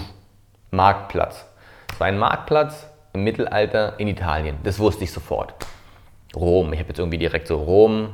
Marktplatz. 0.73 1.47
Es 1.93 2.01
war 2.01 2.09
ein 2.09 2.19
Marktplatz 2.19 2.89
im 3.13 3.23
Mittelalter 3.23 3.99
in 4.01 4.09
Italien. 4.09 4.57
Das 4.65 4.81
wusste 4.81 5.05
ich 5.05 5.13
sofort. 5.13 5.55
Rom. 6.35 6.73
Ich 6.73 6.81
habe 6.81 6.89
jetzt 6.89 6.99
irgendwie 6.99 7.19
direkt 7.19 7.47
so 7.47 7.57
Rom 7.59 8.11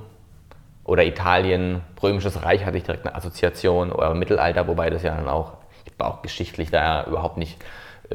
oder 0.85 1.05
Italien, 1.05 1.81
Römisches 2.03 2.43
Reich 2.43 2.67
hatte 2.67 2.77
ich 2.77 2.85
direkt 2.85 3.07
eine 3.07 3.17
Assoziation 3.17 3.91
oder 3.91 4.13
Mittelalter, 4.13 4.69
wobei 4.69 4.91
das 4.91 5.03
ja 5.03 5.17
dann 5.17 5.29
auch, 5.29 5.55
ich 5.87 5.93
war 5.99 6.09
auch 6.09 6.21
geschichtlich 6.21 6.71
da 6.71 7.07
überhaupt 7.07 7.39
nicht 7.39 7.57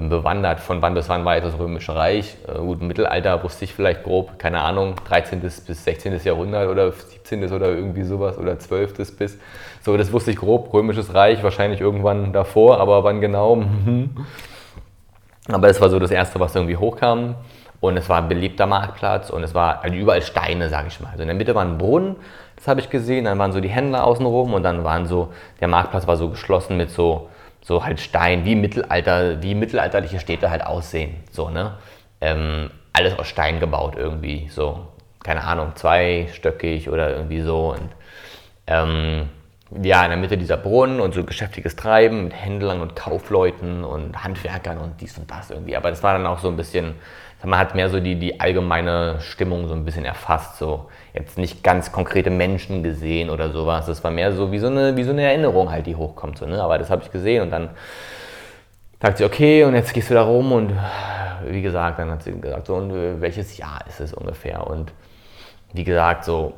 bewandert. 0.07 0.61
Von 0.61 0.81
wann 0.81 0.93
bis 0.93 1.09
wann 1.09 1.25
war 1.25 1.41
das 1.41 1.59
Römische 1.59 1.93
Reich? 1.93 2.37
Äh, 2.47 2.59
gut, 2.59 2.81
Mittelalter 2.81 3.43
wusste 3.43 3.65
ich 3.65 3.73
vielleicht 3.73 4.03
grob, 4.03 4.39
keine 4.39 4.61
Ahnung, 4.61 4.95
13. 5.07 5.41
bis 5.41 5.65
16. 5.65 6.21
Jahrhundert 6.23 6.69
oder 6.69 6.91
17. 6.91 7.51
oder 7.51 7.67
irgendwie 7.67 8.03
sowas 8.03 8.37
oder 8.37 8.57
12. 8.57 9.17
bis. 9.17 9.37
So, 9.81 9.97
das 9.97 10.13
wusste 10.13 10.31
ich 10.31 10.37
grob. 10.37 10.73
Römisches 10.73 11.13
Reich 11.13 11.43
wahrscheinlich 11.43 11.81
irgendwann 11.81 12.31
davor, 12.31 12.79
aber 12.79 13.03
wann 13.03 13.19
genau? 13.19 13.63
Aber 15.51 15.67
es 15.67 15.81
war 15.81 15.89
so 15.89 15.99
das 15.99 16.11
Erste, 16.11 16.39
was 16.39 16.55
irgendwie 16.55 16.77
hochkam. 16.77 17.35
Und 17.81 17.95
es 17.95 18.09
war 18.09 18.17
ein 18.17 18.27
beliebter 18.27 18.65
Marktplatz 18.65 19.29
und 19.29 19.41
es 19.41 19.55
war 19.55 19.83
also 19.83 19.95
überall 19.95 20.21
Steine, 20.21 20.67
sage 20.67 20.89
ich 20.89 20.99
mal. 20.99 21.11
Also 21.11 21.21
in 21.21 21.27
der 21.27 21.37
Mitte 21.37 21.55
war 21.55 21.63
ein 21.63 21.77
Brunnen, 21.77 22.17
das 22.57 22.67
habe 22.67 22.81
ich 22.81 22.89
gesehen. 22.89 23.25
Dann 23.25 23.39
waren 23.39 23.53
so 23.53 23.61
die 23.61 23.69
Händler 23.69 24.03
außenrum 24.03 24.53
und 24.53 24.63
dann 24.63 24.83
waren 24.83 25.05
so, 25.05 25.29
der 25.61 25.69
Marktplatz 25.69 26.05
war 26.05 26.17
so 26.17 26.29
geschlossen 26.29 26.75
mit 26.75 26.89
so, 26.89 27.29
so 27.61 27.83
halt 27.83 27.99
Stein, 27.99 28.45
wie 28.45 28.55
Mittelalter, 28.55 29.41
wie 29.41 29.55
mittelalterliche 29.55 30.19
Städte 30.19 30.49
halt 30.49 30.65
aussehen. 30.65 31.15
So, 31.31 31.49
ne? 31.49 31.77
Ähm, 32.21 32.71
alles 32.93 33.17
aus 33.17 33.27
Stein 33.27 33.59
gebaut 33.59 33.95
irgendwie. 33.97 34.47
So, 34.49 34.87
keine 35.23 35.43
Ahnung, 35.43 35.73
zweistöckig 35.75 36.89
oder 36.89 37.15
irgendwie 37.15 37.41
so. 37.41 37.73
Und 37.73 37.89
ähm, 38.67 39.29
ja, 39.83 40.03
in 40.03 40.09
der 40.09 40.17
Mitte 40.17 40.37
dieser 40.37 40.57
Brunnen 40.57 40.99
und 40.99 41.13
so 41.13 41.23
geschäftiges 41.23 41.75
Treiben 41.75 42.25
mit 42.25 42.33
Händlern 42.33 42.81
und 42.81 42.95
Kaufleuten 42.95 43.83
und 43.83 44.23
Handwerkern 44.23 44.79
und 44.79 44.99
dies 44.99 45.17
und 45.17 45.29
das 45.29 45.51
irgendwie. 45.51 45.77
Aber 45.77 45.89
das 45.89 46.01
war 46.01 46.13
dann 46.13 46.25
auch 46.25 46.39
so 46.39 46.47
ein 46.47 46.57
bisschen, 46.57 46.95
man 47.43 47.57
hat 47.57 47.73
mehr 47.73 47.89
so 47.89 47.99
die, 47.99 48.15
die 48.15 48.39
allgemeine 48.39 49.21
Stimmung 49.21 49.67
so 49.67 49.73
ein 49.73 49.85
bisschen 49.85 50.03
erfasst, 50.03 50.57
so 50.57 50.89
jetzt 51.13 51.37
nicht 51.37 51.63
ganz 51.63 51.91
konkrete 51.91 52.29
Menschen 52.29 52.83
gesehen 52.83 53.29
oder 53.29 53.51
sowas. 53.51 53.85
Das 53.85 54.03
war 54.03 54.11
mehr 54.11 54.33
so 54.33 54.51
wie 54.51 54.59
so 54.59 54.67
eine, 54.67 54.97
wie 54.97 55.03
so 55.03 55.11
eine 55.11 55.23
Erinnerung 55.23 55.71
halt, 55.71 55.85
die 55.85 55.95
hochkommt. 55.95 56.37
So, 56.37 56.45
ne? 56.45 56.61
Aber 56.61 56.77
das 56.77 56.89
habe 56.89 57.01
ich 57.01 57.11
gesehen 57.11 57.43
und 57.43 57.51
dann 57.51 57.69
sagt 59.01 59.19
sie, 59.19 59.23
okay, 59.23 59.63
und 59.63 59.75
jetzt 59.75 59.93
gehst 59.93 60.09
du 60.09 60.15
da 60.15 60.23
rum 60.23 60.51
und 60.51 60.73
wie 61.45 61.61
gesagt, 61.61 61.99
dann 61.99 62.11
hat 62.11 62.23
sie 62.23 62.33
gesagt, 62.33 62.67
so, 62.67 62.75
und 62.75 63.21
welches 63.21 63.57
Jahr 63.57 63.79
ist 63.87 64.01
es 64.01 64.13
ungefähr? 64.13 64.67
Und 64.67 64.91
wie 65.71 65.85
gesagt, 65.85 66.25
so 66.25 66.53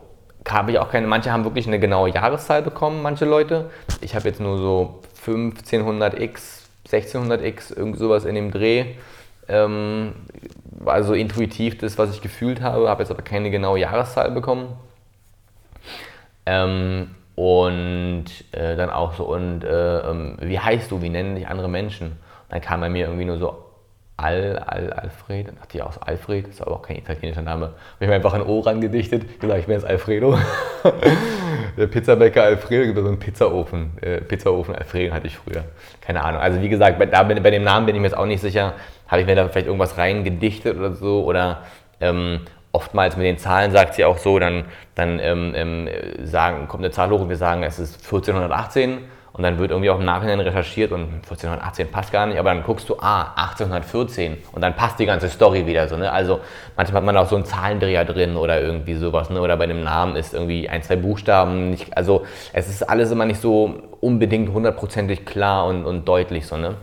habe 0.50 0.72
ich 0.72 0.80
auch 0.80 0.90
keine, 0.90 1.06
manche 1.06 1.32
haben 1.32 1.44
wirklich 1.44 1.68
eine 1.68 1.80
genaue 1.80 2.10
Jahreszahl 2.10 2.64
bekommen, 2.64 3.04
manche 3.04 3.26
Leute. 3.26 3.70
Ich 4.02 4.16
habe 4.16 4.28
jetzt 4.28 4.40
nur 4.40 4.58
so 4.58 5.02
1500x, 5.24 6.64
1600x, 6.90 7.78
irgend 7.78 8.00
sowas 8.00 8.26
in 8.26 8.34
dem 8.34 8.52
Dreh. 8.52 8.96
Ähm, 9.52 10.14
also 10.86 11.14
intuitiv 11.14 11.78
das, 11.78 11.98
was 11.98 12.14
ich 12.14 12.22
gefühlt 12.22 12.62
habe, 12.62 12.90
habe 12.90 13.04
jetzt 13.04 13.12
aber 13.12 13.22
keine 13.22 13.52
genaue 13.52 13.80
Jahreszahl 13.80 14.32
bekommen. 14.32 14.70
Ähm, 16.46 17.12
und 17.36 18.26
äh, 18.52 18.76
dann 18.76 18.90
auch 18.90 19.14
so, 19.14 19.26
und 19.26 19.64
äh, 19.64 20.00
ähm, 20.00 20.38
wie 20.42 20.60
heißt 20.60 20.92
du, 20.92 21.02
wie 21.02 21.10
nennen 21.10 21.36
dich 21.36 21.48
andere 21.48 21.70
Menschen? 21.70 22.08
Und 22.08 22.18
dann 22.50 22.62
kam 22.62 22.82
bei 22.82 22.90
mir 22.90 23.06
irgendwie 23.06 23.26
nur 23.26 23.38
so 23.38 23.66
Al, 24.18 24.60
Al, 24.60 24.94
Alfred, 24.94 25.48
dann 25.48 25.56
dachte 25.56 25.78
ich 25.78 25.84
aus 25.84 25.98
Alfred, 25.98 26.48
ist 26.48 26.62
aber 26.62 26.74
auch 26.74 26.82
kein 26.84 26.98
italienischer 26.98 27.42
Name. 27.42 27.68
Habe 27.68 27.76
ich 28.02 28.08
mir 28.08 28.14
einfach 28.14 28.34
ein 28.34 28.44
O 28.44 28.60
rangedichtet, 28.60 29.40
gesagt, 29.40 29.60
ich 29.60 29.66
bin 29.66 29.74
jetzt 29.74 29.86
Alfredo. 29.86 30.38
der 31.78 31.88
Pizzabäcker 31.88 32.44
Alfredo 32.44 32.86
gibt 32.86 33.00
so 33.00 33.08
einen 33.08 33.18
Pizzaofen. 33.18 33.98
Äh, 34.02 34.22
Pizzaofen 34.22 34.76
Alfredo 34.76 35.14
hatte 35.14 35.26
ich 35.26 35.38
früher. 35.38 35.64
Keine 36.02 36.24
Ahnung. 36.24 36.40
Also 36.40 36.62
wie 36.62 36.70
gesagt, 36.70 37.00
bei, 37.00 37.08
da, 37.08 37.24
bei 37.24 37.50
dem 37.50 37.64
Namen 37.64 37.88
bin 37.88 37.96
ich 37.96 38.02
mir 38.02 38.08
jetzt 38.10 38.18
auch 38.18 38.28
nicht 38.28 38.42
sicher. 38.42 38.74
Habe 39.12 39.22
ich 39.22 39.28
mir 39.28 39.36
da 39.36 39.50
vielleicht 39.50 39.68
irgendwas 39.68 39.98
reingedichtet 39.98 40.78
oder 40.78 40.94
so? 40.94 41.26
Oder 41.26 41.64
ähm, 42.00 42.40
oftmals 42.72 43.18
mit 43.18 43.26
den 43.26 43.38
Zahlen 43.38 43.72
sagt 43.72 43.96
sie 43.96 44.06
auch 44.06 44.18
so, 44.18 44.40
dann, 44.40 44.64
dann 44.96 45.20
ähm, 45.20 45.52
ähm, 45.54 45.90
sagen, 46.24 46.70
kommt 46.70 46.84
eine 46.84 46.92
Zahl 46.92 47.10
hoch 47.10 47.20
und 47.20 47.28
wir 47.28 47.36
sagen, 47.36 47.62
es 47.64 47.78
ist 47.78 48.06
1418 48.06 49.00
und 49.34 49.44
dann 49.44 49.60
wird 49.60 49.72
irgendwie 49.72 49.90
auch 49.90 50.00
im 50.00 50.06
Nachhinein 50.06 50.40
recherchiert 50.40 50.94
und 50.94 51.04
1418 51.24 51.90
passt 51.90 52.12
gar 52.14 52.26
nicht, 52.26 52.38
aber 52.38 52.54
dann 52.54 52.64
guckst 52.64 52.88
du, 52.88 52.96
ah, 53.00 53.34
1814 53.36 54.38
und 54.54 54.62
dann 54.62 54.76
passt 54.76 55.00
die 55.00 55.06
ganze 55.06 55.30
Story 55.30 55.66
wieder 55.66 55.90
so. 55.90 55.98
Ne? 55.98 56.10
Also 56.10 56.40
manchmal 56.78 57.02
hat 57.02 57.06
man 57.06 57.18
auch 57.18 57.28
so 57.28 57.36
einen 57.36 57.46
Zahlendreher 57.46 58.06
drin 58.06 58.38
oder 58.38 58.62
irgendwie 58.62 58.96
sowas. 58.96 59.30
Ne? 59.30 59.42
Oder 59.42 59.58
bei 59.58 59.68
dem 59.68 59.84
Namen 59.84 60.16
ist 60.16 60.34
irgendwie 60.34 60.68
ein, 60.70 60.84
zwei 60.84 60.96
Buchstaben 60.96 61.70
nicht. 61.70 61.98
Also 61.98 62.26
es 62.54 62.70
ist 62.70 62.90
alles 62.90 63.12
immer 63.12 63.26
nicht 63.26 63.42
so 63.42 63.82
unbedingt 64.00 64.54
hundertprozentig 64.54 65.26
klar 65.26 65.66
und, 65.66 65.86
und 65.86 66.08
deutlich 66.08 66.46
so. 66.48 66.56
Ne? 66.58 66.76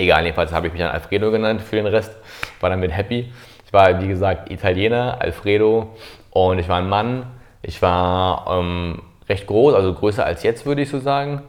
Egal, 0.00 0.24
jedenfalls 0.24 0.50
habe 0.50 0.66
ich 0.66 0.72
mich 0.72 0.80
dann 0.80 0.90
Alfredo 0.90 1.30
genannt 1.30 1.60
für 1.60 1.76
den 1.76 1.86
Rest, 1.86 2.16
war 2.60 2.70
damit 2.70 2.90
happy. 2.90 3.30
Ich 3.66 3.72
war, 3.74 4.00
wie 4.00 4.08
gesagt, 4.08 4.50
Italiener, 4.50 5.18
Alfredo 5.20 5.90
und 6.30 6.58
ich 6.58 6.70
war 6.70 6.78
ein 6.78 6.88
Mann. 6.88 7.26
Ich 7.60 7.82
war 7.82 8.46
ähm, 8.48 9.02
recht 9.28 9.46
groß, 9.46 9.74
also 9.74 9.92
größer 9.92 10.24
als 10.24 10.42
jetzt, 10.42 10.64
würde 10.64 10.80
ich 10.80 10.88
so 10.88 11.00
sagen. 11.00 11.42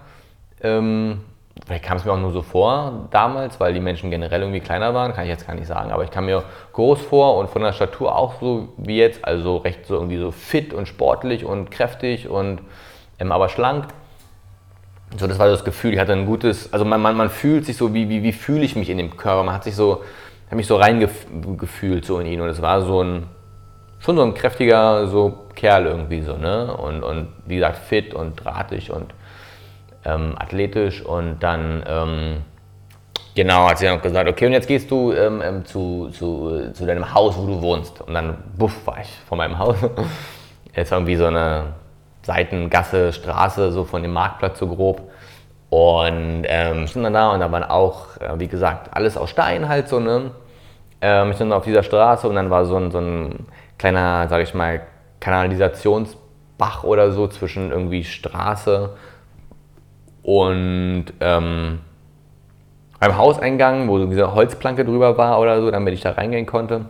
Ähm, 0.61 1.21
vielleicht 1.65 1.85
kam 1.85 1.95
es 1.95 2.03
mir 2.03 2.11
auch 2.11 2.19
nur 2.19 2.33
so 2.33 2.41
vor 2.41 3.07
damals, 3.11 3.57
weil 3.61 3.73
die 3.73 3.79
Menschen 3.79 4.11
generell 4.11 4.41
irgendwie 4.41 4.59
kleiner 4.59 4.93
waren, 4.93 5.13
kann 5.13 5.23
ich 5.23 5.29
jetzt 5.29 5.47
gar 5.47 5.55
nicht 5.55 5.67
sagen, 5.67 5.91
aber 5.91 6.03
ich 6.03 6.11
kam 6.11 6.25
mir 6.25 6.43
groß 6.73 7.01
vor 7.03 7.37
und 7.37 7.49
von 7.49 7.61
der 7.61 7.71
Statur 7.71 8.17
auch 8.17 8.33
so 8.41 8.67
wie 8.75 8.97
jetzt, 8.97 9.23
also 9.23 9.55
recht 9.55 9.85
so 9.85 9.93
irgendwie 9.93 10.17
so 10.17 10.31
fit 10.31 10.73
und 10.73 10.89
sportlich 10.89 11.45
und 11.45 11.71
kräftig 11.71 12.27
und 12.27 12.59
ähm, 13.17 13.31
aber 13.31 13.47
schlank. 13.47 13.85
So, 15.17 15.27
das 15.27 15.37
war 15.39 15.47
das 15.47 15.65
Gefühl, 15.65 15.93
ich 15.93 15.99
hatte 15.99 16.13
ein 16.13 16.25
gutes, 16.25 16.71
also 16.71 16.85
man, 16.85 17.01
man, 17.01 17.17
man 17.17 17.29
fühlt 17.29 17.65
sich 17.65 17.75
so, 17.75 17.93
wie, 17.93 18.07
wie, 18.07 18.23
wie 18.23 18.31
fühle 18.31 18.63
ich 18.63 18.75
mich 18.75 18.89
in 18.89 18.97
dem 18.97 19.17
Körper, 19.17 19.43
man 19.43 19.53
hat 19.53 19.65
sich 19.65 19.75
so, 19.75 20.03
hat 20.49 20.55
mich 20.55 20.67
so 20.67 20.77
reingefühlt 20.77 22.05
so 22.05 22.19
in 22.19 22.27
ihn 22.27 22.41
und 22.41 22.47
es 22.47 22.61
war 22.61 22.81
so 22.81 23.03
ein, 23.03 23.23
schon 23.99 24.15
so 24.15 24.23
ein 24.23 24.33
kräftiger 24.33 25.07
so 25.07 25.45
Kerl 25.55 25.85
irgendwie 25.85 26.21
so, 26.21 26.37
ne? 26.37 26.75
Und, 26.75 27.03
und 27.03 27.27
wie 27.45 27.55
gesagt, 27.55 27.77
fit 27.77 28.13
und 28.13 28.43
drahtig 28.43 28.91
und 28.91 29.13
ähm, 30.05 30.35
athletisch 30.37 31.01
und 31.01 31.39
dann 31.41 31.83
ähm, 31.85 32.37
genau 33.35 33.69
hat 33.69 33.79
sie 33.79 33.85
dann 33.85 34.01
gesagt, 34.01 34.29
okay, 34.29 34.45
und 34.45 34.53
jetzt 34.53 34.67
gehst 34.67 34.89
du 34.89 35.11
ähm, 35.13 35.41
ähm 35.43 35.65
zu, 35.65 36.09
zu, 36.09 36.71
zu 36.73 36.85
deinem 36.85 37.13
Haus, 37.13 37.37
wo 37.37 37.45
du 37.45 37.61
wohnst. 37.61 38.01
Und 38.01 38.13
dann 38.13 38.37
buff 38.57 38.85
war 38.85 38.99
ich 39.01 39.09
vor 39.27 39.37
meinem 39.37 39.57
Haus. 39.57 39.75
Jetzt 40.75 40.91
irgendwie 40.91 41.17
so 41.17 41.25
eine 41.25 41.73
Seitengasse, 42.23 43.13
Straße, 43.13 43.71
so 43.71 43.83
von 43.83 44.03
dem 44.03 44.13
Marktplatz 44.13 44.59
so 44.59 44.67
grob. 44.67 45.01
Und 45.69 46.43
ähm, 46.45 46.87
stand 46.87 47.05
dann 47.05 47.13
da 47.13 47.31
und 47.31 47.39
da 47.39 47.51
waren 47.51 47.63
auch, 47.63 48.17
äh, 48.17 48.37
wie 48.37 48.47
gesagt, 48.47 48.89
alles 48.93 49.15
aus 49.15 49.29
Stein 49.29 49.69
halt 49.69 49.87
so, 49.87 49.99
ne? 49.99 50.31
Ähm, 50.99 51.31
ich 51.31 51.37
stand 51.37 51.53
auf 51.53 51.63
dieser 51.63 51.81
Straße 51.81 52.27
und 52.27 52.35
dann 52.35 52.49
war 52.49 52.65
so 52.65 52.75
ein, 52.75 52.91
so 52.91 52.99
ein 52.99 53.47
kleiner, 53.77 54.27
sage 54.27 54.43
ich 54.43 54.53
mal, 54.53 54.81
Kanalisationsbach 55.21 56.83
oder 56.83 57.11
so 57.11 57.27
zwischen 57.27 57.71
irgendwie 57.71 58.03
Straße 58.03 58.89
und 60.23 61.05
ähm, 61.21 61.79
beim 62.99 63.17
Hauseingang, 63.17 63.87
wo 63.87 63.97
so 63.97 64.05
diese 64.05 64.33
Holzplanke 64.35 64.85
drüber 64.85 65.17
war 65.17 65.39
oder 65.39 65.59
so, 65.61 65.71
damit 65.71 65.93
ich 65.93 66.01
da 66.01 66.11
reingehen 66.11 66.45
konnte. 66.45 66.85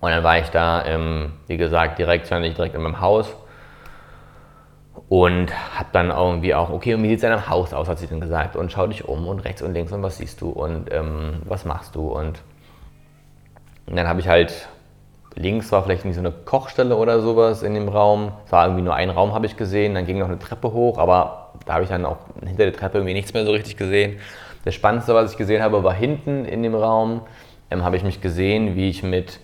Und 0.00 0.10
dann 0.10 0.22
war 0.22 0.38
ich 0.38 0.48
da, 0.50 0.84
ähm, 0.84 1.32
wie 1.48 1.56
gesagt, 1.56 1.98
direkt, 1.98 2.26
stand 2.26 2.44
direkt 2.44 2.74
in 2.74 2.82
meinem 2.82 3.00
Haus 3.00 3.34
und 5.08 5.52
hab 5.78 5.92
dann 5.92 6.10
irgendwie 6.10 6.54
auch, 6.54 6.70
okay, 6.70 6.94
und 6.94 7.02
wie 7.02 7.08
sieht 7.08 7.18
es 7.18 7.24
in 7.24 7.30
deinem 7.30 7.48
Haus 7.48 7.72
aus, 7.72 7.88
hat 7.88 7.98
sie 7.98 8.06
dann 8.06 8.20
gesagt. 8.20 8.56
Und 8.56 8.72
schau 8.72 8.86
dich 8.86 9.08
um 9.08 9.26
und 9.26 9.40
rechts 9.40 9.62
und 9.62 9.72
links 9.72 9.92
und 9.92 10.02
was 10.02 10.18
siehst 10.18 10.40
du 10.40 10.50
und 10.50 10.92
ähm, 10.92 11.42
was 11.44 11.64
machst 11.64 11.94
du. 11.94 12.08
Und, 12.08 12.42
und 13.86 13.96
dann 13.96 14.06
habe 14.06 14.20
ich 14.20 14.28
halt 14.28 14.68
links 15.38 15.70
war 15.72 15.82
vielleicht 15.84 16.04
nicht 16.04 16.16
so 16.16 16.20
eine 16.20 16.32
Kochstelle 16.32 16.96
oder 16.96 17.20
sowas 17.20 17.62
in 17.62 17.74
dem 17.74 17.88
Raum. 17.88 18.32
Es 18.44 18.52
war 18.52 18.66
irgendwie 18.66 18.82
nur 18.82 18.94
ein 18.94 19.10
Raum, 19.10 19.34
habe 19.34 19.46
ich 19.46 19.56
gesehen. 19.56 19.94
Dann 19.94 20.04
ging 20.04 20.18
noch 20.18 20.28
eine 20.28 20.38
Treppe 20.38 20.72
hoch, 20.72 20.98
aber 20.98 21.52
da 21.64 21.74
habe 21.74 21.84
ich 21.84 21.88
dann 21.88 22.04
auch 22.04 22.18
hinter 22.40 22.64
der 22.64 22.72
Treppe 22.72 22.98
irgendwie 22.98 23.14
nichts 23.14 23.32
mehr 23.32 23.44
so 23.44 23.52
richtig 23.52 23.76
gesehen. 23.76 24.18
Das 24.64 24.74
Spannendste, 24.74 25.14
was 25.14 25.32
ich 25.32 25.38
gesehen 25.38 25.62
habe, 25.62 25.82
war 25.84 25.94
hinten 25.94 26.44
in 26.44 26.62
dem 26.62 26.74
Raum. 26.74 27.22
Ähm, 27.70 27.84
habe 27.84 27.96
ich 27.96 28.02
mich 28.02 28.20
gesehen, 28.20 28.76
wie 28.76 28.90
ich 28.90 29.02
mit. 29.02 29.40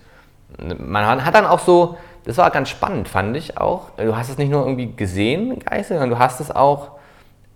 Man 0.57 1.25
hat 1.25 1.35
dann 1.35 1.45
auch 1.45 1.59
so, 1.59 1.97
das 2.25 2.37
war 2.37 2.49
ganz 2.51 2.69
spannend, 2.69 3.07
fand 3.07 3.37
ich 3.37 3.57
auch. 3.57 3.91
Du 3.97 4.15
hast 4.17 4.29
es 4.29 4.37
nicht 4.37 4.49
nur 4.51 4.65
irgendwie 4.65 4.95
gesehen, 4.95 5.59
Geist, 5.59 5.89
sondern 5.89 6.09
du 6.09 6.19
hast 6.19 6.39
es 6.39 6.51
auch 6.51 6.91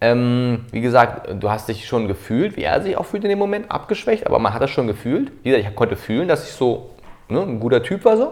Ähm, 0.02 0.66
wie 0.72 0.80
gesagt, 0.80 1.28
du 1.44 1.50
hast 1.50 1.68
dich 1.68 1.86
schon 1.86 2.08
gefühlt, 2.08 2.56
wie 2.56 2.64
er 2.64 2.82
sich 2.82 2.96
auch 2.96 3.06
fühlt 3.06 3.24
in 3.26 3.30
dem 3.30 3.40
Moment, 3.40 3.70
abgeschwächt, 3.70 4.26
aber 4.28 4.40
man 4.40 4.54
hat 4.54 4.62
das 4.62 4.72
schon 4.72 4.88
gefühlt. 4.88 5.32
Wie 5.44 5.50
gesagt, 5.50 5.68
ich 5.70 5.76
konnte 5.76 5.98
fühlen, 5.98 6.30
dass 6.30 6.46
ich 6.48 6.54
so 6.54 6.92
ne, 7.28 7.42
ein 7.42 7.60
guter 7.60 7.84
Typ 7.84 8.06
war 8.06 8.16
so. 8.16 8.32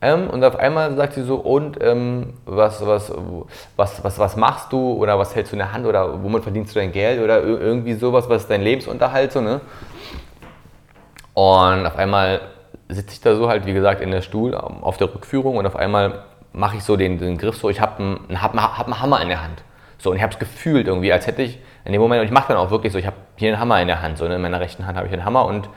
Ähm, 0.00 0.30
und 0.30 0.44
auf 0.44 0.56
einmal 0.56 0.94
sagt 0.94 1.14
sie 1.14 1.24
so, 1.24 1.36
und 1.36 1.78
ähm, 1.82 2.34
was, 2.44 2.86
was, 2.86 3.12
was, 3.76 4.04
was, 4.04 4.18
was 4.20 4.36
machst 4.36 4.72
du 4.72 4.92
oder 4.92 5.18
was 5.18 5.34
hältst 5.34 5.50
du 5.52 5.56
in 5.56 5.60
der 5.60 5.72
Hand 5.72 5.86
oder 5.86 6.22
womit 6.22 6.44
verdienst 6.44 6.72
du 6.76 6.78
dein 6.78 6.92
Geld 6.92 7.20
oder 7.20 7.42
irgendwie 7.42 7.94
sowas, 7.94 8.28
was 8.28 8.42
ist 8.42 8.50
dein 8.50 8.62
Lebensunterhalt 8.62 9.32
so, 9.32 9.40
ne? 9.40 9.60
Und 11.34 11.86
auf 11.86 11.96
einmal 11.96 12.40
sitze 12.88 13.12
ich 13.12 13.20
da 13.20 13.34
so 13.34 13.48
halt, 13.48 13.66
wie 13.66 13.72
gesagt, 13.72 14.00
in 14.00 14.10
der 14.10 14.22
Stuhl 14.22 14.54
ähm, 14.54 14.82
auf 14.82 14.96
der 14.96 15.12
Rückführung 15.12 15.56
und 15.56 15.66
auf 15.66 15.76
einmal 15.76 16.24
mache 16.52 16.76
ich 16.76 16.84
so 16.84 16.96
den, 16.96 17.18
den 17.18 17.36
Griff 17.38 17.56
so, 17.56 17.68
ich 17.68 17.80
habe 17.80 17.98
einen, 18.28 18.42
hab, 18.42 18.54
hab 18.54 18.86
einen 18.86 19.00
Hammer 19.00 19.20
in 19.20 19.28
der 19.28 19.42
Hand. 19.42 19.62
So, 19.98 20.10
und 20.10 20.16
ich 20.16 20.22
habe 20.22 20.32
es 20.32 20.38
gefühlt 20.38 20.86
irgendwie, 20.86 21.12
als 21.12 21.26
hätte 21.26 21.42
ich 21.42 21.58
in 21.84 21.92
dem 21.92 22.00
Moment, 22.00 22.20
und 22.20 22.26
ich 22.26 22.32
mache 22.32 22.48
dann 22.48 22.56
auch 22.56 22.70
wirklich 22.70 22.92
so, 22.92 22.98
ich 22.98 23.06
habe 23.06 23.16
hier 23.36 23.48
einen 23.48 23.60
Hammer 23.60 23.80
in 23.80 23.88
der 23.88 24.02
Hand, 24.02 24.18
so 24.18 24.26
ne, 24.26 24.36
in 24.36 24.42
meiner 24.42 24.60
rechten 24.60 24.86
Hand 24.86 24.96
habe 24.96 25.06
ich 25.06 25.12
einen 25.12 25.24
Hammer 25.24 25.44
und 25.46 25.68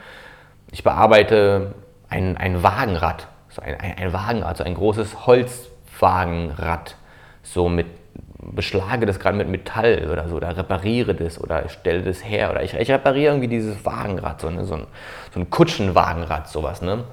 ich 0.71 0.83
bearbeite 0.83 1.73
ein, 2.09 2.37
ein 2.37 2.63
Wagenrad, 2.63 3.27
so 3.49 3.61
ein, 3.61 3.79
ein, 3.79 3.97
ein 3.97 4.13
Wagenrad, 4.13 4.57
so 4.57 4.63
ein 4.63 4.75
großes 4.75 5.25
Holzwagenrad, 5.25 6.95
so 7.43 7.69
mit 7.69 7.87
beschlage 8.41 9.05
das 9.05 9.19
gerade 9.19 9.37
mit 9.37 9.49
Metall 9.49 10.07
oder 10.11 10.27
so, 10.27 10.35
oder 10.35 10.55
repariere 10.55 11.13
das 11.13 11.41
oder 11.41 11.67
stelle 11.69 12.01
das 12.03 12.23
her 12.23 12.51
oder 12.51 12.63
ich, 12.63 12.73
ich 12.73 12.89
repariere 12.89 13.33
irgendwie 13.33 13.49
dieses 13.49 13.85
Wagenrad, 13.85 14.39
so, 14.39 14.49
ne, 14.49 14.63
so, 14.63 14.75
ein, 14.75 14.87
so 15.33 15.39
ein 15.39 15.49
Kutschenwagenrad, 15.49 16.47
sowas. 16.47 16.81
Ne? 16.81 17.03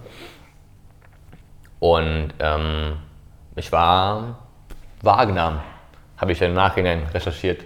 Und 1.81 2.29
ähm, 2.39 2.97
ich 3.57 3.73
war 3.73 4.39
Wagner, 5.03 5.63
habe 6.17 6.33
ich 6.33 6.41
im 6.43 6.55
Nachhinein 6.55 7.03
recherchiert. 7.13 7.65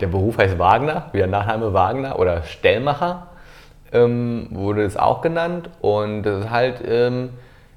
Der 0.00 0.08
Beruf 0.08 0.38
heißt 0.38 0.58
Wagner, 0.58 1.08
wie 1.12 1.18
der 1.18 1.28
Nachname 1.28 1.72
Wagner 1.72 2.18
oder 2.18 2.42
Stellmacher 2.42 3.28
ähm, 3.92 4.48
wurde 4.50 4.84
es 4.84 4.96
auch 4.96 5.20
genannt. 5.20 5.70
Und 5.80 6.24
das 6.24 6.44
ist 6.44 6.50
halt 6.50 6.82
ähm, 6.84 7.30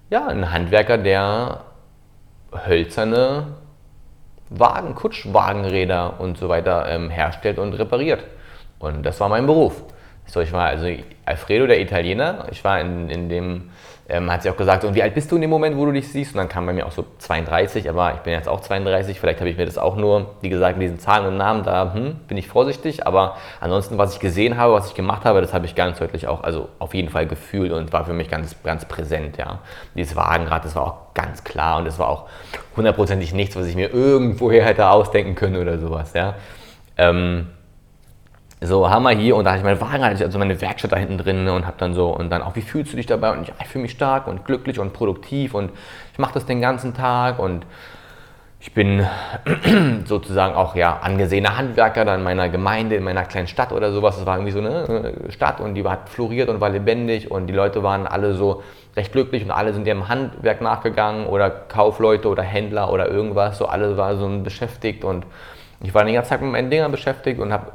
ja, 0.10 0.28
ein 0.28 0.52
Handwerker, 0.52 0.98
der 0.98 1.62
hölzerne 2.68 3.48
Wagen, 4.50 4.96
Kutschwagenräder 4.96 6.20
und 6.20 6.38
so 6.38 6.50
weiter 6.50 6.88
ähm, 6.90 7.10
herstellt 7.10 7.58
und 7.58 7.74
repariert. 7.74 8.24
Und 8.80 9.04
das 9.04 9.20
war 9.20 9.30
mein 9.30 9.46
Beruf. 9.46 9.84
So, 10.28 10.42
ich 10.42 10.52
war 10.52 10.66
also 10.66 10.88
Alfredo, 11.26 11.68
der 11.68 11.80
Italiener. 11.80 12.48
Ich 12.52 12.64
war 12.64 12.80
in, 12.80 13.10
in 13.10 13.30
dem 13.30 13.70
ähm, 14.08 14.32
hat 14.32 14.44
sie 14.44 14.50
auch 14.50 14.58
gesagt, 14.58 14.84
und 14.84 14.94
wie 14.94 15.02
alt 15.02 15.16
bist 15.16 15.32
du 15.32 15.36
in 15.36 15.42
dem 15.42 15.50
Moment, 15.50 15.78
wo 15.78 15.86
du 15.86 15.92
dich 15.92 16.08
siehst? 16.10 16.34
Und 16.34 16.38
dann 16.38 16.50
kam 16.50 16.66
bei 16.66 16.74
mir 16.74 16.86
auch 16.86 16.92
so 16.92 17.06
32, 17.18 17.90
aber 17.90 18.14
ich 18.14 18.20
bin 18.20 18.34
jetzt 18.34 18.48
auch 18.48 18.62
32, 18.62 19.20
vielleicht 19.20 19.40
habe 19.40 19.50
ich 19.50 19.58
mir 19.58 19.66
das 19.66 19.78
auch 19.78 19.96
nur, 19.96 20.36
wie 20.42 20.50
gesagt, 20.50 20.78
mit 20.78 20.86
diesen 20.86 21.00
Zahlen 21.00 21.26
und 21.26 21.38
Namen, 21.38 21.64
da 21.64 21.94
hm, 21.94 22.16
bin 22.28 22.38
ich 22.38 22.48
vorsichtig, 22.48 23.08
aber 23.08 23.36
ansonsten, 23.60 23.98
was 23.98 24.14
ich 24.14 24.20
gesehen 24.20 24.58
habe, 24.58 24.74
was 24.74 24.90
ich 24.90 24.94
gemacht 24.94 25.26
habe, 25.26 25.42
das 25.42 25.54
habe 25.54 25.66
ich 25.66 25.74
ganz 25.74 25.98
deutlich 25.98 26.28
auch, 26.28 26.44
also 26.44 26.70
auf 26.78 26.94
jeden 26.94 27.10
Fall 27.10 27.26
gefühlt 27.26 27.72
und 27.72 27.94
war 27.94 28.06
für 28.06 28.14
mich 28.14 28.30
ganz, 28.30 28.56
ganz 28.64 28.86
präsent, 28.86 29.38
ja. 29.38 29.60
Dieses 29.96 30.16
Wagenrad, 30.16 30.66
das 30.66 30.76
war 30.76 30.84
auch 30.84 31.14
ganz 31.16 31.44
klar 31.44 31.80
und 31.80 31.86
das 31.86 31.98
war 31.98 32.08
auch 32.10 32.26
hundertprozentig 32.76 33.34
nichts, 33.34 33.56
was 33.56 33.66
ich 33.66 33.76
mir 33.76 33.92
irgendwoher 33.92 34.64
hätte 34.66 34.88
ausdenken 34.88 35.34
können 35.34 35.56
oder 35.56 35.80
sowas, 35.80 36.14
ja. 36.14 36.36
Ähm, 36.98 37.48
so 38.62 38.90
Hammer 38.90 39.12
hier 39.12 39.36
und 39.36 39.44
da 39.46 39.52
hatte 39.52 39.60
ich 39.60 39.66
meine 39.66 39.82
Wagen, 39.82 40.04
also 40.04 40.40
meine 40.40 40.60
Werkstatt 40.62 40.92
da 40.92 40.98
hinten 40.98 41.18
drin 41.18 41.48
und 41.48 41.66
habe 41.66 41.78
dann 41.78 41.94
so 41.94 42.10
und 42.10 42.30
dann 42.30 42.42
auch, 42.42 42.56
wie 42.56 42.62
fühlst 42.62 42.94
du 42.94 42.98
dich 42.98 43.06
dabei? 43.06 43.32
Und 43.32 43.44
ich, 43.44 43.54
ich 43.62 43.68
fühle 43.68 43.84
mich 43.84 43.92
stark 43.92 44.28
und 44.28 44.46
glücklich 44.46 44.80
und 44.80 44.94
produktiv 44.94 45.54
und 45.54 45.72
ich 46.14 46.20
mache 46.20 46.34
das 46.34 46.46
den 46.46 46.62
ganzen 46.62 46.94
Tag 46.94 47.40
und 47.40 47.66
ich 48.66 48.74
bin 48.74 49.06
sozusagen 50.06 50.56
auch 50.56 50.76
ja 50.76 50.98
angesehener 51.02 51.58
Handwerker 51.58 52.04
da 52.04 52.16
in 52.16 52.24
meiner 52.24 52.50
Gemeinde, 52.50 52.96
in 52.96 53.04
meiner 53.04 53.24
kleinen 53.24 53.48
Stadt 53.48 53.72
oder 53.72 53.92
sowas. 53.92 54.18
Es 54.18 54.26
war 54.26 54.38
irgendwie 54.38 54.54
so 54.54 54.60
eine 54.60 55.14
Stadt 55.30 55.60
und 55.60 55.76
die 55.76 55.84
hat 55.84 56.10
floriert 56.10 56.50
und 56.50 56.62
war 56.62 56.70
lebendig 56.70 57.30
und 57.30 57.48
die 57.48 57.54
Leute 57.54 57.84
waren 57.84 58.08
alle 58.08 58.34
so 58.34 58.64
recht 58.96 59.12
glücklich 59.12 59.44
und 59.44 59.52
alle 59.52 59.74
sind 59.74 59.86
ihrem 59.86 60.08
Handwerk 60.08 60.62
nachgegangen 60.62 61.28
oder 61.28 61.52
Kaufleute 61.52 62.28
oder 62.28 62.42
Händler 62.42 62.92
oder 62.92 63.08
irgendwas. 63.08 63.58
So 63.58 63.68
alle 63.68 63.98
waren 63.98 64.18
so 64.18 64.44
beschäftigt 64.44 65.04
und 65.04 65.26
ich 65.82 65.94
war 65.94 66.04
den 66.04 66.16
ganzen 66.16 66.30
Tag 66.30 66.42
mit 66.42 66.52
meinen 66.52 66.72
Dingern 66.72 66.92
beschäftigt 66.92 67.40
und 67.40 67.54
habe 67.54 67.72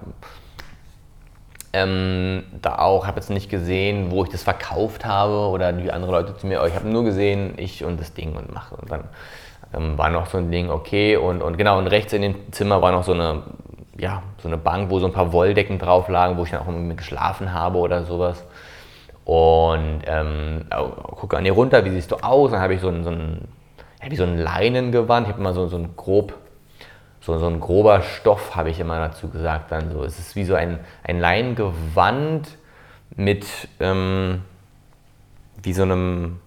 ähm, 1.72 2.44
da 2.60 2.78
auch, 2.78 3.06
habe 3.06 3.20
jetzt 3.20 3.30
nicht 3.30 3.48
gesehen, 3.48 4.10
wo 4.10 4.24
ich 4.24 4.30
das 4.30 4.42
verkauft 4.42 5.04
habe 5.04 5.48
oder 5.48 5.76
wie 5.78 5.90
andere 5.90 6.10
Leute 6.10 6.36
zu 6.36 6.46
mir, 6.46 6.64
ich 6.66 6.74
habe 6.74 6.88
nur 6.88 7.04
gesehen, 7.04 7.54
ich 7.58 7.84
und 7.84 8.00
das 8.00 8.12
Ding 8.12 8.34
und 8.34 8.52
mache. 8.52 8.74
Und 8.76 8.90
dann 8.90 9.04
ähm, 9.74 9.96
war 9.96 10.10
noch 10.10 10.26
so 10.26 10.38
ein 10.38 10.50
Ding, 10.50 10.70
okay, 10.70 11.16
und, 11.16 11.42
und 11.42 11.56
genau, 11.56 11.78
und 11.78 11.86
rechts 11.86 12.12
in 12.12 12.22
dem 12.22 12.52
Zimmer 12.52 12.82
war 12.82 12.90
noch 12.90 13.04
so 13.04 13.12
eine, 13.12 13.42
ja, 13.96 14.22
so 14.38 14.48
eine 14.48 14.56
Bank, 14.56 14.90
wo 14.90 14.98
so 14.98 15.06
ein 15.06 15.12
paar 15.12 15.32
Wolldecken 15.32 15.78
drauf 15.78 16.08
lagen, 16.08 16.36
wo 16.36 16.44
ich 16.44 16.50
dann 16.50 16.60
auch 16.60 16.66
mit 16.66 16.96
geschlafen 16.96 17.52
habe 17.52 17.78
oder 17.78 18.04
sowas. 18.04 18.44
Und 19.24 20.00
ähm, 20.06 20.66
gucke 21.16 21.36
an 21.36 21.46
ihr 21.46 21.52
runter, 21.52 21.84
wie 21.84 21.90
siehst 21.90 22.10
du 22.10 22.16
aus? 22.16 22.50
Dann 22.50 22.60
habe 22.60 22.74
ich 22.74 22.80
so 22.80 22.88
ein, 22.88 23.04
so 23.04 23.10
ein, 23.10 23.46
ja, 24.02 24.10
wie 24.10 24.16
so 24.16 24.24
ein 24.24 24.38
Leinengewand, 24.38 25.26
ich 25.26 25.32
habe 25.32 25.40
immer 25.40 25.52
so, 25.52 25.68
so 25.68 25.76
ein 25.76 25.90
grob 25.96 26.34
so, 27.20 27.38
so 27.38 27.46
ein 27.46 27.60
grober 27.60 28.02
Stoff, 28.02 28.56
habe 28.56 28.70
ich 28.70 28.80
immer 28.80 28.98
dazu 28.98 29.28
gesagt. 29.28 29.70
Dann 29.70 29.92
so. 29.92 30.04
Es 30.04 30.18
ist 30.18 30.36
wie 30.36 30.44
so 30.44 30.54
ein, 30.54 30.80
ein 31.04 31.20
Leingewand 31.20 32.48
mit 33.16 33.46
ähm, 33.78 34.42
wie 35.62 35.72
so 35.72 35.82
einem 35.82 36.38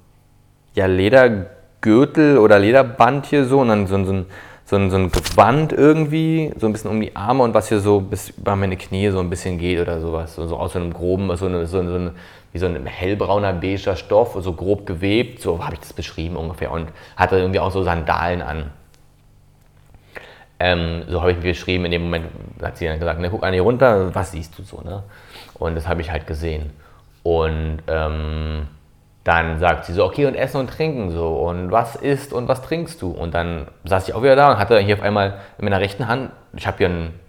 ja, 0.73 0.87
Ledergürtel 0.87 2.37
oder 2.37 2.59
Lederband 2.59 3.27
hier 3.27 3.45
so 3.45 3.59
und 3.59 3.69
dann 3.69 3.87
so, 3.87 4.03
so, 4.03 4.13
ein, 4.13 4.25
so, 4.65 4.75
ein, 4.75 4.89
so 4.89 4.97
ein 4.97 5.11
Gewand 5.11 5.73
irgendwie, 5.73 6.51
so 6.57 6.65
ein 6.65 6.73
bisschen 6.73 6.89
um 6.89 6.99
die 6.99 7.15
Arme 7.15 7.43
und 7.43 7.53
was 7.53 7.69
hier 7.69 7.79
so 7.79 7.99
bis 7.99 8.29
über 8.29 8.55
meine 8.55 8.77
Knie 8.77 9.09
so 9.09 9.19
ein 9.19 9.29
bisschen 9.29 9.59
geht 9.59 9.79
oder 9.79 9.99
sowas. 9.99 10.33
So, 10.33 10.47
so 10.47 10.57
aus 10.57 10.73
so 10.73 10.79
einem 10.79 10.93
groben, 10.93 11.35
so, 11.37 11.45
eine, 11.45 11.67
so, 11.67 11.83
so 11.83 11.95
ein, 11.95 12.11
wie 12.51 12.57
so 12.57 12.65
ein 12.65 12.85
hellbrauner, 12.85 13.53
beiger 13.53 13.95
Stoff, 13.95 14.35
so 14.39 14.53
grob 14.53 14.87
gewebt, 14.87 15.41
so 15.41 15.63
habe 15.63 15.75
ich 15.75 15.81
das 15.81 15.93
beschrieben 15.93 16.35
ungefähr 16.35 16.71
und 16.71 16.87
hatte 17.15 17.37
irgendwie 17.37 17.59
auch 17.59 17.71
so 17.71 17.83
Sandalen 17.83 18.41
an. 18.41 18.71
Ähm, 20.59 21.03
so 21.07 21.21
habe 21.21 21.31
ich 21.31 21.37
mir 21.37 21.43
geschrieben, 21.43 21.85
in 21.85 21.91
dem 21.91 22.03
Moment 22.03 22.27
hat 22.61 22.77
sie 22.77 22.85
dann 22.85 22.99
gesagt, 22.99 23.19
ne, 23.19 23.29
guck 23.29 23.43
an 23.43 23.53
hier 23.53 23.63
runter, 23.63 24.13
was 24.13 24.31
siehst 24.31 24.57
du 24.57 24.63
so, 24.63 24.81
ne? 24.81 25.03
Und 25.55 25.75
das 25.75 25.87
habe 25.87 26.01
ich 26.01 26.11
halt 26.11 26.27
gesehen. 26.27 26.71
Und 27.23 27.79
ähm, 27.87 28.67
dann 29.23 29.59
sagt 29.59 29.85
sie 29.85 29.93
so, 29.93 30.05
okay, 30.05 30.25
und 30.25 30.35
Essen 30.35 30.59
und 30.59 30.69
Trinken 30.69 31.09
so, 31.09 31.35
und 31.47 31.71
was 31.71 31.95
isst 31.95 32.33
und 32.33 32.47
was 32.47 32.61
trinkst 32.61 33.01
du? 33.01 33.11
Und 33.11 33.33
dann 33.33 33.67
saß 33.85 34.07
ich 34.07 34.13
auch 34.13 34.21
wieder 34.21 34.35
da 34.35 34.51
und 34.51 34.57
hatte 34.57 34.77
hier 34.79 34.95
auf 34.95 35.01
einmal 35.01 35.39
in 35.57 35.65
meiner 35.65 35.79
rechten 35.79 36.07
Hand, 36.07 36.31
ich 36.53 36.67
habe 36.67 36.77
hier 36.77 36.87
einen, 36.87 37.19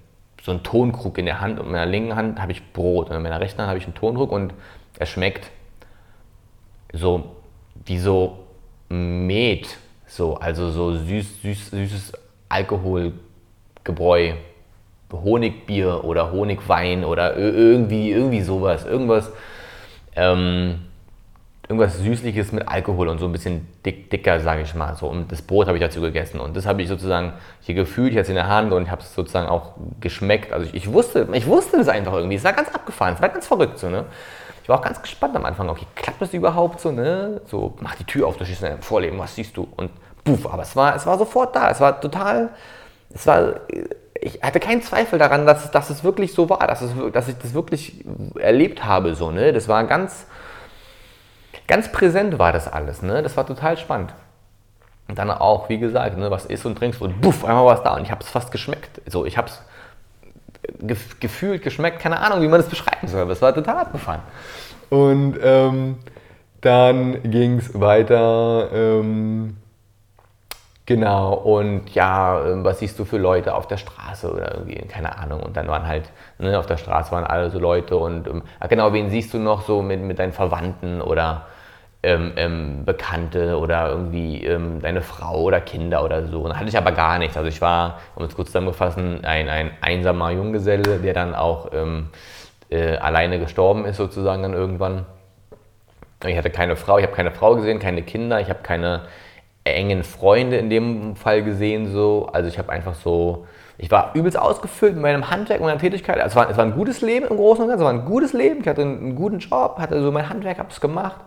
so 0.43 0.51
einen 0.51 0.62
Tonkrug 0.62 1.16
in 1.18 1.27
der 1.27 1.41
Hand 1.41 1.61
und 1.61 1.66
in 1.66 1.72
meiner 1.72 1.87
linken 1.87 2.16
Hand 2.16 2.41
habe 2.41 2.53
ich 2.53 2.72
Brot 2.72 3.09
und 3.11 3.16
in 3.16 3.22
meiner 3.22 3.41
rechten 3.41 3.61
Hand 3.61 3.68
habe 3.68 3.79
ich 3.79 3.85
einen 3.85 3.95
Tonkrug 3.95 4.33
und 4.33 4.53
er 4.99 5.07
schmeckt 5.07 5.51
so 6.93 7.37
wie 7.87 7.99
so 7.99 8.39
Met, 8.89 9.79
so, 10.07 10.37
also 10.37 10.70
so 10.70 10.95
süß, 10.97 11.43
süß, 11.43 11.70
süßes 11.70 12.12
Alkoholgebräu, 12.55 14.35
Honigbier 15.13 16.05
oder 16.05 16.33
Honigwein 16.33 17.05
oder 17.05 17.37
irgendwie, 17.37 18.11
irgendwie 18.11 18.43
sowas, 18.43 18.85
irgendwas, 18.85 19.31
ähm, 20.17 20.81
irgendwas 21.69 21.99
Süßliches 21.99 22.53
mit 22.53 22.69
Alkohol 22.69 23.09
und 23.09 23.19
so 23.19 23.27
ein 23.27 23.33
bisschen 23.33 23.67
dick, 23.85 24.11
dicker, 24.11 24.41
sage 24.41 24.63
ich 24.63 24.75
mal. 24.75 24.95
So. 24.97 25.09
Und 25.09 25.33
das 25.33 25.43
Brot 25.43 25.67
habe 25.67 25.79
ich 25.79 25.83
dazu 25.83 26.01
gegessen. 26.01 26.41
Und 26.41 26.57
das 26.57 26.67
habe 26.67 26.83
ich 26.83 26.89
sozusagen 26.89 27.33
hier 27.61 27.75
gefühlt, 27.75 28.13
ich 28.13 28.17
hatte 28.17 28.25
es 28.25 28.29
in 28.29 28.35
der 28.35 28.49
Hand 28.49 28.73
und 28.73 28.91
habe 28.91 29.03
es 29.03 29.15
sozusagen 29.15 29.49
auch 29.49 29.73
geschmeckt. 30.01 30.53
Also 30.53 30.67
ich, 30.67 30.75
ich, 30.75 30.93
wusste, 30.93 31.29
ich 31.33 31.47
wusste 31.47 31.79
das 31.79 31.89
einfach 31.89 32.13
irgendwie. 32.13 32.37
Es 32.37 32.45
war 32.45 32.53
ganz 32.53 32.69
abgefahren, 32.69 33.15
es 33.15 33.23
war 33.23 33.29
ganz 33.31 33.47
verrückt 33.47 33.79
so, 33.79 33.89
ne? 33.89 34.05
Ich 34.63 34.69
war 34.69 34.79
auch 34.79 34.83
ganz 34.83 35.03
gespannt 35.03 35.37
am 35.37 35.45
Anfang, 35.45 35.69
okay, 35.69 35.87
klappt 35.95 36.23
das 36.23 36.33
überhaupt 36.33 36.81
so, 36.81 36.91
ne? 36.91 37.43
So, 37.47 37.75
mach 37.81 37.97
die 37.97 38.05
Tür 38.05 38.29
auf, 38.29 38.39
du 38.39 38.47
stehst 38.47 38.65
Vorleben, 38.81 39.19
was 39.19 39.35
siehst 39.35 39.57
du? 39.57 39.69
Und 39.77 39.91
puff, 40.25 40.47
aber 40.47 40.62
es 40.62 40.75
war, 40.75 40.97
es 40.97 41.07
war 41.07 41.18
sofort 41.18 41.55
da. 41.55 41.70
Es 41.70 41.81
war 41.81 42.01
total 42.01 42.51
es 43.14 43.27
war, 43.27 43.61
ich 44.20 44.43
hatte 44.43 44.61
keinen 44.61 44.83
Zweifel 44.83 45.18
daran, 45.18 45.47
dass, 45.47 45.70
dass 45.70 45.91
es 45.91 46.05
wirklich 46.05 46.33
so 46.33 46.51
war, 46.51 46.66
dass, 46.66 46.83
es, 46.83 46.93
dass 47.12 47.29
ich 47.29 47.39
das 47.39 47.55
wirklich 47.55 48.05
erlebt 48.39 48.85
habe. 48.85 49.14
So, 49.14 49.31
ne? 49.31 49.53
Das 49.53 49.68
war 49.68 49.85
ganz, 49.85 50.27
ganz 51.66 51.91
präsent 51.91 52.39
war 52.39 52.53
das 52.53 52.70
alles. 52.70 53.03
Ne? 53.03 53.22
Das 53.22 53.37
war 53.37 53.47
total 53.47 53.79
spannend. 53.79 54.12
Und 55.07 55.18
dann 55.18 55.31
auch, 55.31 55.68
wie 55.68 55.79
gesagt, 55.79 56.16
ne, 56.16 56.31
was 56.31 56.47
isst 56.47 56.64
und 56.64 56.77
trinkst 56.77 57.03
und 57.03 57.20
buff, 57.20 57.45
einmal 57.45 57.66
war 57.66 57.77
es 57.77 57.83
da 57.83 57.95
und 57.95 58.05
ich 58.05 58.11
habe 58.11 58.22
es 58.22 58.31
fast 58.31 58.51
geschmeckt. 58.51 59.03
So, 59.07 59.27
ich 59.27 59.37
habe 59.37 59.49
es 59.49 59.62
gefühlt, 61.20 61.62
geschmeckt, 61.62 62.01
keine 62.01 62.18
Ahnung, 62.20 62.41
wie 62.41 62.49
man 62.49 62.59
das 62.59 62.70
beschreiben 62.70 63.07
soll. 63.07 63.29
Das 63.29 63.43
war 63.43 63.55
total 63.55 63.77
abgefahren. 63.77 64.22
Und 64.89 65.39
ähm, 65.43 65.99
dann 66.62 67.22
ging 67.31 67.59
es 67.59 67.79
weiter. 67.79 68.70
Ähm, 68.72 69.59
Genau, 70.87 71.32
und 71.32 71.95
ja, 71.95 72.45
ähm, 72.47 72.62
was 72.62 72.80
siehst 72.80 72.99
du 72.99 73.07
für 73.07 73.16
Leute 73.16 73.55
auf 73.55 73.66
der 73.66 73.78
Straße 73.78 74.30
oder 74.30 74.53
irgendwie, 74.55 74.76
keine 74.87 75.16
Ahnung. 75.16 75.41
Und 75.43 75.57
dann 75.57 75.66
waren 75.66 75.87
halt, 75.87 76.11
ne, 76.39 76.59
auf 76.59 76.66
der 76.66 76.76
Straße 76.76 77.11
waren 77.11 77.24
alle 77.24 77.49
so 77.51 77.59
Leute 77.59 77.97
und 77.97 78.26
ähm, 78.28 78.43
genau, 78.68 78.93
wen 78.93 79.09
siehst 79.09 79.32
du 79.32 79.39
noch 79.39 79.62
so 79.62 79.80
mit, 79.80 80.01
mit 80.03 80.18
deinen 80.18 80.32
Verwandten 80.35 81.01
oder 81.01 81.47
ähm, 82.03 82.32
ähm, 82.37 82.85
Bekannte 82.85 83.59
oder 83.59 83.89
irgendwie 83.89 84.45
ähm, 84.45 84.80
deine 84.82 85.01
Frau 85.01 85.41
oder 85.43 85.62
Kinder 85.62 86.05
oder 86.05 86.26
so. 86.26 86.43
Und 86.43 86.51
da 86.51 86.57
hatte 86.57 86.68
ich 86.68 86.76
aber 86.76 86.93
gar 86.93 87.18
nichts. 87.18 87.37
Also 87.39 87.49
ich 87.49 87.62
war, 87.62 88.01
um 88.14 88.24
es 88.24 88.35
kurz 88.37 88.49
zusammenzufassen, 88.49 89.24
ein, 89.24 89.49
ein 89.49 89.70
einsamer 89.80 90.32
Junggeselle, 90.32 90.99
der 90.99 91.14
dann 91.14 91.35
auch 91.35 91.70
ähm, 91.72 92.11
äh, 92.68 92.97
alleine 92.99 93.39
gestorben 93.39 93.87
ist 93.87 93.97
sozusagen 93.97 94.43
dann 94.43 94.53
irgendwann. 94.53 95.07
Ich 96.26 96.37
hatte 96.37 96.51
keine 96.51 96.76
Frau, 96.76 96.99
ich 96.99 97.05
habe 97.05 97.14
keine 97.14 97.30
Frau 97.30 97.55
gesehen, 97.55 97.78
keine 97.78 98.03
Kinder, 98.03 98.41
ich 98.41 98.49
habe 98.49 98.61
keine 98.62 99.03
engen 99.65 100.05
Freunde 100.05 100.57
in 100.57 100.71
dem 100.71 101.17
Fall 101.17 101.43
gesehen 101.43 101.93
so. 101.93 102.29
Also 102.33 102.49
ich 102.49 102.59
habe 102.59 102.71
einfach 102.71 102.95
so, 102.95 103.47
ich 103.79 103.91
war 103.91 104.12
übelst 104.15 104.39
ausgefüllt 104.39 104.95
mit 104.95 105.03
meinem 105.03 105.31
Handwerk 105.31 105.61
meiner 105.61 105.79
Tätigkeit. 105.79 106.19
Also 106.19 106.29
es 106.29 106.37
war, 106.37 106.51
es 106.51 106.57
war 106.57 106.65
ein 106.65 106.75
gutes 106.75 107.01
Leben 107.01 107.27
im 107.27 107.37
Großen 107.37 107.62
und 107.62 107.69
Ganzen, 107.69 107.83
es 107.83 107.85
war 107.85 107.93
ein 107.93 108.05
gutes 108.05 108.33
Leben. 108.33 108.61
Ich 108.61 108.69
hatte 108.69 108.83
einen 108.83 109.17
guten 109.17 109.39
Job, 109.39 109.79
hatte 109.79 110.03
so 110.03 110.12
mein 110.12 110.29
Handwerk, 110.29 110.59
habe 110.59 110.71
es 110.71 110.81
gemacht. 110.81 111.21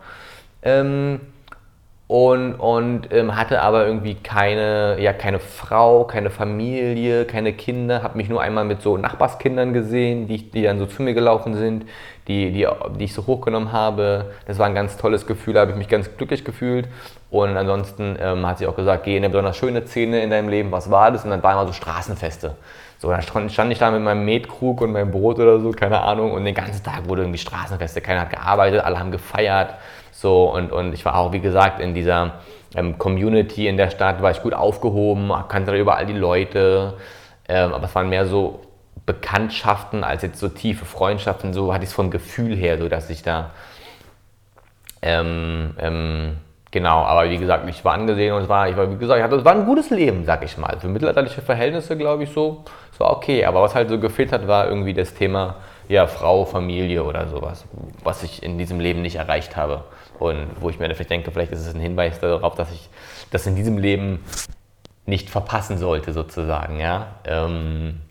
Ähm, 0.61 1.19
und, 2.07 2.53
und 2.53 3.11
ähm, 3.11 3.35
hatte 3.35 3.61
aber 3.61 3.85
irgendwie 3.85 4.15
keine, 4.15 4.97
ja, 5.01 5.11
keine 5.11 5.39
Frau, 5.39 6.05
keine 6.05 6.29
Familie, 6.29 7.25
keine 7.25 7.51
Kinder. 7.51 8.01
Habe 8.01 8.17
mich 8.17 8.29
nur 8.29 8.41
einmal 8.41 8.63
mit 8.63 8.81
so 8.81 8.95
Nachbarskindern 8.95 9.73
gesehen, 9.73 10.25
die, 10.27 10.49
die 10.49 10.63
dann 10.63 10.79
so 10.79 10.85
zu 10.85 11.03
mir 11.03 11.13
gelaufen 11.13 11.55
sind, 11.55 11.85
die, 12.29 12.51
die, 12.51 12.65
die 12.97 13.03
ich 13.03 13.13
so 13.13 13.27
hochgenommen 13.27 13.73
habe. 13.73 14.31
Das 14.45 14.57
war 14.57 14.67
ein 14.67 14.75
ganz 14.75 14.95
tolles 14.95 15.27
Gefühl, 15.27 15.55
da 15.55 15.61
habe 15.61 15.71
ich 15.71 15.77
mich 15.77 15.89
ganz 15.89 16.15
glücklich 16.15 16.45
gefühlt. 16.45 16.87
Und 17.29 17.57
ansonsten 17.57 18.17
ähm, 18.19 18.45
hat 18.47 18.59
sie 18.59 18.67
auch 18.67 18.75
gesagt, 18.75 19.03
geh 19.03 19.17
in 19.17 19.23
eine 19.23 19.29
besonders 19.29 19.57
schöne 19.57 19.85
Szene 19.85 20.21
in 20.21 20.29
deinem 20.29 20.47
Leben, 20.47 20.71
was 20.71 20.89
war 20.89 21.11
das? 21.11 21.25
Und 21.25 21.31
dann 21.31 21.43
waren 21.43 21.53
immer 21.53 21.67
so 21.67 21.73
Straßenfeste. 21.73 22.55
So, 22.99 23.11
dann 23.11 23.49
stand 23.49 23.71
ich 23.71 23.77
da 23.77 23.91
mit 23.91 24.01
meinem 24.01 24.25
Metkrug 24.25 24.81
und 24.81 24.91
meinem 24.91 25.11
Brot 25.11 25.37
oder 25.37 25.59
so, 25.59 25.71
keine 25.71 26.01
Ahnung. 26.01 26.31
Und 26.31 26.45
den 26.45 26.55
ganzen 26.55 26.83
Tag 26.83 27.07
wurde 27.07 27.23
irgendwie 27.23 27.37
Straßenfeste. 27.37 28.01
Keiner 28.01 28.21
hat 28.21 28.31
gearbeitet, 28.31 28.83
alle 28.83 28.97
haben 28.97 29.11
gefeiert. 29.11 29.75
So, 30.11 30.51
und, 30.51 30.71
und 30.71 30.93
ich 30.93 31.05
war 31.05 31.15
auch, 31.15 31.31
wie 31.31 31.39
gesagt, 31.39 31.79
in 31.79 31.93
dieser 31.93 32.35
ähm, 32.75 32.97
Community 32.97 33.67
in 33.67 33.77
der 33.77 33.91
Stadt, 33.91 34.21
war 34.21 34.31
ich 34.31 34.41
gut 34.41 34.53
aufgehoben, 34.53 35.31
kannte 35.47 35.71
da 35.71 35.77
überall 35.77 36.07
die 36.07 36.13
Leute. 36.13 36.93
Ähm, 37.47 37.73
aber 37.73 37.85
es 37.85 37.93
waren 37.93 38.09
mehr 38.09 38.25
so 38.25 38.61
Bekanntschaften 39.05 40.03
als 40.03 40.23
jetzt 40.23 40.39
so 40.39 40.49
tiefe 40.49 40.85
Freundschaften. 40.85 41.53
So 41.53 41.73
hatte 41.73 41.83
ich 41.83 41.91
es 41.91 41.95
vom 41.95 42.09
Gefühl 42.09 42.55
her, 42.55 42.79
so 42.79 42.89
dass 42.89 43.09
ich 43.09 43.21
da. 43.21 43.51
Ähm, 45.03 45.75
ähm, 45.77 46.37
genau, 46.71 47.03
aber 47.03 47.29
wie 47.29 47.37
gesagt, 47.37 47.67
ich 47.69 47.83
war 47.85 47.93
angesehen 47.93 48.33
und 48.33 48.43
es 48.43 48.49
war, 48.49 48.69
ich 48.69 48.77
war, 48.77 48.91
wie 48.91 48.97
gesagt, 48.97 49.17
ich 49.17 49.23
hatte, 49.23 49.35
es 49.35 49.45
war 49.45 49.53
ein 49.53 49.65
gutes 49.65 49.89
Leben, 49.89 50.25
sag 50.25 50.43
ich 50.43 50.57
mal. 50.57 50.77
Für 50.79 50.87
mittelalterliche 50.87 51.41
Verhältnisse, 51.41 51.97
glaube 51.97 52.23
ich, 52.23 52.31
so. 52.31 52.63
Es 52.91 52.99
war 52.99 53.11
okay. 53.11 53.45
Aber 53.45 53.61
was 53.61 53.75
halt 53.75 53.89
so 53.89 53.99
gefehlt 53.99 54.31
hat, 54.31 54.47
war 54.47 54.67
irgendwie 54.67 54.93
das 54.93 55.13
Thema 55.13 55.55
ja, 55.87 56.07
Frau, 56.07 56.45
Familie 56.45 57.03
oder 57.03 57.27
sowas, 57.27 57.65
was 58.03 58.23
ich 58.23 58.43
in 58.43 58.57
diesem 58.57 58.79
Leben 58.79 59.01
nicht 59.01 59.15
erreicht 59.15 59.55
habe. 59.55 59.85
Und 60.19 60.47
wo 60.59 60.69
ich 60.69 60.79
mir 60.79 60.93
vielleicht 60.93 61.11
denke, 61.11 61.31
vielleicht 61.31 61.51
ist 61.51 61.65
es 61.65 61.75
ein 61.75 61.79
Hinweis 61.79 62.19
darauf, 62.19 62.55
dass 62.55 62.71
ich 62.71 62.89
das 63.31 63.45
in 63.45 63.55
diesem 63.55 63.77
Leben 63.77 64.23
nicht 65.05 65.29
verpassen 65.29 65.77
sollte, 65.77 66.11
sozusagen. 66.11 66.79
Ja? 66.79 67.15
Ähm, 67.25 68.01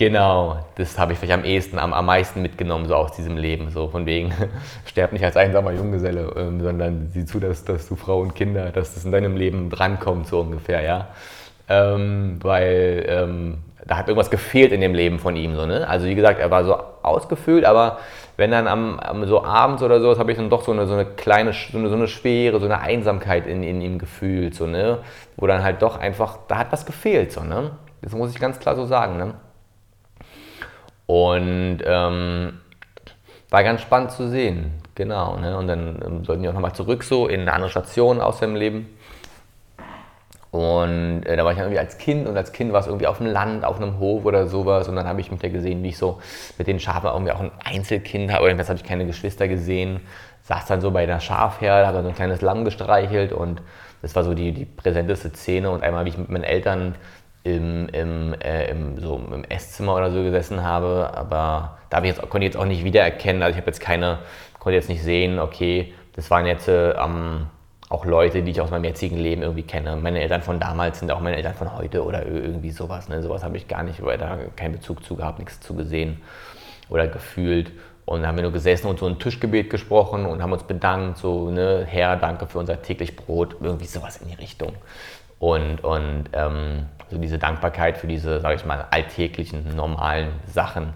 genau, 0.00 0.56
das 0.76 0.98
habe 0.98 1.12
ich 1.12 1.18
vielleicht 1.18 1.38
am 1.38 1.44
ehesten, 1.44 1.78
am, 1.78 1.92
am 1.92 2.06
meisten 2.06 2.40
mitgenommen, 2.40 2.86
so 2.86 2.94
aus 2.96 3.12
diesem 3.12 3.36
Leben. 3.36 3.70
So 3.70 3.86
von 3.86 4.06
wegen, 4.06 4.32
sterb 4.86 5.12
nicht 5.12 5.24
als 5.24 5.36
einsamer 5.36 5.72
Junggeselle, 5.72 6.32
ähm, 6.36 6.60
sondern 6.60 7.08
sieh 7.10 7.26
zu, 7.26 7.38
dass, 7.38 7.64
dass 7.64 7.86
du 7.86 7.96
Frau 7.96 8.20
und 8.20 8.34
Kinder, 8.34 8.72
dass 8.72 8.94
das 8.94 9.04
in 9.04 9.12
deinem 9.12 9.36
Leben 9.36 9.68
drankommt, 9.68 10.26
so 10.26 10.40
ungefähr, 10.40 10.80
ja. 10.80 11.08
Ähm, 11.68 12.38
weil 12.42 13.04
ähm, 13.08 13.58
da 13.86 13.98
hat 13.98 14.08
irgendwas 14.08 14.30
gefehlt 14.30 14.72
in 14.72 14.80
dem 14.80 14.94
Leben 14.94 15.18
von 15.18 15.36
ihm. 15.36 15.54
So, 15.54 15.66
ne? 15.66 15.86
Also 15.86 16.06
wie 16.06 16.14
gesagt, 16.14 16.40
er 16.40 16.50
war 16.50 16.64
so 16.64 16.76
ausgefüllt, 17.02 17.66
aber 17.66 17.98
wenn 18.38 18.50
dann 18.50 18.66
am, 18.68 18.98
am 18.98 19.26
so 19.26 19.44
abends 19.44 19.82
oder 19.82 20.00
so, 20.00 20.18
habe 20.18 20.32
ich 20.32 20.38
dann 20.38 20.48
doch 20.48 20.62
so 20.62 20.72
eine, 20.72 20.86
so 20.86 20.94
eine 20.94 21.04
kleine, 21.04 21.52
so 21.52 21.76
eine, 21.76 21.90
so 21.90 21.94
eine 21.94 22.08
Schwere, 22.08 22.58
so 22.58 22.64
eine 22.64 22.80
Einsamkeit 22.80 23.46
in, 23.46 23.62
in 23.62 23.82
ihm 23.82 23.98
gefühlt, 23.98 24.54
so, 24.54 24.66
ne? 24.66 24.98
wo 25.36 25.46
dann 25.46 25.62
halt 25.62 25.82
doch 25.82 25.98
einfach, 25.98 26.38
da 26.48 26.56
hat 26.56 26.72
was 26.72 26.86
gefehlt. 26.86 27.32
So, 27.32 27.42
ne? 27.42 27.72
Das 28.00 28.14
muss 28.14 28.30
ich 28.30 28.40
ganz 28.40 28.58
klar 28.58 28.76
so 28.76 28.86
sagen. 28.86 29.18
Ne? 29.18 29.34
Und 31.10 31.78
ähm, 31.84 32.60
war 33.50 33.64
ganz 33.64 33.80
spannend 33.80 34.12
zu 34.12 34.28
sehen, 34.28 34.74
genau. 34.94 35.38
Ne? 35.38 35.58
Und 35.58 35.66
dann 35.66 36.00
ähm, 36.06 36.24
sollten 36.24 36.40
wir 36.44 36.50
auch 36.50 36.54
nochmal 36.54 36.72
zurück 36.72 37.02
so 37.02 37.26
in 37.26 37.40
eine 37.40 37.52
andere 37.52 37.68
Station 37.68 38.20
aus 38.20 38.38
seinem 38.38 38.54
Leben. 38.54 38.86
Und 40.52 41.24
äh, 41.26 41.36
da 41.36 41.44
war 41.44 41.50
ich 41.50 41.58
dann 41.58 41.66
irgendwie 41.66 41.80
als 41.80 41.98
Kind 41.98 42.28
und 42.28 42.36
als 42.36 42.52
Kind 42.52 42.72
war 42.72 42.78
es 42.78 42.86
irgendwie 42.86 43.08
auf 43.08 43.18
dem 43.18 43.26
Land, 43.26 43.64
auf 43.64 43.78
einem 43.78 43.98
Hof 43.98 44.24
oder 44.24 44.46
sowas. 44.46 44.86
Und 44.86 44.94
dann 44.94 45.08
habe 45.08 45.20
ich 45.20 45.32
mit 45.32 45.42
der 45.42 45.50
gesehen, 45.50 45.82
wie 45.82 45.88
ich 45.88 45.98
so 45.98 46.20
mit 46.58 46.68
den 46.68 46.78
Schafen 46.78 47.10
irgendwie 47.10 47.32
auch 47.32 47.40
ein 47.40 47.50
Einzelkind 47.64 48.32
habe. 48.32 48.48
Jetzt 48.48 48.68
habe 48.68 48.78
ich 48.78 48.84
keine 48.84 49.04
Geschwister 49.04 49.48
gesehen. 49.48 49.98
Saß 50.42 50.66
dann 50.66 50.80
so 50.80 50.92
bei 50.92 51.02
einer 51.02 51.18
Schafherde, 51.18 51.88
habe 51.88 51.96
dann 51.96 52.04
so 52.04 52.10
ein 52.10 52.14
kleines 52.14 52.40
Lamm 52.40 52.64
gestreichelt 52.64 53.32
und 53.32 53.60
das 54.00 54.14
war 54.14 54.22
so 54.22 54.34
die, 54.34 54.52
die 54.52 54.64
präsenteste 54.64 55.30
Szene. 55.30 55.70
Und 55.70 55.82
einmal, 55.82 56.04
wie 56.04 56.10
ich 56.10 56.18
mit 56.18 56.28
meinen 56.28 56.44
Eltern 56.44 56.94
im, 57.44 57.88
im, 57.88 58.34
äh, 58.34 58.70
im, 58.70 58.98
so 59.00 59.16
im 59.16 59.44
Esszimmer 59.44 59.96
oder 59.96 60.10
so 60.10 60.22
gesessen 60.22 60.62
habe. 60.62 61.10
Aber 61.14 61.78
da 61.88 61.98
ich 61.98 62.06
jetzt, 62.06 62.20
konnte 62.22 62.46
ich 62.46 62.52
jetzt 62.52 62.56
auch 62.56 62.66
nicht 62.66 62.84
wiedererkennen. 62.84 63.42
Also 63.42 63.52
ich 63.52 63.60
habe 63.60 63.70
jetzt 63.70 63.80
keine, 63.80 64.18
konnte 64.58 64.76
jetzt 64.76 64.88
nicht 64.88 65.02
sehen, 65.02 65.38
okay, 65.38 65.92
das 66.14 66.30
waren 66.30 66.46
jetzt 66.46 66.68
äh, 66.68 66.92
am 66.94 67.46
auch 67.90 68.04
Leute, 68.04 68.42
die 68.42 68.52
ich 68.52 68.60
aus 68.60 68.70
meinem 68.70 68.84
jetzigen 68.84 69.16
Leben 69.16 69.42
irgendwie 69.42 69.64
kenne. 69.64 69.96
Meine 69.96 70.20
Eltern 70.20 70.42
von 70.42 70.60
damals 70.60 71.00
sind 71.00 71.10
auch 71.10 71.20
meine 71.20 71.36
Eltern 71.36 71.54
von 71.54 71.76
heute 71.76 72.04
oder 72.04 72.24
irgendwie 72.24 72.70
sowas. 72.70 73.08
Ne? 73.08 73.20
Sowas 73.20 73.42
habe 73.42 73.56
ich 73.56 73.66
gar 73.66 73.82
nicht 73.82 74.00
weiter, 74.04 74.38
keinen 74.54 74.72
Bezug 74.72 75.04
zu 75.04 75.16
gehabt, 75.16 75.40
nichts 75.40 75.58
zu 75.60 75.74
gesehen 75.74 76.22
oder 76.88 77.08
gefühlt. 77.08 77.72
Und 78.04 78.20
dann 78.20 78.28
haben 78.28 78.36
wir 78.36 78.42
nur 78.42 78.52
gesessen 78.52 78.86
und 78.86 79.00
so 79.00 79.06
ein 79.06 79.18
Tischgebet 79.18 79.70
gesprochen 79.70 80.24
und 80.24 80.40
haben 80.40 80.52
uns 80.52 80.62
bedankt, 80.62 81.18
so, 81.18 81.50
ne, 81.50 81.84
Herr, 81.88 82.16
danke 82.16 82.46
für 82.46 82.58
unser 82.58 82.80
täglich 82.80 83.16
Brot, 83.16 83.56
irgendwie 83.60 83.86
sowas 83.86 84.18
in 84.18 84.28
die 84.28 84.34
Richtung. 84.34 84.72
Und, 85.40 85.82
und 85.82 86.26
ähm, 86.34 86.86
so 87.10 87.18
diese 87.18 87.38
Dankbarkeit 87.38 87.98
für 87.98 88.06
diese, 88.06 88.40
sage 88.40 88.54
ich 88.54 88.64
mal, 88.64 88.86
alltäglichen, 88.90 89.74
normalen 89.74 90.28
Sachen. 90.46 90.92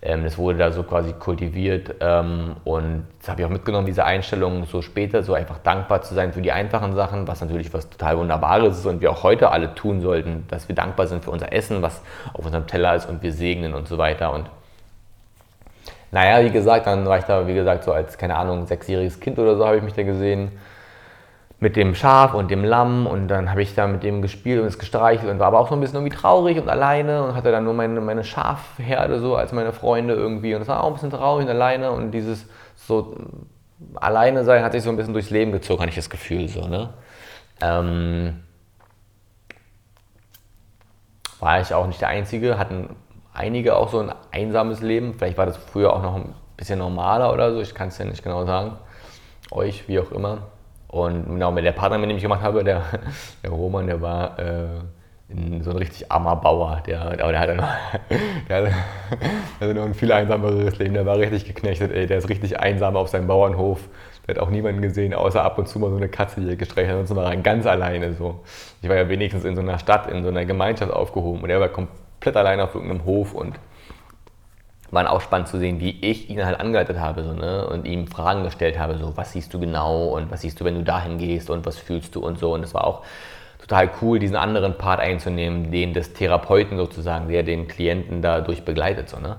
Ähm, 0.00 0.24
das 0.24 0.38
wurde 0.38 0.58
da 0.58 0.72
so 0.72 0.82
quasi 0.82 1.12
kultiviert 1.12 1.96
ähm, 2.00 2.56
und 2.64 3.04
das 3.18 3.28
habe 3.28 3.40
ich 3.40 3.46
auch 3.46 3.50
mitgenommen, 3.50 3.86
diese 3.86 4.04
Einstellung 4.04 4.64
so 4.66 4.80
später, 4.80 5.24
so 5.24 5.34
einfach 5.34 5.58
dankbar 5.58 6.02
zu 6.02 6.14
sein 6.14 6.32
für 6.32 6.40
die 6.40 6.52
einfachen 6.52 6.94
Sachen, 6.94 7.26
was 7.26 7.40
natürlich 7.40 7.72
was 7.74 7.90
total 7.90 8.18
Wunderbares 8.18 8.78
ist 8.78 8.86
und 8.86 9.00
wir 9.00 9.10
auch 9.10 9.24
heute 9.24 9.50
alle 9.50 9.74
tun 9.74 10.00
sollten, 10.00 10.46
dass 10.48 10.68
wir 10.68 10.76
dankbar 10.76 11.08
sind 11.08 11.24
für 11.24 11.32
unser 11.32 11.52
Essen, 11.52 11.82
was 11.82 12.00
auf 12.32 12.44
unserem 12.44 12.68
Teller 12.68 12.94
ist 12.94 13.06
und 13.08 13.22
wir 13.22 13.32
segnen 13.32 13.74
und 13.74 13.88
so 13.88 13.98
weiter. 13.98 14.32
Und 14.32 14.48
naja, 16.12 16.44
wie 16.44 16.50
gesagt, 16.50 16.86
dann 16.86 17.04
war 17.04 17.18
ich 17.18 17.24
da, 17.24 17.46
wie 17.48 17.54
gesagt, 17.54 17.82
so 17.82 17.92
als, 17.92 18.16
keine 18.16 18.36
Ahnung, 18.36 18.66
sechsjähriges 18.66 19.18
Kind 19.18 19.38
oder 19.38 19.56
so 19.56 19.66
habe 19.66 19.78
ich 19.78 19.82
mich 19.82 19.94
da 19.94 20.04
gesehen 20.04 20.52
mit 21.60 21.74
dem 21.74 21.94
Schaf 21.94 22.34
und 22.34 22.50
dem 22.50 22.64
Lamm 22.64 23.06
und 23.06 23.28
dann 23.28 23.50
habe 23.50 23.62
ich 23.62 23.74
da 23.74 23.88
mit 23.88 24.04
dem 24.04 24.22
gespielt 24.22 24.60
und 24.60 24.66
es 24.66 24.78
gestreichelt 24.78 25.30
und 25.30 25.40
war 25.40 25.48
aber 25.48 25.58
auch 25.58 25.68
so 25.68 25.74
ein 25.74 25.80
bisschen 25.80 25.96
irgendwie 25.96 26.16
traurig 26.16 26.58
und 26.58 26.68
alleine 26.68 27.24
und 27.24 27.34
hatte 27.34 27.50
dann 27.50 27.64
nur 27.64 27.74
meine, 27.74 28.00
meine 28.00 28.22
Schafherde 28.22 29.18
so 29.18 29.34
als 29.34 29.52
meine 29.52 29.72
Freunde 29.72 30.14
irgendwie 30.14 30.54
und 30.54 30.62
es 30.62 30.68
war 30.68 30.84
auch 30.84 30.88
ein 30.88 30.92
bisschen 30.92 31.10
traurig 31.10 31.46
und 31.46 31.50
alleine 31.50 31.90
und 31.90 32.12
dieses 32.12 32.46
so 32.76 33.16
alleine 33.96 34.44
sein 34.44 34.62
hat 34.62 34.72
sich 34.72 34.84
so 34.84 34.90
ein 34.90 34.96
bisschen 34.96 35.12
durchs 35.12 35.30
Leben 35.30 35.50
gezogen, 35.50 35.80
hatte 35.80 35.90
ich 35.90 35.96
das 35.96 36.10
Gefühl 36.10 36.48
so, 36.48 36.66
ne? 36.68 36.90
Ähm, 37.60 38.44
war 41.40 41.60
ich 41.60 41.74
auch 41.74 41.86
nicht 41.86 42.00
der 42.00 42.08
Einzige, 42.08 42.58
hatten 42.58 42.94
einige 43.32 43.76
auch 43.76 43.88
so 43.88 43.98
ein 43.98 44.12
einsames 44.30 44.80
Leben, 44.80 45.14
vielleicht 45.14 45.38
war 45.38 45.46
das 45.46 45.56
früher 45.56 45.92
auch 45.92 46.02
noch 46.02 46.14
ein 46.14 46.34
bisschen 46.56 46.78
normaler 46.78 47.32
oder 47.32 47.52
so, 47.52 47.60
ich 47.60 47.74
kann 47.74 47.88
es 47.88 47.98
ja 47.98 48.04
nicht 48.04 48.22
genau 48.22 48.44
sagen, 48.44 48.78
euch, 49.50 49.88
wie 49.88 49.98
auch 49.98 50.12
immer. 50.12 50.42
Und 50.88 51.26
genau, 51.26 51.52
mit 51.52 51.64
der 51.64 51.72
Partner, 51.72 51.98
mit 51.98 52.10
dem 52.10 52.16
ich 52.16 52.22
gemacht 52.22 52.42
habe, 52.42 52.64
der, 52.64 52.82
der 53.42 53.50
Roman, 53.50 53.86
der 53.86 54.00
war 54.00 54.38
äh, 54.38 54.66
so 55.60 55.70
ein 55.70 55.76
richtig 55.76 56.10
armer 56.10 56.36
Bauer. 56.36 56.82
Der, 56.86 57.16
der, 57.16 57.28
der, 57.28 57.40
hatte, 57.40 57.54
noch, 57.54 57.68
der, 58.48 58.72
hatte, 59.60 59.74
noch 59.74 59.84
ein 59.84 59.94
viel 59.94 60.10
einsameres 60.10 60.78
Leben. 60.78 60.94
Der 60.94 61.04
war 61.04 61.18
richtig 61.18 61.44
geknechtet, 61.44 61.92
ey. 61.92 62.06
Der 62.06 62.18
ist 62.18 62.30
richtig 62.30 62.58
einsam 62.58 62.96
auf 62.96 63.08
seinem 63.08 63.26
Bauernhof. 63.26 63.80
Der 64.26 64.36
hat 64.36 64.42
auch 64.42 64.50
niemanden 64.50 64.80
gesehen, 64.80 65.12
außer 65.12 65.42
ab 65.42 65.58
und 65.58 65.68
zu 65.68 65.78
mal 65.78 65.90
so 65.90 65.96
eine 65.96 66.08
Katze, 66.08 66.40
die 66.40 66.48
er 66.48 66.56
gestreichelt 66.56 67.10
hat. 67.10 67.16
War 67.16 67.30
er 67.30 67.36
ganz 67.36 67.66
alleine 67.66 68.14
so. 68.14 68.40
Ich 68.80 68.88
war 68.88 68.96
ja 68.96 69.08
wenigstens 69.10 69.44
in 69.44 69.54
so 69.54 69.60
einer 69.60 69.78
Stadt, 69.78 70.10
in 70.10 70.22
so 70.22 70.30
einer 70.30 70.46
Gemeinschaft 70.46 70.92
aufgehoben. 70.92 71.42
Und 71.42 71.50
er 71.50 71.60
war 71.60 71.68
komplett 71.68 72.36
alleine 72.36 72.64
auf 72.64 72.74
irgendeinem 72.74 73.04
Hof 73.04 73.34
und 73.34 73.58
war 74.90 75.10
auch 75.10 75.20
spannend 75.20 75.48
zu 75.48 75.58
sehen, 75.58 75.80
wie 75.80 75.98
ich 76.00 76.30
ihn 76.30 76.44
halt 76.44 76.58
angeleitet 76.60 76.98
habe 76.98 77.22
so, 77.22 77.32
ne? 77.32 77.66
und 77.66 77.86
ihm 77.86 78.06
Fragen 78.06 78.42
gestellt 78.42 78.78
habe, 78.78 78.96
so 78.98 79.16
was 79.16 79.32
siehst 79.32 79.52
du 79.52 79.60
genau 79.60 80.06
und 80.08 80.30
was 80.30 80.40
siehst 80.40 80.60
du, 80.60 80.64
wenn 80.64 80.74
du 80.74 80.82
dahin 80.82 81.18
gehst 81.18 81.50
und 81.50 81.66
was 81.66 81.78
fühlst 81.78 82.14
du 82.14 82.20
und 82.20 82.38
so. 82.38 82.54
Und 82.54 82.62
es 82.62 82.74
war 82.74 82.84
auch 82.84 83.02
total 83.60 83.90
cool, 84.00 84.18
diesen 84.18 84.36
anderen 84.36 84.78
Part 84.78 85.00
einzunehmen, 85.00 85.70
den 85.70 85.92
des 85.92 86.14
Therapeuten 86.14 86.78
sozusagen, 86.78 87.28
der 87.28 87.42
den 87.42 87.68
Klienten 87.68 88.22
dadurch 88.22 88.64
begleitet. 88.64 89.08
So, 89.10 89.18
ne? 89.18 89.36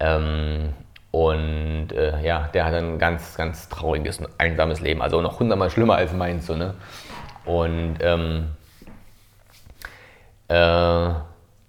Ähm, 0.00 0.70
und 1.12 1.92
äh, 1.92 2.20
ja, 2.24 2.48
der 2.54 2.64
hat 2.64 2.74
ein 2.74 2.98
ganz, 2.98 3.36
ganz 3.36 3.68
trauriges 3.68 4.18
und 4.18 4.28
einsames 4.38 4.80
Leben, 4.80 5.02
also 5.02 5.20
noch 5.20 5.38
hundertmal 5.38 5.70
schlimmer 5.70 5.96
als 5.96 6.12
meins. 6.12 6.46
So, 6.46 6.56
ne? 6.56 6.74
Und 7.44 7.96
ähm, 8.00 8.48
äh, 10.48 11.10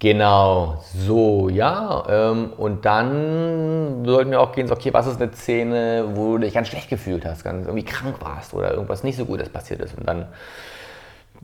Genau, 0.03 0.83
so, 0.93 1.47
ja. 1.47 2.03
Ähm, 2.09 2.51
und 2.57 2.83
dann 2.83 4.03
sollten 4.03 4.31
wir 4.31 4.41
auch 4.41 4.51
gehen, 4.51 4.67
so, 4.67 4.73
okay, 4.73 4.93
was 4.93 5.07
ist 5.07 5.21
eine 5.21 5.31
Szene, 5.31 6.09
wo 6.15 6.33
du 6.33 6.39
dich 6.39 6.53
ganz 6.53 6.67
schlecht 6.67 6.89
gefühlt 6.89 7.25
hast, 7.25 7.45
ganz 7.45 7.65
irgendwie 7.67 7.85
krank 7.85 8.17
warst 8.19 8.53
oder 8.53 8.73
irgendwas 8.73 9.05
nicht 9.05 9.15
so 9.15 9.23
Gutes 9.23 9.47
passiert 9.47 9.79
ist. 9.79 9.97
Und 9.97 10.05
dann 10.05 10.25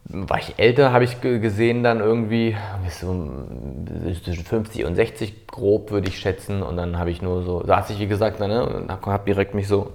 war 0.04 0.40
ich 0.40 0.56
älter, 0.58 0.92
habe 0.92 1.06
ich 1.06 1.22
gesehen, 1.22 1.84
dann 1.84 2.02
irgendwie 2.02 2.58
so 2.90 3.46
zwischen 4.26 4.44
50 4.44 4.84
und 4.84 4.96
60 4.96 5.48
grob, 5.48 5.92
würde 5.92 6.10
ich 6.10 6.20
schätzen. 6.20 6.62
Und 6.62 6.76
dann 6.76 7.00
habe 7.00 7.12
ich 7.12 7.22
nur 7.22 7.44
so, 7.44 7.66
saß 7.66 7.92
ich 7.92 8.00
wie 8.00 8.08
gesagt, 8.08 8.42
ne, 8.42 8.66
und 8.66 8.92
habe 8.92 9.24
direkt 9.26 9.56
mich 9.56 9.70
so, 9.70 9.94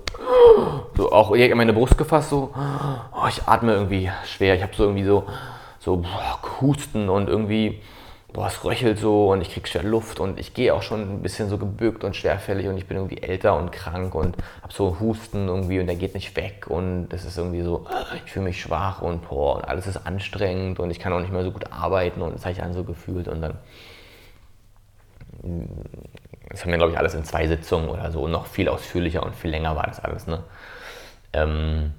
so 0.97 1.13
auch 1.13 1.33
in 1.33 1.55
meine 1.59 1.75
Brust 1.75 1.99
gefasst, 1.99 2.31
so, 2.31 2.55
oh, 2.55 3.27
ich 3.29 3.43
atme 3.45 3.75
irgendwie 3.75 4.11
schwer. 4.25 4.55
Ich 4.55 4.63
habe 4.63 4.73
so 4.75 4.85
irgendwie 4.85 5.05
so, 5.05 5.25
so 5.81 5.99
boah, 5.99 6.39
Husten 6.63 7.11
und 7.11 7.29
irgendwie 7.29 7.83
boah, 8.35 8.49
es 8.49 8.65
röchelt 8.65 8.99
so 8.99 9.31
und 9.31 9.41
ich 9.41 9.51
krieg 9.51 9.69
schwer 9.69 9.85
Luft 9.85 10.19
und 10.19 10.41
ich 10.41 10.55
gehe 10.55 10.75
auch 10.75 10.83
schon 10.83 11.01
ein 11.01 11.23
bisschen 11.23 11.49
so 11.49 11.57
gebückt 11.57 12.03
und 12.03 12.17
schwerfällig 12.17 12.67
und 12.67 12.77
ich 12.77 12.87
bin 12.87 12.97
irgendwie 12.97 13.23
älter 13.23 13.57
und 13.57 13.71
krank 13.71 14.15
und 14.15 14.37
habe 14.61 14.75
so 14.75 14.99
Husten 14.99 15.47
irgendwie 15.47 15.79
und 15.79 15.87
der 15.87 15.95
geht 15.95 16.15
nicht 16.15 16.37
weg 16.37 16.67
und 16.69 17.09
das 17.11 17.25
ist 17.25 17.39
irgendwie 17.39 17.63
so, 17.63 17.87
ich 18.27 18.33
fühle 18.33 18.47
mich 18.47 18.61
schwach 18.61 19.03
und 19.03 19.29
boah, 19.29 19.57
und 19.57 19.65
alles 19.65 19.87
ist 19.87 20.05
anstrengend 20.05 20.81
und 20.81 20.91
ich 20.91 20.99
kann 20.99 21.13
auch 21.13 21.21
nicht 21.21 21.33
mehr 21.33 21.45
so 21.45 21.53
gut 21.53 21.73
arbeiten 21.73 22.23
und 22.23 22.35
das 22.35 22.43
habe 22.43 22.53
ich 22.53 22.59
dann 22.59 22.75
so 22.75 22.83
gefühlt 22.83 23.29
und 23.29 23.41
dann 23.41 23.55
das 26.49 26.63
haben 26.63 26.73
wir 26.73 26.79
glaube 26.79 26.93
ich 26.93 26.99
alles 26.99 27.15
in 27.15 27.25
zwei 27.25 27.47
Sitzungen 27.47 27.89
oder 27.89 28.11
so, 28.11 28.27
noch 28.27 28.47
viel 28.47 28.69
ausführlicher 28.69 29.23
und 29.23 29.37
viel 29.37 29.51
länger 29.51 29.77
war 29.77 29.87
das 29.87 30.01
alles, 30.01 30.27
ne? 30.27 30.43
Ähm, 31.33 31.93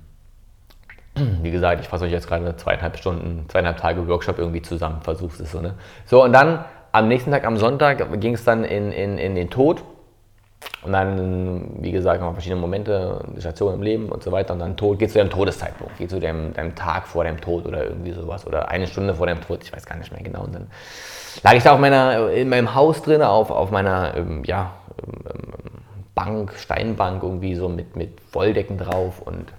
wie 1.42 1.52
gesagt, 1.52 1.82
ich 1.82 1.88
fasse 1.88 2.06
euch 2.06 2.12
jetzt 2.12 2.28
gerade 2.28 2.56
zweieinhalb 2.58 2.98
Stunden, 2.98 3.46
zweieinhalb 3.50 3.78
Tage 3.78 4.08
Workshop 4.08 4.38
irgendwie 4.40 4.62
zusammen, 4.62 5.02
versuch's 5.02 5.40
es 5.40 5.52
so, 5.52 5.62
ne? 5.62 5.76
So, 6.06 6.24
und 6.24 6.34
dann 6.34 6.66
am 6.92 7.08
nächsten 7.08 7.32
Tag, 7.32 7.46
am 7.46 7.58
Sonntag, 7.58 8.20
ging 8.22 8.34
es 8.36 8.44
dann 8.44 8.64
in, 8.64 8.92
in, 8.92 9.18
in 9.18 9.36
den 9.36 9.50
Tod. 9.50 9.84
Und 10.82 10.94
dann, 10.94 11.78
wie 11.80 11.92
gesagt, 11.92 12.22
noch 12.22 12.34
verschiedene 12.34 12.62
Momente, 12.62 13.20
Stationen 13.40 13.76
im 13.76 13.84
Leben 13.84 14.10
und 14.10 14.24
so 14.24 14.32
weiter. 14.32 14.54
Und 14.54 14.60
dann 14.60 14.78
Tod, 14.78 15.00
geht 15.00 15.12
zu 15.12 15.18
deinem 15.18 15.30
Todeszeitpunkt, 15.30 15.98
geht 15.98 16.10
zu 16.10 16.20
deinem, 16.20 16.54
deinem 16.54 16.76
Tag 16.76 17.08
vor 17.08 17.24
deinem 17.24 17.42
Tod 17.42 17.66
oder 17.66 17.84
irgendwie 17.84 18.14
sowas. 18.14 18.48
Oder 18.48 18.70
eine 18.70 18.88
Stunde 18.88 19.14
vor 19.14 19.28
deinem 19.28 19.42
Tod, 19.42 19.62
ich 19.64 19.74
weiß 19.74 19.86
gar 19.86 19.98
nicht 19.98 20.12
mehr 20.12 20.22
genau. 20.22 20.44
Und 20.44 20.56
dann 20.56 20.68
lag 21.44 21.54
ich 21.54 21.64
da 21.64 21.74
auf 21.74 21.80
meiner, 21.80 22.30
in 22.32 22.50
meinem 22.50 22.74
Haus 22.76 23.02
drin, 23.02 23.22
auf, 23.22 23.52
auf 23.52 23.72
meiner, 23.72 24.16
ähm, 24.16 24.44
ja, 24.46 24.74
ähm, 25.06 25.54
Bank, 26.14 26.54
Steinbank 26.58 27.24
irgendwie 27.24 27.56
so 27.56 27.68
mit, 27.68 27.96
mit 27.98 28.12
Wolldecken 28.34 28.78
drauf 28.78 29.22
und 29.22 29.52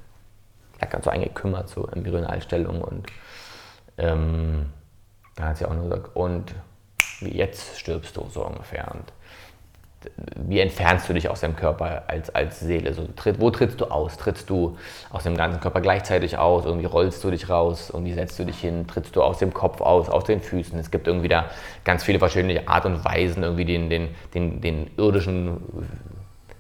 ja, 0.81 0.87
ganz 0.87 1.05
so 1.05 1.11
eingekümmert, 1.11 1.69
so 1.69 1.87
Embryonalstellung 1.87 2.83
und 2.83 3.07
ähm, 3.99 4.67
da 5.37 5.49
hat 5.49 5.59
sie 5.59 5.67
auch 5.67 5.75
nur 5.75 5.89
gesagt, 5.89 6.17
und 6.17 6.55
jetzt 7.21 7.79
stirbst 7.79 8.17
du 8.17 8.27
so 8.29 8.45
ungefähr. 8.45 8.91
Und 8.93 9.13
wie 10.37 10.61
entfernst 10.61 11.09
du 11.09 11.15
dich 11.15 11.29
aus 11.29 11.41
dem 11.41 11.57
Körper 11.57 12.05
als, 12.07 12.35
als 12.35 12.61
Seele? 12.61 12.95
So, 12.95 13.09
tritt, 13.17 13.41
wo 13.41 13.51
trittst 13.51 13.81
du 13.81 13.87
aus? 13.87 14.17
Trittst 14.17 14.49
du 14.51 14.77
aus 15.11 15.25
dem 15.25 15.37
ganzen 15.37 15.61
Körper 15.61 15.81
gleichzeitig 15.81 16.39
aus? 16.39 16.65
Irgendwie 16.65 16.87
rollst 16.87 17.25
du 17.25 17.31
dich 17.31 17.49
raus? 17.49 17.91
Irgendwie 17.93 18.13
setzt 18.13 18.39
du 18.39 18.45
dich 18.45 18.59
hin? 18.59 18.87
Trittst 18.87 19.17
du 19.17 19.23
aus 19.23 19.39
dem 19.39 19.53
Kopf 19.53 19.81
aus? 19.81 20.09
Aus 20.09 20.25
den 20.25 20.41
Füßen? 20.41 20.79
Es 20.79 20.91
gibt 20.91 21.07
irgendwie 21.07 21.29
da 21.29 21.47
ganz 21.85 22.05
viele 22.05 22.19
verschiedene 22.19 22.69
Art 22.69 22.87
und 22.87 23.05
Weisen, 23.05 23.43
irgendwie 23.43 23.65
den, 23.65 23.91
den, 23.91 24.15
den, 24.35 24.61
den 24.61 24.91
irdischen 24.97 25.61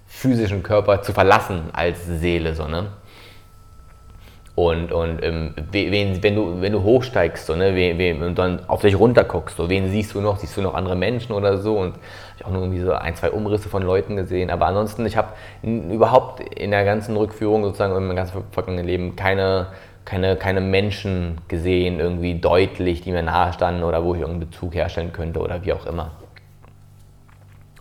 physischen 0.06 0.62
Körper 0.62 1.02
zu 1.02 1.12
verlassen 1.12 1.70
als 1.72 2.04
Seele. 2.06 2.54
So, 2.54 2.66
ne? 2.66 2.92
Und, 4.56 4.90
und 4.90 5.22
ähm, 5.22 5.54
wen, 5.70 6.22
wenn, 6.22 6.34
du, 6.34 6.62
wenn 6.62 6.72
du 6.72 6.82
hochsteigst 6.82 7.44
so, 7.44 7.54
ne, 7.54 7.74
wen, 7.74 7.98
wen, 7.98 8.22
und 8.22 8.38
dann 8.38 8.66
auf 8.68 8.80
dich 8.80 8.98
runterguckst, 8.98 9.54
so, 9.54 9.68
wen 9.68 9.90
siehst 9.90 10.14
du 10.14 10.22
noch? 10.22 10.38
Siehst 10.38 10.56
du 10.56 10.62
noch 10.62 10.72
andere 10.72 10.96
Menschen 10.96 11.34
oder 11.34 11.58
so? 11.58 11.78
Und 11.78 11.96
ich 12.36 12.42
habe 12.42 12.48
auch 12.48 12.54
nur 12.54 12.62
irgendwie 12.62 12.80
so 12.80 12.92
ein, 12.92 13.14
zwei 13.16 13.30
Umrisse 13.32 13.68
von 13.68 13.82
Leuten 13.82 14.16
gesehen. 14.16 14.48
Aber 14.48 14.66
ansonsten, 14.66 15.04
ich 15.04 15.18
habe 15.18 15.28
überhaupt 15.62 16.40
in 16.40 16.70
der 16.70 16.86
ganzen 16.86 17.18
Rückführung 17.18 17.64
sozusagen 17.64 17.94
in 17.94 18.06
meinem 18.06 18.16
ganzen 18.16 18.44
vergangenen 18.50 18.86
Leben 18.86 19.14
keine, 19.14 19.66
keine, 20.06 20.36
keine 20.36 20.62
Menschen 20.62 21.36
gesehen, 21.48 22.00
irgendwie 22.00 22.40
deutlich, 22.40 23.02
die 23.02 23.12
mir 23.12 23.22
nahe 23.22 23.52
standen 23.52 23.82
oder 23.82 24.04
wo 24.04 24.14
ich 24.14 24.22
irgendeinen 24.22 24.48
Bezug 24.48 24.74
herstellen 24.74 25.12
könnte 25.12 25.40
oder 25.40 25.66
wie 25.66 25.74
auch 25.74 25.84
immer. 25.84 26.12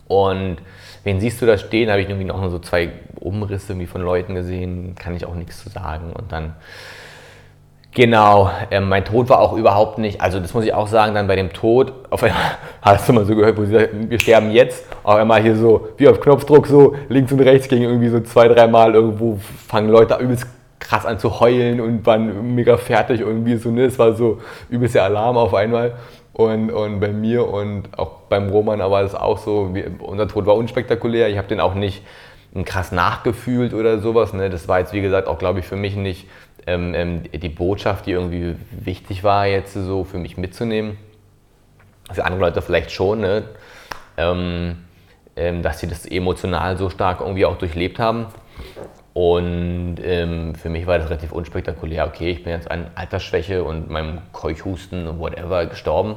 Und 0.08 0.58
wen 1.04 1.20
siehst 1.20 1.40
du 1.42 1.46
da 1.46 1.58
stehen? 1.58 1.90
Habe 1.90 2.00
ich 2.00 2.08
irgendwie 2.08 2.26
noch 2.26 2.48
so 2.50 2.58
zwei 2.58 2.90
Umrisse 3.20 3.72
irgendwie 3.72 3.86
von 3.86 4.02
Leuten 4.02 4.34
gesehen, 4.34 4.94
kann 4.96 5.16
ich 5.16 5.26
auch 5.26 5.34
nichts 5.34 5.62
zu 5.62 5.68
sagen. 5.68 6.12
Und 6.12 6.30
dann, 6.30 6.54
genau, 7.92 8.50
äh, 8.70 8.80
mein 8.80 9.04
Tod 9.04 9.28
war 9.28 9.40
auch 9.40 9.54
überhaupt 9.54 9.98
nicht, 9.98 10.20
also 10.20 10.38
das 10.38 10.54
muss 10.54 10.64
ich 10.64 10.72
auch 10.72 10.86
sagen, 10.86 11.14
dann 11.14 11.26
bei 11.26 11.36
dem 11.36 11.52
Tod, 11.52 11.92
auf 12.10 12.22
einmal 12.22 12.40
hast 12.82 13.08
du 13.08 13.12
mal 13.12 13.24
so 13.24 13.34
gehört, 13.34 13.56
wo 13.56 13.64
sie 13.64 13.72
sagen, 13.72 14.10
wir 14.10 14.18
sterben 14.20 14.50
jetzt, 14.52 14.86
auf 15.02 15.16
einmal 15.16 15.42
hier 15.42 15.56
so, 15.56 15.88
wie 15.96 16.08
auf 16.08 16.20
Knopfdruck, 16.20 16.66
so 16.66 16.94
links 17.08 17.32
und 17.32 17.40
rechts 17.40 17.68
ging 17.68 17.82
irgendwie 17.82 18.08
so 18.08 18.20
zwei, 18.20 18.48
dreimal 18.48 18.94
irgendwo, 18.94 19.38
fangen 19.66 19.90
Leute 19.90 20.16
übelst 20.16 20.46
krass 20.78 21.04
an 21.04 21.18
zu 21.18 21.40
heulen 21.40 21.80
und 21.80 22.06
waren 22.06 22.54
mega 22.54 22.76
fertig 22.76 23.20
irgendwie 23.20 23.56
so, 23.56 23.70
ne, 23.70 23.86
es 23.86 23.98
war 23.98 24.12
so 24.12 24.38
übelst 24.70 24.94
der 24.94 25.04
Alarm 25.04 25.36
auf 25.36 25.52
einmal. 25.54 25.94
Und, 26.36 26.70
und 26.70 27.00
bei 27.00 27.08
mir 27.08 27.48
und 27.48 27.98
auch 27.98 28.10
beim 28.28 28.50
Roman 28.50 28.78
war 28.78 29.02
es 29.02 29.14
auch 29.14 29.38
so, 29.38 29.74
wir, 29.74 29.90
unser 30.00 30.28
Tod 30.28 30.44
war 30.44 30.54
unspektakulär. 30.54 31.30
Ich 31.30 31.38
habe 31.38 31.48
den 31.48 31.60
auch 31.60 31.72
nicht 31.72 32.02
krass 32.66 32.92
nachgefühlt 32.92 33.72
oder 33.72 34.00
sowas. 34.00 34.34
Ne? 34.34 34.50
Das 34.50 34.68
war 34.68 34.78
jetzt, 34.78 34.92
wie 34.92 35.00
gesagt, 35.00 35.28
auch, 35.28 35.38
glaube 35.38 35.60
ich, 35.60 35.66
für 35.66 35.76
mich 35.76 35.96
nicht 35.96 36.28
ähm, 36.66 36.92
ähm, 36.94 37.22
die 37.32 37.48
Botschaft, 37.48 38.04
die 38.04 38.10
irgendwie 38.10 38.54
wichtig 38.70 39.24
war, 39.24 39.46
jetzt 39.46 39.72
so 39.72 40.04
für 40.04 40.18
mich 40.18 40.36
mitzunehmen. 40.36 40.98
Für 42.12 42.26
andere 42.26 42.42
Leute 42.42 42.60
vielleicht 42.60 42.90
schon, 42.90 43.20
ne? 43.20 43.44
ähm, 44.18 44.84
ähm 45.36 45.62
dass 45.62 45.80
sie 45.80 45.86
das 45.86 46.04
emotional 46.04 46.76
so 46.76 46.90
stark 46.90 47.20
irgendwie 47.20 47.46
auch 47.46 47.56
durchlebt 47.56 47.98
haben. 47.98 48.26
Und 49.16 49.96
ähm, 50.04 50.54
für 50.56 50.68
mich 50.68 50.86
war 50.86 50.98
das 50.98 51.08
relativ 51.08 51.32
unspektakulär. 51.32 52.06
Okay, 52.06 52.32
ich 52.32 52.44
bin 52.44 52.52
jetzt 52.52 52.70
an 52.70 52.88
Altersschwäche 52.96 53.64
und 53.64 53.88
meinem 53.88 54.18
Keuchhusten 54.32 55.08
und 55.08 55.18
whatever 55.20 55.64
gestorben. 55.64 56.16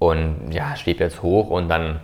Und 0.00 0.50
ja, 0.50 0.74
schwebt 0.74 0.98
jetzt 0.98 1.22
hoch 1.22 1.48
und 1.50 1.68
dann, 1.68 2.00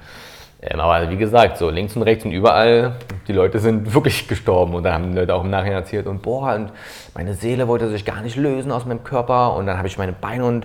ähm, 0.62 0.78
aber 0.78 1.10
wie 1.10 1.16
gesagt, 1.16 1.58
so 1.58 1.68
links 1.68 1.96
und 1.96 2.02
rechts 2.02 2.24
und 2.24 2.30
überall, 2.30 2.94
die 3.26 3.32
Leute 3.32 3.58
sind 3.58 3.92
wirklich 3.94 4.28
gestorben. 4.28 4.72
Und 4.72 4.84
dann 4.84 4.92
haben 4.92 5.10
die 5.10 5.18
Leute 5.18 5.34
auch 5.34 5.42
im 5.42 5.50
Nachhinein 5.50 5.78
erzählt 5.78 6.06
und 6.06 6.22
boah, 6.22 6.54
und 6.54 6.70
meine 7.14 7.34
Seele 7.34 7.66
wollte 7.66 7.88
sich 7.88 8.04
gar 8.04 8.22
nicht 8.22 8.36
lösen 8.36 8.70
aus 8.70 8.84
meinem 8.84 9.02
Körper. 9.02 9.56
Und 9.56 9.66
dann 9.66 9.78
habe 9.78 9.88
ich 9.88 9.98
meine 9.98 10.12
Beine 10.12 10.44
und 10.44 10.64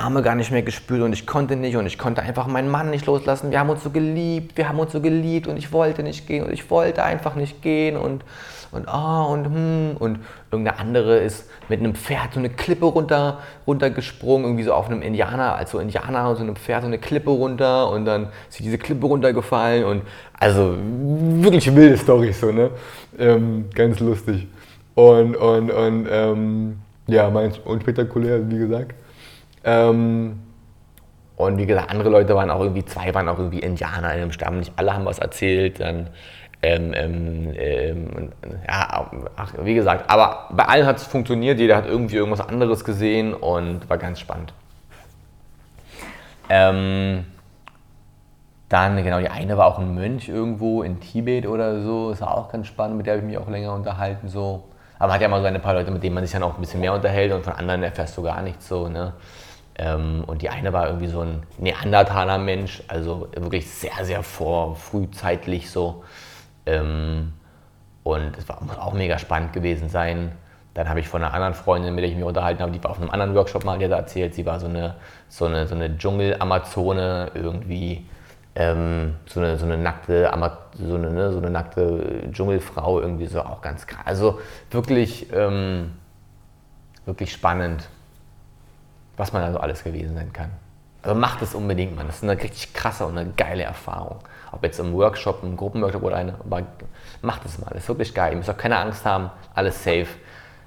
Arme 0.00 0.22
gar 0.22 0.34
nicht 0.34 0.50
mehr 0.50 0.62
gespürt 0.62 1.02
und 1.02 1.12
ich 1.12 1.26
konnte 1.26 1.56
nicht 1.56 1.76
und 1.76 1.86
ich 1.86 1.98
konnte 1.98 2.22
einfach 2.22 2.46
meinen 2.46 2.68
Mann 2.68 2.90
nicht 2.90 3.06
loslassen. 3.06 3.50
Wir 3.50 3.60
haben 3.60 3.70
uns 3.70 3.82
so 3.82 3.90
geliebt, 3.90 4.56
wir 4.56 4.68
haben 4.68 4.78
uns 4.78 4.92
so 4.92 5.00
geliebt 5.00 5.46
und 5.46 5.56
ich 5.56 5.72
wollte 5.72 6.02
nicht 6.02 6.26
gehen 6.26 6.44
und 6.44 6.52
ich 6.52 6.70
wollte 6.70 7.02
einfach 7.02 7.34
nicht 7.34 7.62
gehen 7.62 7.96
und 7.96 8.24
und 8.72 8.86
ah 8.88 9.26
oh, 9.26 9.32
und 9.32 9.44
hm 9.46 9.96
und 9.98 10.20
irgendeine 10.50 10.78
andere 10.78 11.18
ist 11.18 11.48
mit 11.68 11.80
einem 11.80 11.94
Pferd 11.94 12.34
so 12.34 12.38
eine 12.38 12.50
Klippe 12.50 12.86
runter 12.86 13.40
runtergesprungen, 13.66 14.44
irgendwie 14.46 14.64
so 14.64 14.72
auf 14.72 14.86
einem 14.86 15.02
Indianer, 15.02 15.56
als 15.56 15.72
so 15.72 15.78
Indianer 15.78 16.30
und 16.30 16.36
so 16.36 16.42
einem 16.42 16.56
Pferd 16.56 16.82
so 16.82 16.86
eine 16.86 16.98
Klippe 16.98 17.30
runter 17.30 17.90
und 17.90 18.04
dann 18.04 18.28
ist 18.48 18.58
sie 18.58 18.62
diese 18.62 18.78
Klippe 18.78 19.06
runtergefallen 19.06 19.84
und 19.84 20.02
also 20.38 20.76
wirklich 20.78 21.74
wilde 21.74 21.96
Storys 21.96 22.40
so, 22.40 22.52
ne? 22.52 22.70
Ähm, 23.18 23.66
ganz 23.74 24.00
lustig. 24.00 24.46
Und, 24.94 25.36
und, 25.36 25.70
und 25.70 26.06
ähm, 26.10 26.78
ja, 27.06 27.28
meins 27.30 27.58
unspektakulär, 27.58 28.48
wie 28.48 28.58
gesagt. 28.58 28.94
Ähm, 29.64 30.40
und 31.36 31.56
wie 31.56 31.66
gesagt, 31.66 31.90
andere 31.90 32.10
Leute 32.10 32.34
waren 32.34 32.50
auch 32.50 32.60
irgendwie, 32.60 32.84
zwei 32.84 33.14
waren 33.14 33.28
auch 33.28 33.38
irgendwie 33.38 33.60
Indianer 33.60 34.12
in 34.14 34.20
dem 34.20 34.32
Stamm, 34.32 34.58
nicht 34.58 34.72
alle 34.76 34.92
haben 34.92 35.06
was 35.06 35.18
erzählt. 35.18 35.80
Dann, 35.80 36.10
ähm, 36.62 36.92
ähm, 36.94 37.54
ähm 37.56 38.32
ja, 38.68 39.10
ach, 39.36 39.54
wie 39.62 39.74
gesagt, 39.74 40.10
aber 40.10 40.48
bei 40.50 40.64
allen 40.64 40.86
hat 40.86 40.98
es 40.98 41.04
funktioniert, 41.04 41.58
jeder 41.58 41.76
hat 41.76 41.86
irgendwie 41.86 42.16
irgendwas 42.16 42.46
anderes 42.46 42.84
gesehen 42.84 43.32
und 43.32 43.88
war 43.88 43.96
ganz 43.96 44.20
spannend. 44.20 44.52
Ähm, 46.50 47.24
dann, 48.68 49.02
genau, 49.02 49.18
die 49.18 49.28
eine 49.28 49.56
war 49.56 49.66
auch 49.66 49.78
ein 49.78 49.94
Mönch 49.94 50.28
irgendwo 50.28 50.82
in 50.82 51.00
Tibet 51.00 51.46
oder 51.46 51.80
so, 51.80 52.10
ist 52.10 52.22
auch 52.22 52.52
ganz 52.52 52.66
spannend, 52.66 52.98
mit 52.98 53.06
der 53.06 53.14
habe 53.14 53.22
ich 53.22 53.26
mich 53.26 53.38
auch 53.38 53.48
länger 53.48 53.72
unterhalten. 53.72 54.28
So. 54.28 54.64
Aber 54.98 55.08
man 55.08 55.14
hat 55.14 55.22
ja 55.22 55.28
mal 55.28 55.40
so 55.40 55.46
ein 55.46 55.60
paar 55.62 55.74
Leute, 55.74 55.90
mit 55.90 56.02
denen 56.02 56.14
man 56.14 56.24
sich 56.24 56.32
dann 56.32 56.42
auch 56.42 56.54
ein 56.54 56.60
bisschen 56.60 56.80
mehr 56.80 56.92
unterhält 56.92 57.32
und 57.32 57.42
von 57.42 57.54
anderen 57.54 57.82
erfährst 57.82 58.16
du 58.18 58.22
gar 58.22 58.42
nichts 58.42 58.68
so. 58.68 58.88
Ne? 58.88 59.14
Ähm, 59.80 60.24
und 60.26 60.42
die 60.42 60.50
eine 60.50 60.74
war 60.74 60.88
irgendwie 60.88 61.06
so 61.06 61.22
ein 61.22 61.42
Neandertaler 61.56 62.36
Mensch, 62.36 62.82
also 62.86 63.28
wirklich 63.34 63.70
sehr, 63.70 64.04
sehr 64.04 64.22
vor, 64.22 64.76
frühzeitlich 64.76 65.70
so. 65.70 66.04
Ähm, 66.66 67.32
und 68.02 68.36
es 68.36 68.46
war, 68.46 68.62
muss 68.62 68.76
auch 68.76 68.92
mega 68.92 69.18
spannend 69.18 69.54
gewesen 69.54 69.88
sein. 69.88 70.32
Dann 70.74 70.90
habe 70.90 71.00
ich 71.00 71.08
von 71.08 71.24
einer 71.24 71.32
anderen 71.32 71.54
Freundin, 71.54 71.94
mit 71.94 72.02
der 72.02 72.10
ich 72.10 72.16
mich 72.16 72.26
unterhalten 72.26 72.60
habe, 72.60 72.72
die 72.72 72.84
war 72.84 72.90
auf 72.90 73.00
einem 73.00 73.08
anderen 73.08 73.34
Workshop 73.34 73.64
mal, 73.64 73.78
die 73.78 73.86
hat 73.86 73.92
erzählt, 73.92 74.34
sie 74.34 74.44
war 74.44 74.60
so 74.60 74.66
eine, 74.66 74.96
so 75.30 75.46
eine, 75.46 75.66
so 75.66 75.74
eine 75.74 75.96
Dschungel-Amazone 75.96 77.30
irgendwie. 77.34 78.06
Ähm, 78.54 79.14
so, 79.26 79.40
eine, 79.40 79.56
so 79.56 79.64
eine 79.64 79.78
nackte 79.78 80.30
so 80.74 80.94
eine, 80.94 81.10
ne, 81.10 81.32
so 81.32 81.38
eine 81.38 81.50
nackte 81.50 82.28
Dschungelfrau 82.32 83.00
irgendwie 83.00 83.26
so 83.26 83.40
auch 83.40 83.62
ganz 83.62 83.86
krass. 83.86 84.02
Also 84.04 84.40
wirklich, 84.70 85.32
ähm, 85.32 85.92
wirklich 87.06 87.32
spannend 87.32 87.88
was 89.20 89.32
man 89.32 89.42
also 89.42 89.60
alles 89.60 89.84
gewesen 89.84 90.14
sein 90.14 90.32
kann. 90.32 90.50
Also 91.02 91.14
macht 91.14 91.42
es 91.42 91.54
unbedingt, 91.54 91.94
man. 91.94 92.06
Das 92.06 92.16
ist 92.16 92.22
eine 92.22 92.40
richtig 92.40 92.72
krasse 92.72 93.06
und 93.06 93.16
eine 93.16 93.30
geile 93.30 93.62
Erfahrung. 93.62 94.18
Ob 94.52 94.64
jetzt 94.64 94.80
im 94.80 94.92
Workshop, 94.94 95.42
im 95.42 95.56
Gruppenworkshop 95.56 96.02
oder 96.02 96.16
eine, 96.16 96.34
aber 96.40 96.62
macht 97.22 97.44
es 97.44 97.58
mal. 97.58 97.70
Das 97.70 97.82
ist 97.82 97.88
wirklich 97.88 98.14
geil. 98.14 98.32
Ihr 98.32 98.38
müsst 98.38 98.50
auch 98.50 98.56
keine 98.56 98.78
Angst 98.78 99.04
haben, 99.04 99.30
alles 99.54 99.82
safe. 99.84 100.08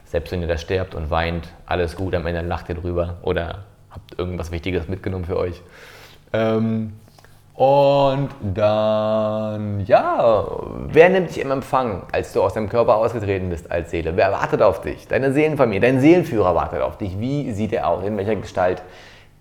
Selbst 0.05 0.31
wenn 0.31 0.41
ihr 0.41 0.47
da 0.47 0.57
sterbt 0.57 0.95
und 0.95 1.09
weint, 1.09 1.49
alles 1.65 1.95
gut, 1.95 2.13
am 2.15 2.25
Ende 2.27 2.41
lacht 2.41 2.69
ihr 2.69 2.75
drüber 2.75 3.17
oder 3.23 3.63
habt 3.89 4.17
irgendwas 4.17 4.51
Wichtiges 4.51 4.87
mitgenommen 4.87 5.25
für 5.25 5.37
euch. 5.37 5.61
Ähm, 6.31 6.93
und 7.55 8.29
dann, 8.41 9.85
ja, 9.85 10.47
wer 10.87 11.09
nimmt 11.09 11.29
dich 11.29 11.39
im 11.39 11.51
Empfang, 11.51 12.01
als 12.11 12.33
du 12.33 12.41
aus 12.41 12.55
deinem 12.55 12.67
Körper 12.67 12.95
ausgetreten 12.95 13.49
bist 13.49 13.71
als 13.71 13.91
Seele? 13.91 14.17
Wer 14.17 14.31
wartet 14.31 14.63
auf 14.63 14.81
dich? 14.81 15.07
Deine 15.07 15.33
Seelenfamilie, 15.33 15.79
dein 15.79 15.99
Seelenführer 15.99 16.55
wartet 16.55 16.81
auf 16.81 16.97
dich. 16.97 17.19
Wie 17.19 17.51
sieht 17.51 17.71
er 17.73 17.87
aus? 17.87 18.03
In 18.05 18.17
welcher 18.17 18.35
Gestalt 18.35 18.81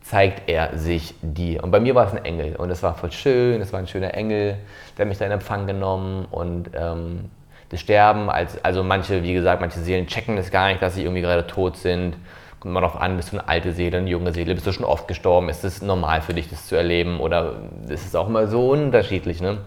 zeigt 0.03 0.47
er 0.47 0.77
sich 0.77 1.15
dir? 1.23 1.65
Und 1.65 1.71
bei 1.71 1.81
mir 1.81 1.95
war 1.95 2.07
es 2.07 2.13
ein 2.13 2.23
Engel 2.23 2.57
und 2.57 2.71
es 2.71 2.83
war 2.83 2.95
voll 2.95 3.13
schön, 3.13 3.63
es 3.63 3.73
war 3.73 3.81
ein 3.81 3.87
schöner 3.87 4.13
Engel, 4.13 4.59
der 4.99 5.07
mich 5.07 5.17
da 5.17 5.25
in 5.25 5.33
Empfang 5.33 5.67
genommen 5.67 6.27
und 6.31 6.71
ähm, 6.75 7.31
das 7.71 7.81
Sterben, 7.81 8.29
als, 8.29 8.63
also 8.63 8.85
manche, 8.85 9.23
wie 9.23 9.33
gesagt, 9.33 9.63
manche 9.63 9.81
Seelen 9.81 10.07
checken 10.07 10.37
das 10.37 10.51
gar 10.51 10.69
nicht, 10.69 10.83
dass 10.83 10.97
sie 10.97 11.03
irgendwie 11.03 11.23
gerade 11.23 11.47
tot 11.47 11.79
sind 11.79 12.17
kommt 12.63 12.75
man 12.75 12.85
darauf 12.85 13.01
an, 13.01 13.17
bist 13.17 13.33
du 13.33 13.39
eine 13.39 13.49
alte 13.49 13.73
Seele, 13.73 13.99
eine 13.99 14.09
junge 14.09 14.33
Seele, 14.33 14.55
bist 14.55 14.69
du 14.69 14.73
schon 14.73 14.85
oft 14.85 15.09
gestorben, 15.09 15.49
ist 15.49 15.65
es 15.65 15.83
normal 15.83 16.23
für 16.23 16.33
dich, 16.33 16.49
das 16.49 16.69
zu 16.69 16.77
erleben 16.77 17.19
oder 17.19 17.55
ist 17.89 18.07
es 18.07 18.15
auch 18.15 18.29
immer 18.29 18.47
so 18.47 18.71
unterschiedlich, 18.71 19.41
ne? 19.41 19.59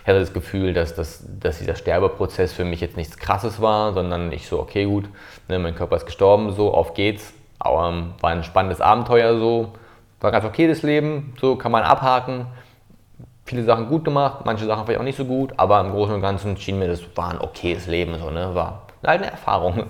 Ich 0.00 0.06
hatte 0.06 0.20
das 0.20 0.32
Gefühl, 0.32 0.74
dass, 0.74 0.94
das, 0.94 1.24
dass 1.40 1.58
dieser 1.58 1.74
Sterbeprozess 1.74 2.52
für 2.52 2.64
mich 2.64 2.80
jetzt 2.80 2.96
nichts 2.96 3.16
Krasses 3.16 3.60
war, 3.60 3.94
sondern 3.94 4.30
ich 4.30 4.46
so, 4.46 4.60
okay, 4.60 4.84
gut, 4.84 5.08
ne, 5.48 5.58
mein 5.58 5.74
Körper 5.74 5.96
ist 5.96 6.06
gestorben, 6.06 6.52
so, 6.52 6.72
auf 6.72 6.94
geht's. 6.94 7.32
Aber 7.58 7.88
ähm, 7.88 8.14
war 8.20 8.30
ein 8.30 8.44
spannendes 8.44 8.80
Abenteuer, 8.80 9.36
so, 9.36 9.72
war 10.20 10.30
ganz 10.30 10.44
okay 10.44 10.68
das 10.68 10.82
Leben, 10.82 11.34
so 11.40 11.56
kann 11.56 11.72
man 11.72 11.82
abhaken. 11.82 12.46
Viele 13.44 13.64
Sachen 13.64 13.88
gut 13.88 14.04
gemacht, 14.04 14.44
manche 14.44 14.66
Sachen 14.66 14.84
vielleicht 14.84 15.00
auch 15.00 15.04
nicht 15.04 15.18
so 15.18 15.24
gut, 15.24 15.54
aber 15.56 15.80
im 15.80 15.90
Großen 15.90 16.14
und 16.14 16.20
Ganzen 16.20 16.56
schien 16.56 16.78
mir 16.78 16.86
das 16.86 17.00
war 17.16 17.30
ein 17.30 17.40
okayes 17.40 17.88
Leben, 17.88 18.16
so, 18.20 18.30
ne, 18.30 18.54
war 18.54 18.86
halt 19.04 19.22
eine 19.22 19.32
Erfahrung. 19.32 19.86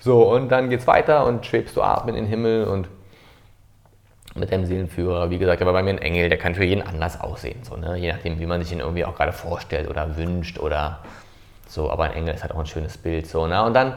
So, 0.00 0.30
und 0.32 0.48
dann 0.50 0.70
geht's 0.70 0.86
weiter 0.86 1.26
und 1.26 1.44
schwebst 1.44 1.76
du 1.76 1.82
ab 1.82 2.08
in 2.08 2.14
den 2.14 2.26
Himmel 2.26 2.64
und 2.64 2.88
mit 4.34 4.52
deinem 4.52 4.66
Seelenführer, 4.66 5.30
wie 5.30 5.38
gesagt, 5.38 5.60
aber 5.62 5.72
bei 5.72 5.82
mir 5.82 5.90
ein 5.90 5.98
Engel, 5.98 6.28
der 6.28 6.38
kann 6.38 6.54
für 6.54 6.64
jeden 6.64 6.82
anders 6.82 7.20
aussehen, 7.20 7.62
so, 7.62 7.76
ne? 7.76 7.96
je 7.96 8.12
nachdem, 8.12 8.38
wie 8.38 8.46
man 8.46 8.62
sich 8.62 8.72
ihn 8.72 8.80
irgendwie 8.80 9.04
auch 9.04 9.16
gerade 9.16 9.32
vorstellt 9.32 9.88
oder 9.88 10.16
wünscht 10.16 10.58
oder 10.58 11.00
so, 11.66 11.90
aber 11.90 12.04
ein 12.04 12.12
Engel 12.12 12.34
ist 12.34 12.42
halt 12.42 12.54
auch 12.54 12.60
ein 12.60 12.66
schönes 12.66 12.96
Bild, 12.96 13.26
so, 13.26 13.46
ne? 13.46 13.64
und 13.64 13.74
dann 13.74 13.94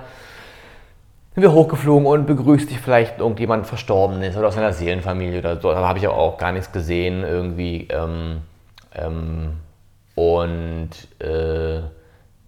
sind 1.34 1.44
wir 1.44 1.52
hochgeflogen 1.52 2.08
und 2.08 2.26
begrüßt 2.26 2.70
dich 2.70 2.80
vielleicht 2.80 3.20
irgendjemand 3.20 3.68
verstorben 3.68 4.22
ist 4.24 4.36
oder 4.36 4.48
aus 4.48 4.56
seiner 4.56 4.74
Seelenfamilie 4.74 5.40
oder 5.40 5.60
so, 5.60 5.72
da 5.72 5.88
habe 5.88 6.00
ich 6.00 6.08
auch 6.08 6.38
gar 6.38 6.52
nichts 6.52 6.72
gesehen 6.72 7.24
irgendwie 7.24 7.88
ähm, 7.90 8.42
ähm, 8.96 9.58
und 10.16 10.90
äh, 11.20 11.82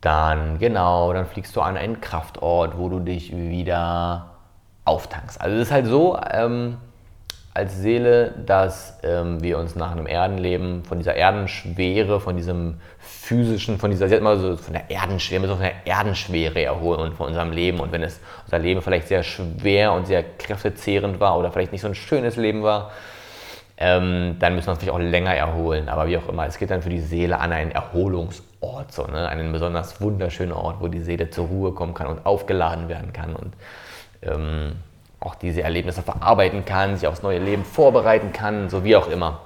dann, 0.04 0.60
genau, 0.60 1.14
dann 1.14 1.26
fliegst 1.26 1.56
du 1.56 1.62
an 1.62 1.78
einen 1.78 2.02
Kraftort, 2.02 2.78
wo 2.78 2.90
du 2.90 3.00
dich 3.00 3.36
wieder 3.36 4.32
auftankst. 4.84 5.40
Also 5.40 5.56
es 5.56 5.64
ist 5.64 5.72
halt 5.72 5.86
so, 5.86 6.20
ähm, 6.30 6.78
als 7.54 7.78
Seele, 7.78 8.34
dass 8.46 9.00
ähm, 9.04 9.42
wir 9.42 9.60
uns 9.60 9.76
nach 9.76 9.92
einem 9.92 10.08
Erdenleben 10.08 10.84
von 10.84 10.98
dieser 10.98 11.16
Erdenschwere, 11.16 12.20
von 12.20 12.36
diesem 12.36 12.82
physischen, 13.00 13.78
von 13.78 13.92
dieser, 13.92 14.20
mal 14.20 14.38
so, 14.40 14.58
von 14.58 14.74
der 14.74 14.90
Erdenschwere, 14.90 15.42
wir 15.42 15.48
müssen 15.48 15.62
von 15.62 15.70
der 15.70 15.88
Erdenschwere 15.88 16.62
erholen 16.64 17.00
und 17.00 17.14
von 17.14 17.28
unserem 17.28 17.52
Leben. 17.52 17.80
Und 17.80 17.92
wenn 17.92 18.04
es 18.04 18.20
unser 18.46 18.60
Leben 18.60 18.82
vielleicht 18.82 19.08
sehr 19.08 19.24
schwer 19.24 19.94
und 19.94 20.08
sehr 20.08 20.24
kräftezehrend 20.24 21.22
war 21.22 21.38
oder 21.38 21.52
vielleicht 21.52 21.72
nicht 21.72 21.82
so 21.82 21.88
ein 21.88 21.96
schönes 21.96 22.36
Leben 22.36 22.64
war, 22.64 22.92
ähm, 23.78 24.38
dann 24.40 24.56
müssen 24.56 24.68
wir 24.68 24.72
uns 24.72 24.80
vielleicht 24.80 24.96
auch 24.96 25.00
länger 25.00 25.36
erholen. 25.36 25.90
Aber 25.90 26.08
wie 26.08 26.18
auch 26.18 26.30
immer, 26.30 26.46
es 26.46 26.58
geht 26.58 26.72
dann 26.72 26.82
für 26.82 26.90
die 26.90 27.00
Seele 27.00 27.40
an 27.40 27.52
einen 27.52 27.72
Erholungsort, 27.72 28.92
so, 28.92 29.06
ne? 29.08 29.28
einen 29.28 29.52
besonders 29.52 30.00
wunderschönen 30.00 30.54
Ort, 30.54 30.78
wo 30.80 30.88
die 30.88 31.02
Seele 31.02 31.30
zur 31.30 31.48
Ruhe 31.48 31.72
kommen 31.72 31.94
kann 31.94 32.08
und 32.08 32.26
aufgeladen 32.26 32.88
werden 32.88 33.14
kann 33.14 33.36
und 33.36 33.54
ähm, 34.22 34.74
auch 35.20 35.36
diese 35.36 35.64
Erlebnisse 35.64 36.02
verarbeiten 36.04 36.66
kann, 36.66 36.98
sich 36.98 37.08
aufs 37.08 37.24
neue 37.24 37.40
Leben 37.40 37.64
vorbereiten 37.64 38.32
kann, 38.34 38.70
so 38.70 38.84
wie 38.84 38.96
auch 38.96 39.08
immer. 39.08 39.42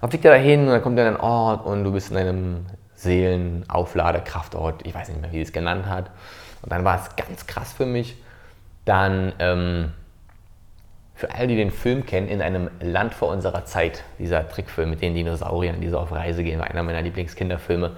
Dann 0.00 0.10
fliegt 0.10 0.24
er 0.24 0.32
dahin 0.32 0.62
und 0.62 0.68
dann 0.70 0.82
kommt 0.82 0.98
er 0.98 1.06
in 1.08 1.14
einen 1.14 1.22
Ort 1.22 1.66
und 1.66 1.84
du 1.84 1.92
bist 1.92 2.10
in 2.10 2.16
einem 2.16 2.66
Seelenaufladekraftort, 2.94 4.86
ich 4.86 4.94
weiß 4.94 5.08
nicht 5.10 5.20
mehr, 5.20 5.32
wie 5.32 5.42
es 5.42 5.52
genannt 5.52 5.86
hat. 5.86 6.10
Und 6.62 6.72
dann 6.72 6.84
war 6.84 6.96
es 6.96 7.16
ganz 7.16 7.46
krass 7.46 7.72
für 7.72 7.86
mich. 7.86 8.16
Dann 8.84 9.32
ähm, 9.38 9.92
für 11.20 11.34
all 11.34 11.46
die 11.46 11.56
den 11.56 11.70
Film 11.70 12.06
kennen, 12.06 12.28
in 12.28 12.40
einem 12.40 12.70
Land 12.80 13.12
vor 13.12 13.28
unserer 13.28 13.66
Zeit, 13.66 14.04
dieser 14.18 14.48
Trickfilm 14.48 14.88
mit 14.88 15.02
den 15.02 15.14
Dinosauriern, 15.14 15.78
die 15.78 15.90
so 15.90 15.98
auf 15.98 16.12
Reise 16.12 16.42
gehen, 16.42 16.58
war 16.58 16.66
einer 16.66 16.82
meiner 16.82 17.02
Lieblingskinderfilme. 17.02 17.92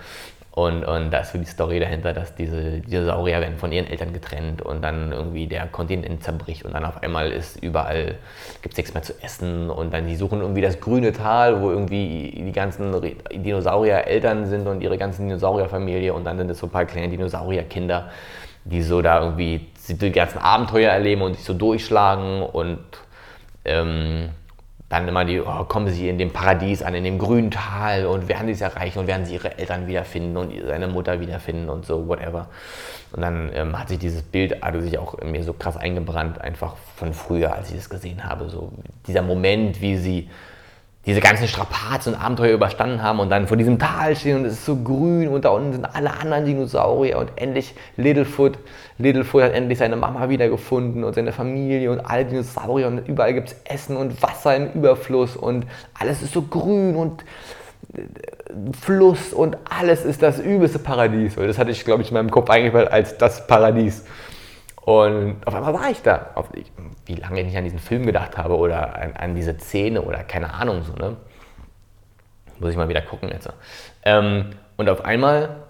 Und, 0.50 0.84
und 0.84 1.12
da 1.12 1.20
ist 1.20 1.30
so 1.30 1.38
die 1.38 1.44
Story 1.44 1.78
dahinter, 1.78 2.12
dass 2.12 2.34
diese 2.34 2.80
Dinosaurier 2.80 3.40
werden 3.40 3.58
von 3.58 3.70
ihren 3.70 3.86
Eltern 3.86 4.12
getrennt 4.12 4.60
und 4.60 4.82
dann 4.82 5.12
irgendwie 5.12 5.46
der 5.46 5.68
Kontinent 5.68 6.24
zerbricht 6.24 6.64
und 6.64 6.74
dann 6.74 6.84
auf 6.84 7.00
einmal 7.00 7.30
ist 7.30 7.62
überall, 7.62 8.16
gibt 8.60 8.74
es 8.74 8.76
nichts 8.76 8.92
mehr 8.92 9.04
zu 9.04 9.14
essen 9.22 9.70
und 9.70 9.94
dann 9.94 10.08
die 10.08 10.16
suchen 10.16 10.40
irgendwie 10.40 10.60
das 10.60 10.80
grüne 10.80 11.12
Tal, 11.12 11.62
wo 11.62 11.70
irgendwie 11.70 12.42
die 12.44 12.52
ganzen 12.52 12.92
Dinosaurier-Eltern 13.32 14.46
sind 14.46 14.66
und 14.66 14.82
ihre 14.82 14.98
ganzen 14.98 15.28
Dinosaurierfamilie 15.28 16.12
und 16.12 16.24
dann 16.24 16.36
sind 16.36 16.50
es 16.50 16.58
so 16.58 16.66
ein 16.66 16.70
paar 16.70 16.86
kleine 16.86 17.08
Dinosaurierkinder, 17.08 18.10
die 18.64 18.82
so 18.82 19.00
da 19.00 19.20
irgendwie 19.22 19.68
die 19.88 20.10
ganzen 20.10 20.38
Abenteuer 20.38 20.90
erleben 20.90 21.22
und 21.22 21.36
sich 21.36 21.44
so 21.44 21.54
durchschlagen 21.54 22.42
und 22.42 22.80
ähm, 23.64 24.30
dann 24.92 25.08
immer 25.08 25.24
die, 25.24 25.40
oh, 25.40 25.64
kommen 25.64 25.88
sie 25.88 26.08
in 26.10 26.18
dem 26.18 26.32
Paradies 26.32 26.82
an, 26.82 26.94
in 26.94 27.04
dem 27.04 27.18
grünen 27.18 27.50
Tal 27.50 28.04
und 28.04 28.28
werden 28.28 28.46
sie 28.46 28.52
es 28.52 28.60
erreichen 28.60 28.98
und 28.98 29.06
werden 29.06 29.24
sie 29.24 29.34
ihre 29.34 29.56
Eltern 29.56 29.86
wiederfinden 29.86 30.36
und 30.36 30.52
seine 30.66 30.86
Mutter 30.86 31.18
wiederfinden 31.18 31.70
und 31.70 31.86
so, 31.86 32.06
whatever. 32.06 32.48
Und 33.12 33.22
dann 33.22 33.50
ähm, 33.54 33.78
hat 33.78 33.88
sich 33.88 33.98
dieses 33.98 34.22
Bild 34.22 34.62
also 34.62 34.80
sich 34.80 34.98
auch 34.98 35.14
in 35.14 35.30
mir 35.30 35.44
so 35.44 35.54
krass 35.54 35.78
eingebrannt, 35.78 36.40
einfach 36.42 36.76
von 36.96 37.14
früher, 37.14 37.54
als 37.54 37.70
ich 37.70 37.78
es 37.78 37.88
gesehen 37.88 38.24
habe. 38.24 38.50
So 38.50 38.70
dieser 39.06 39.22
Moment, 39.22 39.80
wie 39.80 39.96
sie 39.96 40.28
diese 41.04 41.20
ganzen 41.20 41.48
Strapazen 41.48 42.14
und 42.14 42.20
Abenteuer 42.20 42.54
überstanden 42.54 43.02
haben 43.02 43.18
und 43.18 43.28
dann 43.28 43.48
vor 43.48 43.56
diesem 43.56 43.78
Tal 43.78 44.14
stehen 44.14 44.38
und 44.38 44.44
es 44.44 44.52
ist 44.52 44.64
so 44.64 44.76
grün 44.76 45.28
und 45.28 45.44
da 45.44 45.48
unten 45.48 45.72
sind 45.72 45.84
alle 45.84 46.12
anderen 46.12 46.44
Dinosaurier 46.44 47.18
und 47.18 47.32
endlich 47.36 47.74
Littlefoot, 47.96 48.58
Littlefoot 48.98 49.42
hat 49.42 49.52
endlich 49.52 49.78
seine 49.78 49.96
Mama 49.96 50.28
wiedergefunden 50.28 51.02
und 51.02 51.14
seine 51.14 51.32
Familie 51.32 51.90
und 51.90 52.00
alle 52.00 52.24
Dinosaurier 52.24 52.86
und 52.86 53.08
überall 53.08 53.34
gibt 53.34 53.48
es 53.48 53.56
Essen 53.64 53.96
und 53.96 54.22
Wasser 54.22 54.54
im 54.54 54.72
Überfluss 54.72 55.36
und 55.36 55.66
alles 55.98 56.22
ist 56.22 56.34
so 56.34 56.42
grün 56.42 56.94
und 56.94 57.24
äh, 57.94 58.02
Fluss 58.80 59.32
und 59.32 59.56
alles 59.64 60.04
ist 60.04 60.22
das 60.22 60.38
übelste 60.38 60.78
Paradies. 60.78 61.34
Das 61.34 61.58
hatte 61.58 61.72
ich, 61.72 61.84
glaube 61.84 62.02
ich, 62.02 62.08
in 62.08 62.14
meinem 62.14 62.30
Kopf 62.30 62.48
eingebaut 62.48 62.88
als 62.88 63.18
das 63.18 63.46
Paradies. 63.48 64.04
Und 64.84 65.46
auf 65.46 65.54
einmal 65.54 65.74
war 65.74 65.90
ich 65.90 66.02
da. 66.02 66.30
Auf, 66.34 66.48
wie 67.06 67.14
lange 67.14 67.40
ich 67.40 67.46
nicht 67.46 67.56
an 67.56 67.64
diesen 67.64 67.78
Film 67.78 68.04
gedacht 68.04 68.36
habe 68.36 68.56
oder 68.56 68.96
an, 68.96 69.12
an, 69.14 69.34
diese 69.34 69.54
Szene 69.58 70.02
oder 70.02 70.24
keine 70.24 70.52
Ahnung 70.54 70.82
so, 70.82 70.92
ne? 70.94 71.16
Muss 72.58 72.70
ich 72.70 72.76
mal 72.76 72.88
wieder 72.88 73.02
gucken 73.02 73.28
jetzt. 73.28 73.48
Ähm, 74.04 74.50
und 74.76 74.88
auf 74.88 75.04
einmal 75.04 75.62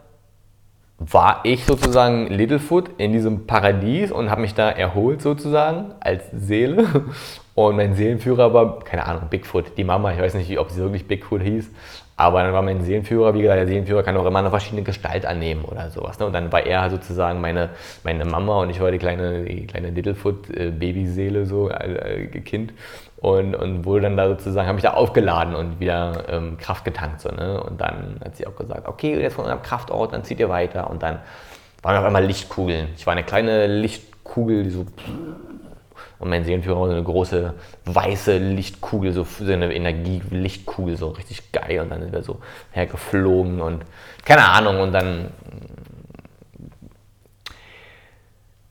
war 0.99 1.41
ich 1.45 1.65
sozusagen 1.65 2.29
Littlefoot 2.29 2.91
in 2.99 3.13
diesem 3.13 3.47
Paradies 3.47 4.13
und 4.13 4.31
habe 4.31 4.41
mich 4.41 4.55
da 4.55 4.71
erholt 4.71 5.21
sozusagen 5.21 5.95
als 6.01 6.25
Seele. 6.33 6.87
Und 7.55 7.77
mein 7.77 7.95
Seelenführer 7.95 8.55
war, 8.55 8.79
keine 8.79 9.05
Ahnung, 9.05 9.29
Bigfoot, 9.29 9.77
die 9.77 9.85
Mama, 9.85 10.15
ich 10.15 10.19
weiß 10.19 10.33
nicht, 10.33 10.59
ob 10.59 10.71
sie 10.71 10.81
wirklich 10.81 11.07
Bigfoot 11.07 11.43
hieß, 11.43 11.71
aber 12.23 12.45
dann 12.45 12.53
war 12.53 12.63
mein 12.63 12.83
Seelenführer, 12.83 13.35
wie 13.35 13.43
gesagt, 13.43 13.59
der 13.59 13.67
Seelenführer 13.67 14.05
kann 14.05 14.17
auch 14.17 14.25
immer 14.25 14.39
eine 14.39 14.51
verschiedene 14.51 14.83
Gestalt 14.83 15.27
annehmen 15.27 15.65
oder 15.65 15.91
sowas. 15.91 16.21
Ne? 16.21 16.27
Und 16.27 16.33
dann 16.33 16.53
war 16.53 16.65
er 16.65 16.89
sozusagen 16.89 17.41
meine, 17.41 17.71
meine 18.05 18.25
Mama 18.25 18.61
und 18.61 18.71
ich 18.71 18.81
war 18.81 18.93
die 18.93 18.99
kleine, 18.99 19.43
die 19.45 19.67
kleine 19.67 19.91
Littlefoot-Babyseele, 19.91 21.41
äh, 21.41 21.45
so 21.45 21.69
äh, 21.69 22.29
Kind. 22.41 22.75
Und, 23.17 23.57
und 23.57 23.85
wurde 23.85 24.03
dann 24.03 24.17
da 24.17 24.29
sozusagen, 24.29 24.69
habe 24.69 24.79
ich 24.79 24.85
da 24.85 24.95
aufgeladen 24.95 25.57
und 25.57 25.81
wieder 25.81 26.25
ähm, 26.29 26.59
Kraft 26.59 26.85
getankt. 26.85 27.21
So, 27.21 27.29
ne? 27.31 27.61
Und 27.63 27.81
dann 27.81 28.21
hat 28.25 28.37
sie 28.37 28.47
auch 28.47 28.55
gesagt, 28.55 28.87
okay, 28.87 29.21
jetzt 29.21 29.35
von 29.35 29.45
eurem 29.45 29.63
Kraftort, 29.63 30.13
dann 30.13 30.23
zieht 30.23 30.39
ihr 30.39 30.49
weiter. 30.49 30.91
Und 30.91 31.03
dann 31.03 31.19
waren 31.83 31.97
auf 31.97 32.05
einmal 32.05 32.25
Lichtkugeln. 32.25 32.89
Ich 32.97 33.07
war 33.07 33.13
eine 33.13 33.25
kleine 33.25 33.67
Lichtkugel, 33.67 34.63
die 34.63 34.71
so 34.71 34.87
und 36.23 36.31
mein 36.31 36.45
Seelenführer 36.45 36.79
war 36.79 36.87
so 36.87 36.93
eine 36.93 37.03
große 37.03 37.53
weiße 37.85 38.39
Lichtkugel, 38.39 39.13
so, 39.13 39.25
so 39.25 39.53
eine 39.53 39.75
Energie-Lichtkugel, 39.75 40.97
so 40.97 41.09
richtig 41.09 41.51
geil. 41.51 41.81
Und 41.81 41.91
dann 41.91 42.01
sind 42.01 42.13
wir 42.13 42.23
so 42.23 42.39
hergeflogen 42.71 43.61
und 43.61 43.85
keine 44.25 44.45
Ahnung. 44.49 44.81
Und 44.81 44.93
dann, 44.93 45.33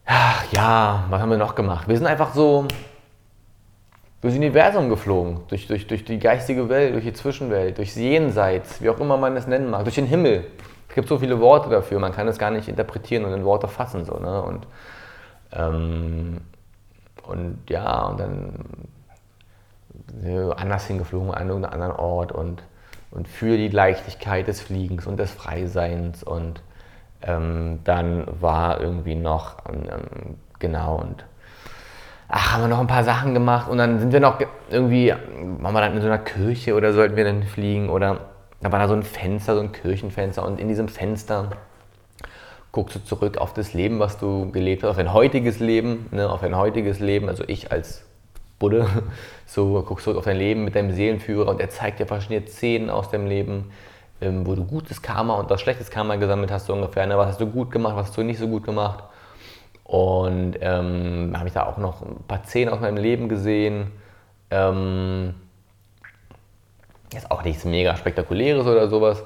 ach, 0.06 0.45
ja, 0.54 1.04
was 1.10 1.22
haben 1.22 1.30
wir 1.30 1.38
noch 1.38 1.54
gemacht? 1.54 1.89
Wir 1.89 1.97
sind 1.97 2.08
einfach 2.08 2.34
so 2.34 2.70
durchs 4.22 4.38
Universum 4.38 4.88
geflogen, 4.88 5.41
durch, 5.49 5.68
durch, 5.68 5.88
durch 5.88 6.06
die 6.06 6.20
geistige 6.20 6.70
Welt, 6.70 6.93
durch 6.93 7.04
die 7.04 7.12
Zwischenwelt, 7.12 7.78
durchs 7.78 7.95
Jenseits, 7.95 8.82
wie 8.82 8.89
auch 8.89 8.99
immer 9.02 9.18
man 9.18 9.36
es 9.36 9.45
nennen 9.45 9.70
mag, 9.70 9.84
durch 9.84 9.95
den 9.95 10.06
Himmel. 10.06 10.45
Es 10.88 10.95
gibt 10.95 11.10
so 11.10 11.20
viele 11.20 11.41
Worte 11.41 11.70
dafür, 11.70 11.99
man 11.99 12.14
kann 12.14 12.30
es 12.30 12.38
gar 12.38 12.52
nicht 12.52 12.70
interpretieren 12.70 13.26
und 13.26 13.34
in 13.34 13.43
Worte 13.43 13.68
fassen. 13.68 14.06
So, 14.06 14.20
ne? 14.20 14.41
Und 14.41 14.68
ähm, 15.52 16.38
und 17.28 17.60
ja, 17.70 18.08
und 18.08 18.20
dann 18.20 18.54
äh, 20.24 20.52
anders 20.56 20.86
hingeflogen 20.88 21.32
an 21.32 21.48
irgendeinen 21.48 21.74
anderen 21.74 21.96
Ort 21.96 22.32
und, 22.32 22.64
und 23.12 23.28
für 23.28 23.58
die 23.58 23.70
Leichtigkeit 23.70 24.48
des 24.48 24.62
Fliegens 24.62 25.08
und 25.08 25.18
des 25.18 25.32
Freiseins 25.32 26.24
und 26.24 26.62
ähm, 27.22 27.80
dann 27.84 28.26
war 28.40 28.82
irgendwie 28.82 29.16
noch, 29.16 29.58
ähm, 29.70 30.38
genau, 30.60 30.96
und 30.96 31.26
ach, 32.28 32.54
haben 32.54 32.64
wir 32.64 32.68
noch 32.68 32.80
ein 32.80 32.88
paar 32.88 33.04
Sachen 33.04 33.34
gemacht 33.34 33.70
und 33.70 33.78
dann 33.78 34.00
sind 34.00 34.12
wir 34.14 34.20
noch 34.20 34.40
irgendwie, 34.70 35.14
waren 35.60 35.74
wir 35.74 35.82
dann 35.82 35.94
in 35.94 36.02
so 36.02 36.08
einer 36.08 36.18
Kirche 36.18 36.76
oder 36.76 36.94
sollten 36.94 37.16
wir 37.16 37.26
dann 37.26 37.44
fliegen 37.44 37.90
oder 37.90 38.22
da 38.62 38.72
war 38.72 38.80
da 38.80 38.88
so 38.88 38.94
ein 38.94 39.04
Fenster, 39.04 39.56
so 39.56 39.62
ein 39.62 39.72
Kirchenfenster 39.72 40.46
und 40.46 40.60
in 40.60 40.68
diesem 40.68 40.88
Fenster 40.88 41.52
guckst 42.72 42.96
du 42.96 43.04
zurück 43.04 43.38
auf 43.38 43.54
das 43.54 43.74
Leben, 43.74 44.00
was 44.00 44.18
du 44.18 44.52
gelebt 44.52 44.84
hast, 44.84 44.92
auf 44.92 44.98
ein 44.98 45.14
heutiges 45.14 45.60
Leben, 45.60 46.08
ne, 46.12 46.30
auf 46.30 46.44
ein 46.44 46.56
heutiges 46.56 47.00
Leben, 47.00 47.28
also 47.28 47.44
ich 47.48 47.72
als 47.72 48.04
Buddha, 48.60 48.88
so 49.46 49.82
guckst 49.84 50.06
zurück 50.06 50.18
auf 50.18 50.26
dein 50.26 50.38
Leben 50.38 50.64
mit 50.64 50.76
deinem 50.76 50.92
Seelenführer 50.92 51.50
und 51.50 51.60
er 51.60 51.70
zeigt 51.70 52.00
dir 52.00 52.06
verschiedene 52.06 52.48
Szenen 52.48 52.90
aus 52.90 53.10
deinem 53.10 53.28
Leben, 53.28 53.72
ähm, 54.22 54.46
wo 54.46 54.56
du 54.56 54.64
gutes 54.66 55.02
Karma 55.02 55.36
und 55.36 55.52
auch 55.52 55.60
schlechtes 55.60 55.90
Karma 55.90 56.16
gesammelt 56.16 56.52
hast, 56.52 56.68
so 56.68 56.74
ungefähr, 56.74 57.06
ne, 57.06 57.18
was 57.18 57.28
hast 57.28 57.42
du 57.42 57.48
gut 57.48 57.72
gemacht, 57.72 57.96
was 57.96 58.08
hast 58.08 58.18
du 58.18 58.24
nicht 58.24 58.40
so 58.40 58.48
gut 58.48 58.64
gemacht 58.64 59.04
und 59.84 60.54
ähm, 60.62 61.34
habe 61.36 61.48
ich 61.48 61.54
da 61.54 61.66
auch 61.66 61.78
noch 61.78 62.02
ein 62.02 62.24
paar 62.26 62.46
Szenen 62.46 62.72
aus 62.72 62.80
meinem 62.80 62.96
Leben 62.96 63.28
gesehen. 63.28 63.92
Ähm, 64.50 65.34
ist 67.14 67.30
auch 67.30 67.44
nichts 67.44 67.66
mega 67.66 67.98
spektakuläres 67.98 68.66
oder 68.66 68.88
sowas, 68.88 69.22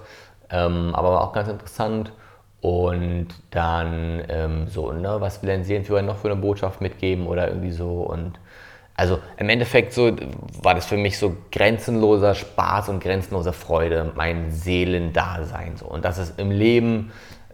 ähm, 0.49 0.95
aber 0.95 1.21
auch 1.21 1.33
ganz 1.33 1.49
interessant. 1.49 2.11
Und 2.65 3.27
dann 3.51 4.23
ähm, 4.27 4.67
so, 4.67 4.91
ne, 4.91 5.17
was 5.19 5.43
will 5.43 5.51
ein 5.51 5.63
Seelenführer 5.63 6.01
noch 6.01 6.17
für 6.17 6.31
eine 6.31 6.41
Botschaft 6.41 6.81
mitgeben 6.81 7.27
oder 7.27 7.47
irgendwie 7.47 7.69
so. 7.69 8.01
Und 8.01 8.39
also 8.95 9.19
im 9.37 9.49
Endeffekt 9.49 9.93
so 9.93 10.11
war 10.63 10.73
das 10.73 10.87
für 10.87 10.97
mich 10.97 11.19
so 11.19 11.37
grenzenloser 11.51 12.33
Spaß 12.33 12.89
und 12.89 13.03
grenzenlose 13.03 13.53
Freude, 13.53 14.11
mein 14.15 14.49
Seelendasein. 14.49 15.77
So. 15.77 15.85
Und 15.85 16.05
das 16.05 16.17
ist 16.17 16.39
im 16.39 16.49
Leben 16.49 17.11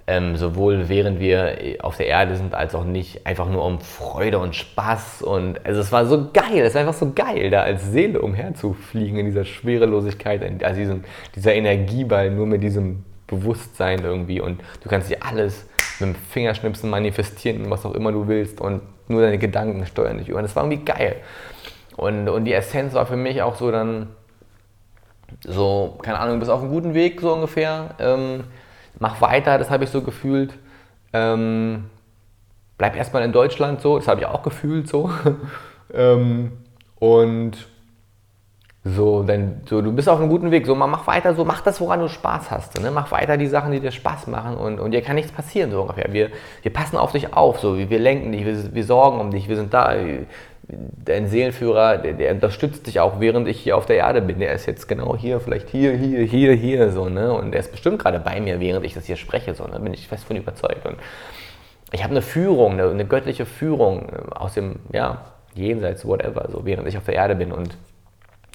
ähm, 0.07 0.38
sowohl 0.38 0.88
während 0.88 1.20
wir 1.20 1.57
auf 1.82 1.97
der 1.97 2.07
Erde 2.07 2.38
sind, 2.38 2.55
als 2.55 2.74
auch 2.74 2.86
nicht 2.86 3.28
einfach 3.28 3.49
nur 3.49 3.66
um 3.66 3.82
Freude 3.82 4.39
und 4.39 4.55
Spaß. 4.55 5.24
Und 5.24 5.66
also 5.66 5.82
es 5.82 5.91
war 5.91 6.05
so 6.05 6.30
geil, 6.32 6.59
es 6.59 6.74
war 6.74 6.84
einfach 6.84 6.93
so 6.93 7.12
geil, 7.12 7.49
da 7.49 7.64
als 7.64 7.91
Seele 7.91 8.22
umherzufliegen 8.22 9.20
in 9.20 9.26
dieser 9.26 9.43
Schwerelosigkeit, 9.43 10.64
also 10.64 10.80
diesen, 10.80 11.03
dieser 11.36 11.53
Energieball, 11.53 12.32
nur 12.32 12.45
mit 12.45 12.64
diesem 12.64 13.03
Bewusstsein 13.32 14.03
irgendwie. 14.03 14.39
Und 14.39 14.61
du 14.84 14.89
kannst 14.89 15.09
dir 15.09 15.23
alles 15.23 15.65
mit 15.99 16.09
dem 16.09 16.15
Fingerschnipsen 16.15 16.89
manifestieren, 16.89 17.71
was 17.71 17.86
auch 17.86 17.95
immer 17.95 18.11
du 18.11 18.27
willst. 18.27 18.61
Und 18.61 18.82
nur 19.07 19.21
deine 19.21 19.39
Gedanken 19.39 19.86
steuern 19.88 20.19
dich 20.19 20.29
über. 20.29 20.41
Das 20.43 20.55
war 20.55 20.63
irgendwie 20.63 20.86
geil. 20.86 21.15
Und, 21.97 22.29
und 22.29 22.45
die 22.45 22.53
Essenz 22.53 22.93
war 22.93 23.07
für 23.07 23.17
mich 23.17 23.41
auch 23.41 23.55
so 23.55 23.71
dann 23.71 24.09
so, 25.45 25.97
keine 26.01 26.19
Ahnung, 26.19 26.36
du 26.36 26.39
bist 26.41 26.51
auf 26.51 26.61
einem 26.61 26.71
guten 26.71 26.93
Weg, 26.93 27.21
so 27.21 27.34
ungefähr. 27.34 27.95
Ähm, 27.99 28.43
mach 28.99 29.21
weiter, 29.21 29.57
das 29.57 29.69
habe 29.69 29.84
ich 29.84 29.89
so 29.89 30.01
gefühlt. 30.01 30.53
Ähm, 31.13 31.89
bleib 32.77 32.95
erstmal 32.95 33.23
in 33.23 33.32
Deutschland 33.32 33.82
so, 33.82 33.97
das 33.97 34.07
habe 34.07 34.21
ich 34.21 34.27
auch 34.27 34.43
gefühlt 34.43 34.88
so. 34.88 35.09
ähm, 35.93 36.51
und 36.95 37.67
so, 38.84 39.11
wenn 39.28 39.61
so, 39.65 39.82
du 39.82 39.91
bist 39.91 40.09
auf 40.09 40.19
einem 40.19 40.30
guten 40.30 40.51
Weg, 40.51 40.65
so 40.65 40.76
mach 40.76 41.07
weiter, 41.07 41.34
so 41.34 41.45
mach 41.45 41.61
das, 41.61 41.80
woran 41.82 41.99
du 41.99 42.07
Spaß 42.07 42.51
hast. 42.51 42.80
ne? 42.82 42.91
Mach 42.91 43.11
weiter 43.11 43.38
die 43.38 43.47
Sachen, 43.47 43.72
die 43.72 43.80
dir 43.80 43.91
Spaß 43.91 44.28
machen 44.28 44.57
und, 44.57 44.80
und 44.80 44.91
dir 44.91 45.01
kann 45.01 45.15
nichts 45.15 45.32
passieren, 45.32 45.72
so 45.72 45.82
ungefähr. 45.82 46.11
Wir, 46.11 46.30
wir 46.61 46.74
passen 46.74 46.97
auf 46.97 47.11
dich 47.11 47.34
auf, 47.34 47.59
so, 47.59 47.78
wir 47.78 47.99
lenken 47.99 48.32
dich, 48.32 48.45
wir, 48.45 48.74
wir 48.74 48.84
sorgen 48.84 49.19
um 49.19 49.32
dich, 49.32 49.47
wir 49.49 49.55
sind 49.55 49.74
da 49.74 49.95
dein 50.72 51.28
Seelenführer, 51.28 51.97
der, 51.97 52.13
der, 52.13 52.34
unterstützt 52.34 52.88
dich 52.88 52.99
auch, 52.99 53.19
während 53.19 53.47
ich 53.47 53.59
hier 53.59 53.76
auf 53.76 53.86
der 53.86 53.97
Erde 53.97 54.22
bin. 54.22 54.39
Der 54.39 54.53
ist 54.53 54.65
jetzt 54.65 54.88
genau 54.88 55.15
hier, 55.17 55.39
vielleicht 55.39 55.69
hier, 55.69 55.93
hier, 55.93 56.24
hier, 56.24 56.53
hier, 56.53 56.91
so, 56.91 57.09
ne? 57.09 57.34
Und 57.34 57.51
der 57.51 57.59
ist 57.59 57.72
bestimmt 57.72 57.99
gerade 57.99 58.19
bei 58.19 58.39
mir, 58.39 58.59
während 58.59 58.86
ich 58.86 58.93
das 58.93 59.05
hier 59.05 59.17
spreche, 59.17 59.53
so, 59.53 59.65
ne? 59.65 59.80
Bin 59.80 59.93
ich 59.93 60.07
fest 60.07 60.26
von 60.26 60.36
überzeugt. 60.36 60.86
Und 60.86 60.97
ich 61.91 62.03
habe 62.03 62.11
eine 62.11 62.22
Führung, 62.22 62.74
eine, 62.74 62.89
eine, 62.89 63.05
göttliche 63.05 63.45
Führung 63.45 64.09
aus 64.32 64.53
dem, 64.53 64.78
ja, 64.93 65.26
jenseits, 65.53 66.05
whatever, 66.05 66.47
so, 66.49 66.65
während 66.65 66.88
ich 66.88 66.97
auf 66.97 67.05
der 67.05 67.15
Erde 67.15 67.36
bin. 67.36 67.51
Und 67.51 67.78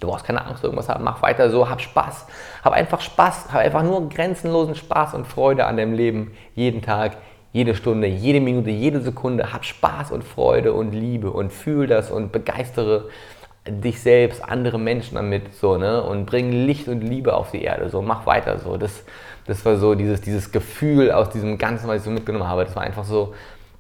du 0.01 0.09
brauchst 0.09 0.27
keine 0.27 0.45
Angst, 0.45 0.63
irgendwas 0.63 0.89
haben, 0.89 1.05
mach 1.05 1.23
weiter 1.23 1.51
so, 1.51 1.69
hab 1.69 1.81
Spaß. 1.81 2.27
Hab 2.63 2.73
einfach 2.73 3.01
Spaß, 3.01 3.53
hab 3.53 3.61
einfach 3.61 3.83
nur 3.83 4.09
grenzenlosen 4.09 4.75
Spaß 4.75 5.15
und 5.15 5.27
Freude 5.27 5.67
an 5.67 5.77
deinem 5.77 5.95
Leben, 5.95 6.33
jeden 6.55 6.83
Tag, 6.83 7.17
jede 7.53 7.75
Stunde, 7.75 8.07
jede 8.07 8.41
Minute, 8.41 8.71
jede 8.71 9.01
Sekunde, 9.01 9.53
hab 9.53 9.65
Spaß 9.65 10.13
und 10.13 10.25
Freude 10.25 10.75
und 10.75 10.93
Liebe 10.93 11.31
und 11.31 11.53
fühl 11.53 11.87
das 11.87 12.11
und 12.11 12.31
begeistere 12.31 13.09
dich 13.67 14.01
selbst, 14.01 14.45
andere 14.45 14.79
Menschen 14.79 15.17
damit 15.17 15.55
so, 15.55 15.77
ne? 15.77 16.03
Und 16.03 16.27
bring 16.27 16.53
Licht 16.53 16.89
und 16.89 17.01
Liebe 17.01 17.35
auf 17.35 17.51
die 17.51 17.63
Erde. 17.63 17.89
So, 17.89 18.03
mach 18.03 18.27
weiter 18.27 18.59
so. 18.59 18.77
Das, 18.77 19.03
das 19.47 19.65
war 19.65 19.77
so 19.77 19.95
dieses, 19.95 20.21
dieses 20.21 20.53
Gefühl 20.53 21.11
aus 21.11 21.31
diesem 21.31 21.59
Ganzen, 21.59 21.89
was 21.89 21.97
ich 21.99 22.03
so 22.03 22.11
mitgenommen 22.11 22.47
habe. 22.47 22.65
Das 22.65 22.77
war 22.77 22.83
einfach 22.83 23.05
so 23.05 23.35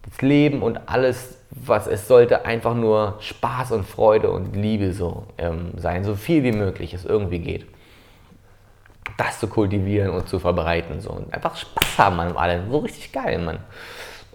das 0.09 0.23
Leben 0.23 0.63
und 0.63 0.81
alles, 0.87 1.36
was 1.51 1.87
es 1.87 2.09
sollte, 2.09 2.45
einfach 2.45 2.75
nur 2.75 3.17
Spaß 3.21 3.73
und 3.73 3.85
Freude 3.87 4.31
und 4.31 4.55
Liebe 4.55 4.93
so 4.93 5.25
ähm, 5.39 5.73
sein. 5.77 6.05
So 6.05 6.15
viel 6.15 6.43
wie 6.43 6.53
möglich 6.53 6.95
es 6.95 7.05
irgendwie 7.05 7.39
geht 7.39 7.67
das 9.17 9.41
zu 9.41 9.47
kultivieren 9.47 10.11
und 10.11 10.29
zu 10.29 10.39
verbreiten. 10.39 11.01
So. 11.01 11.11
Und 11.11 11.33
einfach 11.33 11.57
Spaß 11.57 11.99
haben 11.99 12.21
an 12.21 12.37
allem. 12.37 12.71
So 12.71 12.79
richtig 12.79 13.13
geil, 13.13 13.39
Mann. 13.39 13.59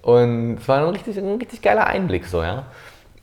Und 0.01 0.57
es 0.57 0.67
war 0.67 0.79
ein 0.79 0.89
richtig, 0.89 1.17
ein 1.17 1.37
richtig 1.37 1.61
geiler 1.61 1.87
Einblick, 1.87 2.25
so, 2.25 2.41
ja. 2.41 2.65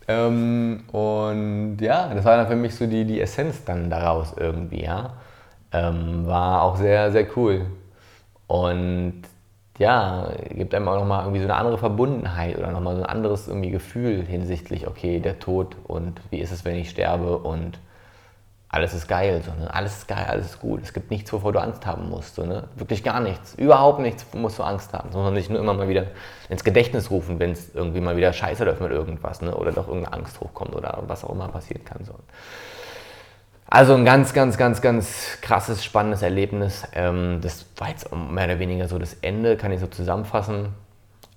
Ähm, 0.06 0.84
und 0.92 1.78
ja, 1.80 2.14
das 2.14 2.24
war 2.24 2.36
dann 2.36 2.46
für 2.46 2.56
mich 2.56 2.74
so 2.74 2.86
die, 2.86 3.04
die 3.04 3.20
Essenz 3.20 3.64
dann 3.64 3.90
daraus 3.90 4.34
irgendwie, 4.36 4.84
ja. 4.84 5.14
Ähm, 5.72 6.26
war 6.26 6.62
auch 6.62 6.76
sehr, 6.76 7.10
sehr 7.10 7.26
cool. 7.36 7.66
Und 8.46 9.22
ja, 9.78 10.32
gibt 10.50 10.74
einem 10.74 10.88
auch 10.88 10.98
nochmal 10.98 11.24
irgendwie 11.24 11.40
so 11.40 11.46
eine 11.46 11.56
andere 11.56 11.78
Verbundenheit 11.78 12.58
oder 12.58 12.72
nochmal 12.72 12.96
so 12.96 13.02
ein 13.02 13.08
anderes 13.08 13.48
irgendwie 13.48 13.70
Gefühl 13.70 14.24
hinsichtlich, 14.24 14.86
okay, 14.86 15.20
der 15.20 15.38
Tod 15.38 15.76
und 15.86 16.20
wie 16.30 16.38
ist 16.38 16.50
es, 16.50 16.64
wenn 16.64 16.76
ich 16.76 16.90
sterbe 16.90 17.38
und 17.38 17.78
alles 18.70 18.92
ist 18.92 19.08
geil, 19.08 19.40
so, 19.42 19.50
ne? 19.52 19.72
alles 19.72 19.98
ist 19.98 20.08
geil, 20.08 20.26
alles 20.28 20.46
ist 20.46 20.60
gut. 20.60 20.82
Es 20.82 20.92
gibt 20.92 21.10
nichts, 21.10 21.32
wovor 21.32 21.52
du 21.52 21.58
Angst 21.58 21.86
haben 21.86 22.10
musst. 22.10 22.34
So, 22.34 22.44
ne? 22.44 22.64
Wirklich 22.76 23.02
gar 23.02 23.20
nichts. 23.20 23.54
Überhaupt 23.54 24.00
nichts 24.00 24.26
musst 24.34 24.58
du 24.58 24.62
Angst 24.62 24.92
haben. 24.92 25.10
Sondern 25.10 25.32
nicht 25.32 25.48
nur 25.48 25.58
immer 25.58 25.72
mal 25.72 25.88
wieder 25.88 26.08
ins 26.50 26.64
Gedächtnis 26.64 27.10
rufen, 27.10 27.38
wenn 27.38 27.52
es 27.52 27.74
irgendwie 27.74 28.00
mal 28.00 28.18
wieder 28.18 28.30
scheiße 28.30 28.64
läuft 28.64 28.82
mit 28.82 28.90
irgendwas 28.90 29.40
ne? 29.40 29.54
oder 29.54 29.72
doch 29.72 29.88
irgendeine 29.88 30.18
Angst 30.18 30.38
hochkommt 30.40 30.74
oder 30.74 31.02
was 31.06 31.24
auch 31.24 31.30
immer 31.30 31.48
passieren 31.48 31.82
kann. 31.86 32.04
So. 32.04 32.12
Also 33.70 33.94
ein 33.94 34.06
ganz, 34.06 34.32
ganz, 34.32 34.56
ganz, 34.56 34.80
ganz 34.80 35.38
krasses, 35.42 35.84
spannendes 35.84 36.22
Erlebnis. 36.22 36.88
Ähm, 36.94 37.40
das 37.42 37.66
war 37.76 37.90
jetzt 37.90 38.10
mehr 38.14 38.46
oder 38.46 38.58
weniger 38.58 38.88
so 38.88 38.98
das 38.98 39.14
Ende, 39.20 39.58
kann 39.58 39.72
ich 39.72 39.80
so 39.80 39.86
zusammenfassen. 39.86 40.70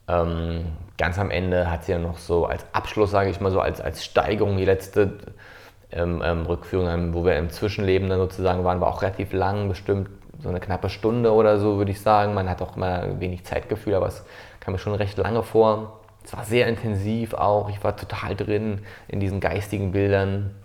Ähm, 0.07 0.63
ganz 0.97 1.19
am 1.19 1.29
Ende 1.29 1.69
hat 1.69 1.83
sie 1.83 1.91
ja 1.91 1.99
noch 1.99 2.17
so 2.17 2.45
als 2.45 2.65
Abschluss, 2.71 3.11
sage 3.11 3.29
ich 3.29 3.41
mal 3.41 3.51
so, 3.51 3.59
als, 3.59 3.81
als 3.81 4.05
Steigerung 4.05 4.55
die 4.55 4.63
letzte 4.63 5.17
ähm, 5.91 6.21
ähm, 6.23 6.45
Rückführung, 6.45 7.13
wo 7.13 7.25
wir 7.25 7.35
im 7.35 7.49
Zwischenleben 7.49 8.07
dann 8.09 8.19
sozusagen 8.19 8.63
waren, 8.63 8.79
war 8.79 8.87
auch 8.87 9.01
relativ 9.01 9.33
lang, 9.33 9.67
bestimmt 9.67 10.09
so 10.41 10.47
eine 10.47 10.61
knappe 10.61 10.89
Stunde 10.89 11.33
oder 11.33 11.59
so, 11.59 11.77
würde 11.77 11.91
ich 11.91 11.99
sagen. 11.99 12.33
Man 12.33 12.49
hat 12.49 12.61
auch 12.61 12.77
immer 12.77 13.19
wenig 13.19 13.43
Zeitgefühl, 13.43 13.95
aber 13.95 14.07
es 14.07 14.23
kam 14.61 14.71
mir 14.71 14.79
schon 14.79 14.95
recht 14.95 15.17
lange 15.17 15.43
vor. 15.43 15.99
Es 16.23 16.31
war 16.33 16.45
sehr 16.45 16.67
intensiv 16.67 17.33
auch. 17.33 17.69
Ich 17.69 17.83
war 17.83 17.97
total 17.97 18.37
drin 18.37 18.83
in 19.09 19.19
diesen 19.19 19.41
geistigen 19.41 19.91
Bildern. 19.91 20.55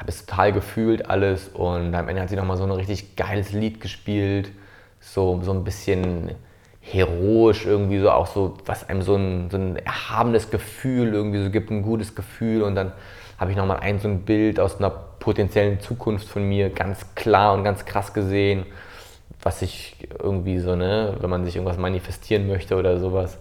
Habe 0.00 0.08
es 0.08 0.24
total 0.24 0.52
gefühlt 0.52 1.10
alles 1.10 1.48
und 1.48 1.94
am 1.94 2.08
Ende 2.08 2.22
hat 2.22 2.30
sie 2.30 2.36
nochmal 2.36 2.56
so 2.56 2.64
ein 2.64 2.70
richtig 2.70 3.16
geiles 3.16 3.52
Lied 3.52 3.82
gespielt. 3.82 4.50
So, 4.98 5.38
so 5.42 5.52
ein 5.52 5.62
bisschen 5.62 6.36
heroisch 6.80 7.66
irgendwie 7.66 7.98
so 7.98 8.10
auch 8.10 8.26
so, 8.26 8.56
was 8.64 8.88
einem 8.88 9.02
so 9.02 9.14
ein, 9.14 9.50
so 9.50 9.58
ein 9.58 9.76
erhabenes 9.76 10.50
Gefühl 10.50 11.12
irgendwie 11.12 11.42
so 11.42 11.50
gibt, 11.50 11.70
ein 11.70 11.82
gutes 11.82 12.14
Gefühl 12.14 12.62
und 12.62 12.76
dann 12.76 12.92
habe 13.36 13.50
ich 13.50 13.58
nochmal 13.58 13.80
ein 13.80 13.98
so 13.98 14.08
ein 14.08 14.22
Bild 14.22 14.58
aus 14.58 14.78
einer 14.78 14.88
potenziellen 14.88 15.80
Zukunft 15.80 16.28
von 16.28 16.48
mir 16.48 16.70
ganz 16.70 17.14
klar 17.14 17.52
und 17.52 17.62
ganz 17.62 17.84
krass 17.84 18.14
gesehen, 18.14 18.64
was 19.42 19.60
ich 19.60 20.08
irgendwie 20.18 20.60
so, 20.60 20.76
ne, 20.76 21.14
wenn 21.20 21.28
man 21.28 21.44
sich 21.44 21.56
irgendwas 21.56 21.76
manifestieren 21.76 22.48
möchte 22.48 22.76
oder 22.76 22.98
sowas. 22.98 23.36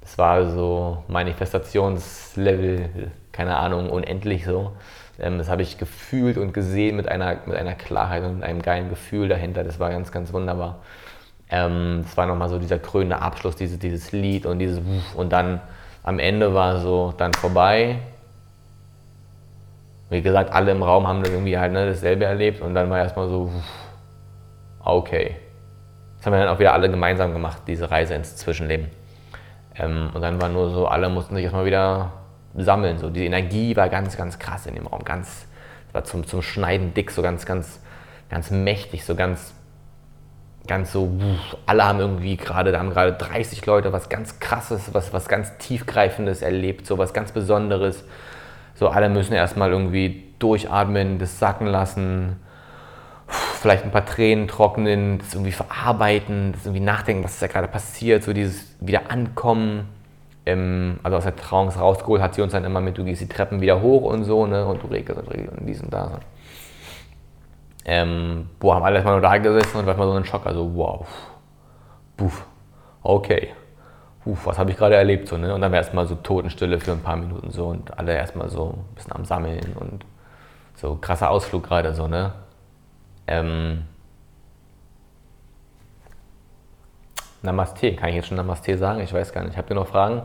Das 0.00 0.16
war 0.16 0.48
so 0.48 1.02
Manifestationslevel, 1.08 3.10
keine 3.32 3.56
Ahnung, 3.56 3.90
unendlich 3.90 4.44
so. 4.44 4.74
Ähm, 5.18 5.38
das 5.38 5.48
habe 5.48 5.62
ich 5.62 5.78
gefühlt 5.78 6.38
und 6.38 6.52
gesehen 6.52 6.96
mit 6.96 7.08
einer, 7.08 7.38
mit 7.46 7.56
einer 7.56 7.74
Klarheit 7.74 8.24
und 8.24 8.42
einem 8.42 8.62
geilen 8.62 8.88
Gefühl 8.88 9.28
dahinter. 9.28 9.64
Das 9.64 9.78
war 9.78 9.90
ganz, 9.90 10.12
ganz 10.12 10.32
wunderbar. 10.32 10.78
Ähm, 11.50 12.00
das 12.02 12.16
war 12.16 12.26
nochmal 12.26 12.48
so 12.48 12.58
dieser 12.58 12.78
krönende 12.78 13.20
Abschluss, 13.20 13.56
dieses, 13.56 13.78
dieses 13.78 14.12
Lied 14.12 14.46
und 14.46 14.58
dieses 14.58 14.80
und 15.14 15.32
dann 15.32 15.60
am 16.02 16.18
Ende 16.18 16.54
war 16.54 16.80
so 16.80 17.14
dann 17.16 17.32
vorbei 17.32 17.98
wie 20.10 20.22
gesagt, 20.22 20.52
alle 20.52 20.70
im 20.70 20.82
Raum 20.82 21.08
haben 21.08 21.22
dann 21.22 21.32
irgendwie 21.32 21.58
halt 21.58 21.72
ne, 21.72 21.86
dasselbe 21.86 22.24
erlebt 22.24 22.60
und 22.60 22.74
dann 22.74 22.90
war 22.90 22.98
erstmal 22.98 23.28
so, 23.28 23.50
okay. 24.84 25.36
Das 26.16 26.26
haben 26.26 26.34
wir 26.34 26.40
dann 26.40 26.54
auch 26.54 26.58
wieder 26.58 26.72
alle 26.72 26.90
gemeinsam 26.90 27.32
gemacht, 27.32 27.62
diese 27.66 27.90
Reise 27.90 28.14
ins 28.14 28.36
Zwischenleben. 28.36 28.88
Ähm, 29.76 30.10
und 30.14 30.22
dann 30.22 30.40
war 30.40 30.48
nur 30.48 30.70
so, 30.70 30.86
alle 30.86 31.08
mussten 31.08 31.34
sich 31.34 31.44
erstmal 31.44 31.64
wieder 31.64 32.12
sammeln. 32.56 32.98
So. 32.98 33.10
Die 33.10 33.24
Energie 33.24 33.76
war 33.76 33.88
ganz, 33.88 34.16
ganz 34.16 34.38
krass 34.38 34.66
in 34.66 34.74
dem 34.74 34.86
Raum. 34.86 35.04
Ganz, 35.04 35.46
war 35.92 36.04
zum, 36.04 36.26
zum 36.26 36.42
Schneiden 36.42 36.94
dick, 36.94 37.10
so 37.10 37.22
ganz, 37.22 37.46
ganz, 37.46 37.80
ganz 38.30 38.50
mächtig, 38.50 39.04
so 39.04 39.14
ganz, 39.14 39.54
ganz 40.66 40.92
so, 40.92 41.10
alle 41.66 41.84
haben 41.84 42.00
irgendwie 42.00 42.36
gerade, 42.36 42.72
da 42.72 42.78
haben 42.78 42.90
gerade 42.90 43.12
30 43.12 43.64
Leute 43.66 43.92
was 43.92 44.08
ganz 44.08 44.40
krasses, 44.40 44.94
was, 44.94 45.12
was 45.12 45.28
ganz 45.28 45.56
tiefgreifendes 45.58 46.42
erlebt, 46.42 46.86
so 46.86 46.98
was 46.98 47.12
ganz 47.12 47.32
Besonderes. 47.32 48.04
So, 48.74 48.88
alle 48.88 49.08
müssen 49.08 49.34
erstmal 49.34 49.70
irgendwie 49.70 50.34
durchatmen, 50.38 51.18
das 51.18 51.38
sacken 51.38 51.66
lassen, 51.66 52.40
vielleicht 53.26 53.84
ein 53.84 53.90
paar 53.90 54.04
Tränen 54.04 54.48
trocknen, 54.48 55.18
das 55.18 55.34
irgendwie 55.34 55.52
verarbeiten, 55.52 56.52
das 56.52 56.66
irgendwie 56.66 56.84
nachdenken, 56.84 57.24
was 57.24 57.34
ist 57.34 57.42
da 57.42 57.46
gerade 57.46 57.68
passiert, 57.68 58.22
so 58.22 58.32
dieses 58.32 58.74
wieder 58.80 59.10
ankommen. 59.10 59.88
Ähm, 60.46 60.98
also 61.02 61.16
aus 61.16 61.24
der 61.24 61.36
Trance 61.36 61.78
rausgeholt 61.78 62.20
hat 62.20 62.34
sie 62.34 62.42
uns 62.42 62.52
dann 62.52 62.64
immer 62.64 62.80
mit, 62.80 62.98
du 62.98 63.04
gehst 63.04 63.22
die 63.22 63.28
Treppen 63.28 63.60
wieder 63.60 63.80
hoch 63.80 64.02
und 64.02 64.24
so, 64.24 64.46
ne, 64.46 64.66
und 64.66 64.82
du 64.82 64.86
regelst 64.88 65.20
und 65.20 65.30
regelst 65.30 65.58
und 65.58 65.66
dies 65.66 65.82
und 65.82 65.92
da. 65.92 66.08
So. 66.08 66.18
Ähm, 67.86 68.48
boah, 68.58 68.76
haben 68.76 68.84
alle 68.84 68.96
erstmal 68.96 69.14
nur 69.14 69.22
da 69.22 69.36
gesessen 69.38 69.78
und 69.78 69.86
war 69.86 69.96
mal 69.96 70.06
so 70.06 70.12
ein 70.14 70.24
Schock, 70.24 70.46
also 70.46 70.70
wow, 70.74 71.06
puff, 72.16 72.46
okay, 73.02 73.50
puff, 74.22 74.46
was 74.46 74.58
habe 74.58 74.70
ich 74.70 74.76
gerade 74.76 74.96
erlebt, 74.96 75.28
so, 75.28 75.36
ne, 75.36 75.54
und 75.54 75.60
dann 75.60 75.70
war 75.72 75.78
erstmal 75.78 76.06
so 76.06 76.14
Totenstille 76.14 76.80
für 76.80 76.92
ein 76.92 77.02
paar 77.02 77.16
Minuten 77.16 77.50
so 77.50 77.68
und 77.68 77.98
alle 77.98 78.14
erstmal 78.14 78.48
so 78.48 78.70
ein 78.70 78.94
bisschen 78.94 79.12
am 79.12 79.24
Sammeln 79.24 79.74
und 79.78 80.04
so 80.76 80.96
krasser 80.96 81.30
Ausflug 81.30 81.64
gerade 81.64 81.94
so, 81.94 82.06
ne, 82.06 82.32
ähm, 83.26 83.82
Namaste, 87.44 87.94
kann 87.94 88.08
ich 88.08 88.16
jetzt 88.16 88.28
schon 88.28 88.36
Namaste 88.36 88.76
sagen? 88.78 89.00
Ich 89.00 89.12
weiß 89.12 89.32
gar 89.32 89.44
nicht. 89.44 89.56
Habt 89.56 89.70
ihr 89.70 89.76
noch 89.76 89.86
Fragen? 89.86 90.22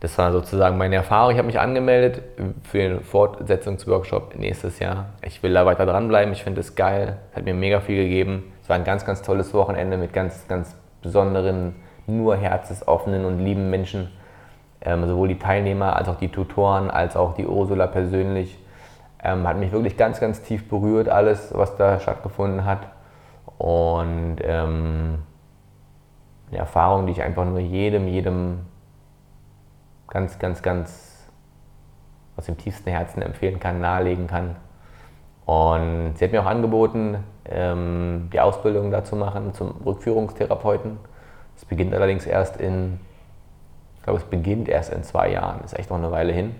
Das 0.00 0.18
war 0.18 0.30
sozusagen 0.30 0.76
meine 0.76 0.96
Erfahrung. 0.96 1.32
Ich 1.32 1.38
habe 1.38 1.46
mich 1.46 1.58
angemeldet 1.58 2.22
für 2.64 2.78
den 2.78 3.00
Fortsetzungsworkshop 3.00 4.36
nächstes 4.38 4.78
Jahr. 4.78 5.06
Ich 5.22 5.42
will 5.42 5.54
da 5.54 5.64
weiter 5.64 5.86
dranbleiben. 5.86 6.32
Ich 6.34 6.44
finde 6.44 6.60
es 6.60 6.74
geil. 6.74 7.16
Es 7.30 7.36
hat 7.36 7.44
mir 7.44 7.54
mega 7.54 7.80
viel 7.80 7.96
gegeben. 8.04 8.52
Es 8.62 8.68
war 8.68 8.76
ein 8.76 8.84
ganz, 8.84 9.06
ganz 9.06 9.22
tolles 9.22 9.54
Wochenende 9.54 9.96
mit 9.96 10.12
ganz, 10.12 10.46
ganz 10.46 10.76
besonderen, 11.00 11.76
nur 12.06 12.36
herzesoffenen 12.36 13.24
und 13.24 13.38
lieben 13.38 13.70
Menschen. 13.70 14.10
Ähm, 14.82 15.06
sowohl 15.06 15.28
die 15.28 15.38
Teilnehmer 15.38 15.96
als 15.96 16.08
auch 16.08 16.16
die 16.16 16.28
Tutoren, 16.28 16.90
als 16.90 17.16
auch 17.16 17.34
die 17.34 17.46
Ursula 17.46 17.86
persönlich. 17.86 18.58
Ähm, 19.24 19.48
hat 19.48 19.56
mich 19.56 19.72
wirklich 19.72 19.96
ganz, 19.96 20.20
ganz 20.20 20.42
tief 20.42 20.68
berührt, 20.68 21.08
alles, 21.08 21.52
was 21.56 21.76
da 21.76 21.98
stattgefunden 21.98 22.66
hat. 22.66 22.80
Und 23.56 24.36
ähm, 24.42 25.20
eine 26.48 26.58
Erfahrung, 26.58 27.06
die 27.06 27.12
ich 27.12 27.22
einfach 27.22 27.44
nur 27.44 27.58
jedem, 27.58 28.08
jedem 28.08 28.66
ganz, 30.08 30.38
ganz, 30.38 30.62
ganz 30.62 31.28
aus 32.36 32.46
dem 32.46 32.56
tiefsten 32.56 32.90
Herzen 32.90 33.22
empfehlen 33.22 33.58
kann, 33.60 33.80
nahelegen 33.80 34.26
kann. 34.26 34.56
Und 35.46 36.14
sie 36.16 36.24
hat 36.24 36.32
mir 36.32 36.42
auch 36.42 36.46
angeboten, 36.46 37.18
ähm, 37.44 38.28
die 38.32 38.40
Ausbildung 38.40 38.90
dazu 38.90 39.16
machen 39.16 39.54
zum 39.54 39.70
Rückführungstherapeuten. 39.84 40.98
Es 41.56 41.64
beginnt 41.64 41.94
allerdings 41.94 42.26
erst 42.26 42.56
in, 42.56 43.00
ich 43.96 44.02
glaube, 44.02 44.18
es 44.18 44.24
beginnt 44.24 44.68
erst 44.68 44.92
in 44.92 45.02
zwei 45.04 45.30
Jahren, 45.30 45.62
ist 45.64 45.78
echt 45.78 45.90
noch 45.90 45.98
eine 45.98 46.10
Weile 46.10 46.32
hin. 46.32 46.54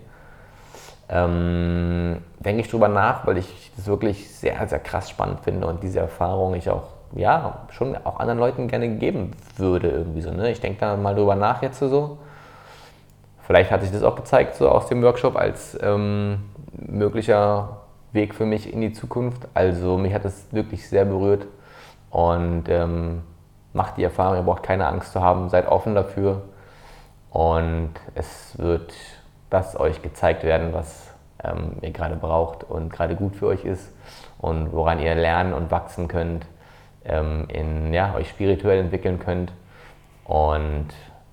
Ähm, 1.09 2.23
denke 2.39 2.61
ich 2.61 2.69
drüber 2.69 2.87
nach, 2.87 3.25
weil 3.25 3.37
ich 3.37 3.71
das 3.75 3.87
wirklich 3.87 4.29
sehr, 4.33 4.67
sehr 4.67 4.79
krass 4.79 5.09
spannend 5.09 5.41
finde 5.41 5.67
und 5.67 5.83
diese 5.83 5.99
Erfahrung 5.99 6.55
ich 6.55 6.69
auch, 6.69 6.96
ja, 7.15 7.67
schon 7.71 7.95
auch 8.03 8.19
anderen 8.19 8.39
Leuten 8.39 8.67
gerne 8.67 8.89
geben 8.89 9.31
würde 9.57 9.89
irgendwie 9.89 10.21
so. 10.21 10.31
Ne? 10.31 10.51
Ich 10.51 10.59
denke 10.59 10.79
da 10.79 10.95
mal 10.95 11.15
drüber 11.15 11.35
nach 11.35 11.61
jetzt 11.61 11.79
so. 11.79 12.17
Vielleicht 13.45 13.71
hat 13.71 13.81
sich 13.81 13.91
das 13.91 14.03
auch 14.03 14.15
gezeigt 14.15 14.55
so 14.55 14.69
aus 14.69 14.87
dem 14.87 15.01
Workshop 15.01 15.37
als 15.37 15.77
ähm, 15.81 16.39
möglicher 16.73 17.81
Weg 18.11 18.35
für 18.35 18.45
mich 18.45 18.71
in 18.71 18.81
die 18.81 18.91
Zukunft. 18.91 19.47
Also 19.53 19.97
mich 19.97 20.13
hat 20.13 20.25
es 20.25 20.47
wirklich 20.51 20.87
sehr 20.89 21.05
berührt 21.05 21.47
und 22.09 22.65
ähm, 22.67 23.21
macht 23.73 23.97
die 23.97 24.03
Erfahrung, 24.03 24.37
ihr 24.37 24.43
braucht 24.43 24.63
keine 24.63 24.87
Angst 24.87 25.13
zu 25.13 25.21
haben, 25.21 25.49
seid 25.49 25.67
offen 25.67 25.95
dafür 25.95 26.41
und 27.29 27.91
es 28.15 28.57
wird 28.57 28.93
das 29.49 29.79
euch 29.79 30.01
gezeigt 30.01 30.43
werden, 30.43 30.73
was 30.73 31.09
ähm, 31.43 31.77
ihr 31.81 31.91
gerade 31.91 32.15
braucht 32.15 32.63
und 32.63 32.91
gerade 32.91 33.15
gut 33.15 33.35
für 33.35 33.47
euch 33.47 33.63
ist 33.63 33.93
und 34.39 34.73
woran 34.73 34.99
ihr 34.99 35.15
lernen 35.15 35.53
und 35.53 35.71
wachsen 35.71 36.07
könnt, 36.07 36.45
ähm, 37.07 37.45
in, 37.49 37.93
ja, 37.93 38.15
euch 38.15 38.29
spirituell 38.29 38.79
entwickeln 38.79 39.19
könnt 39.19 39.51
und 40.25 40.87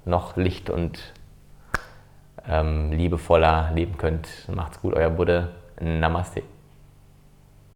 noch 0.04 0.36
Licht 0.36 0.70
und 0.70 1.12
ähm, 2.48 2.92
liebevoller 2.92 3.70
leben 3.74 3.96
könnt. 3.96 4.28
Macht's 4.54 4.80
gut, 4.80 4.94
euer 4.94 5.10
Buddha. 5.10 5.48
Namaste. 5.80 6.42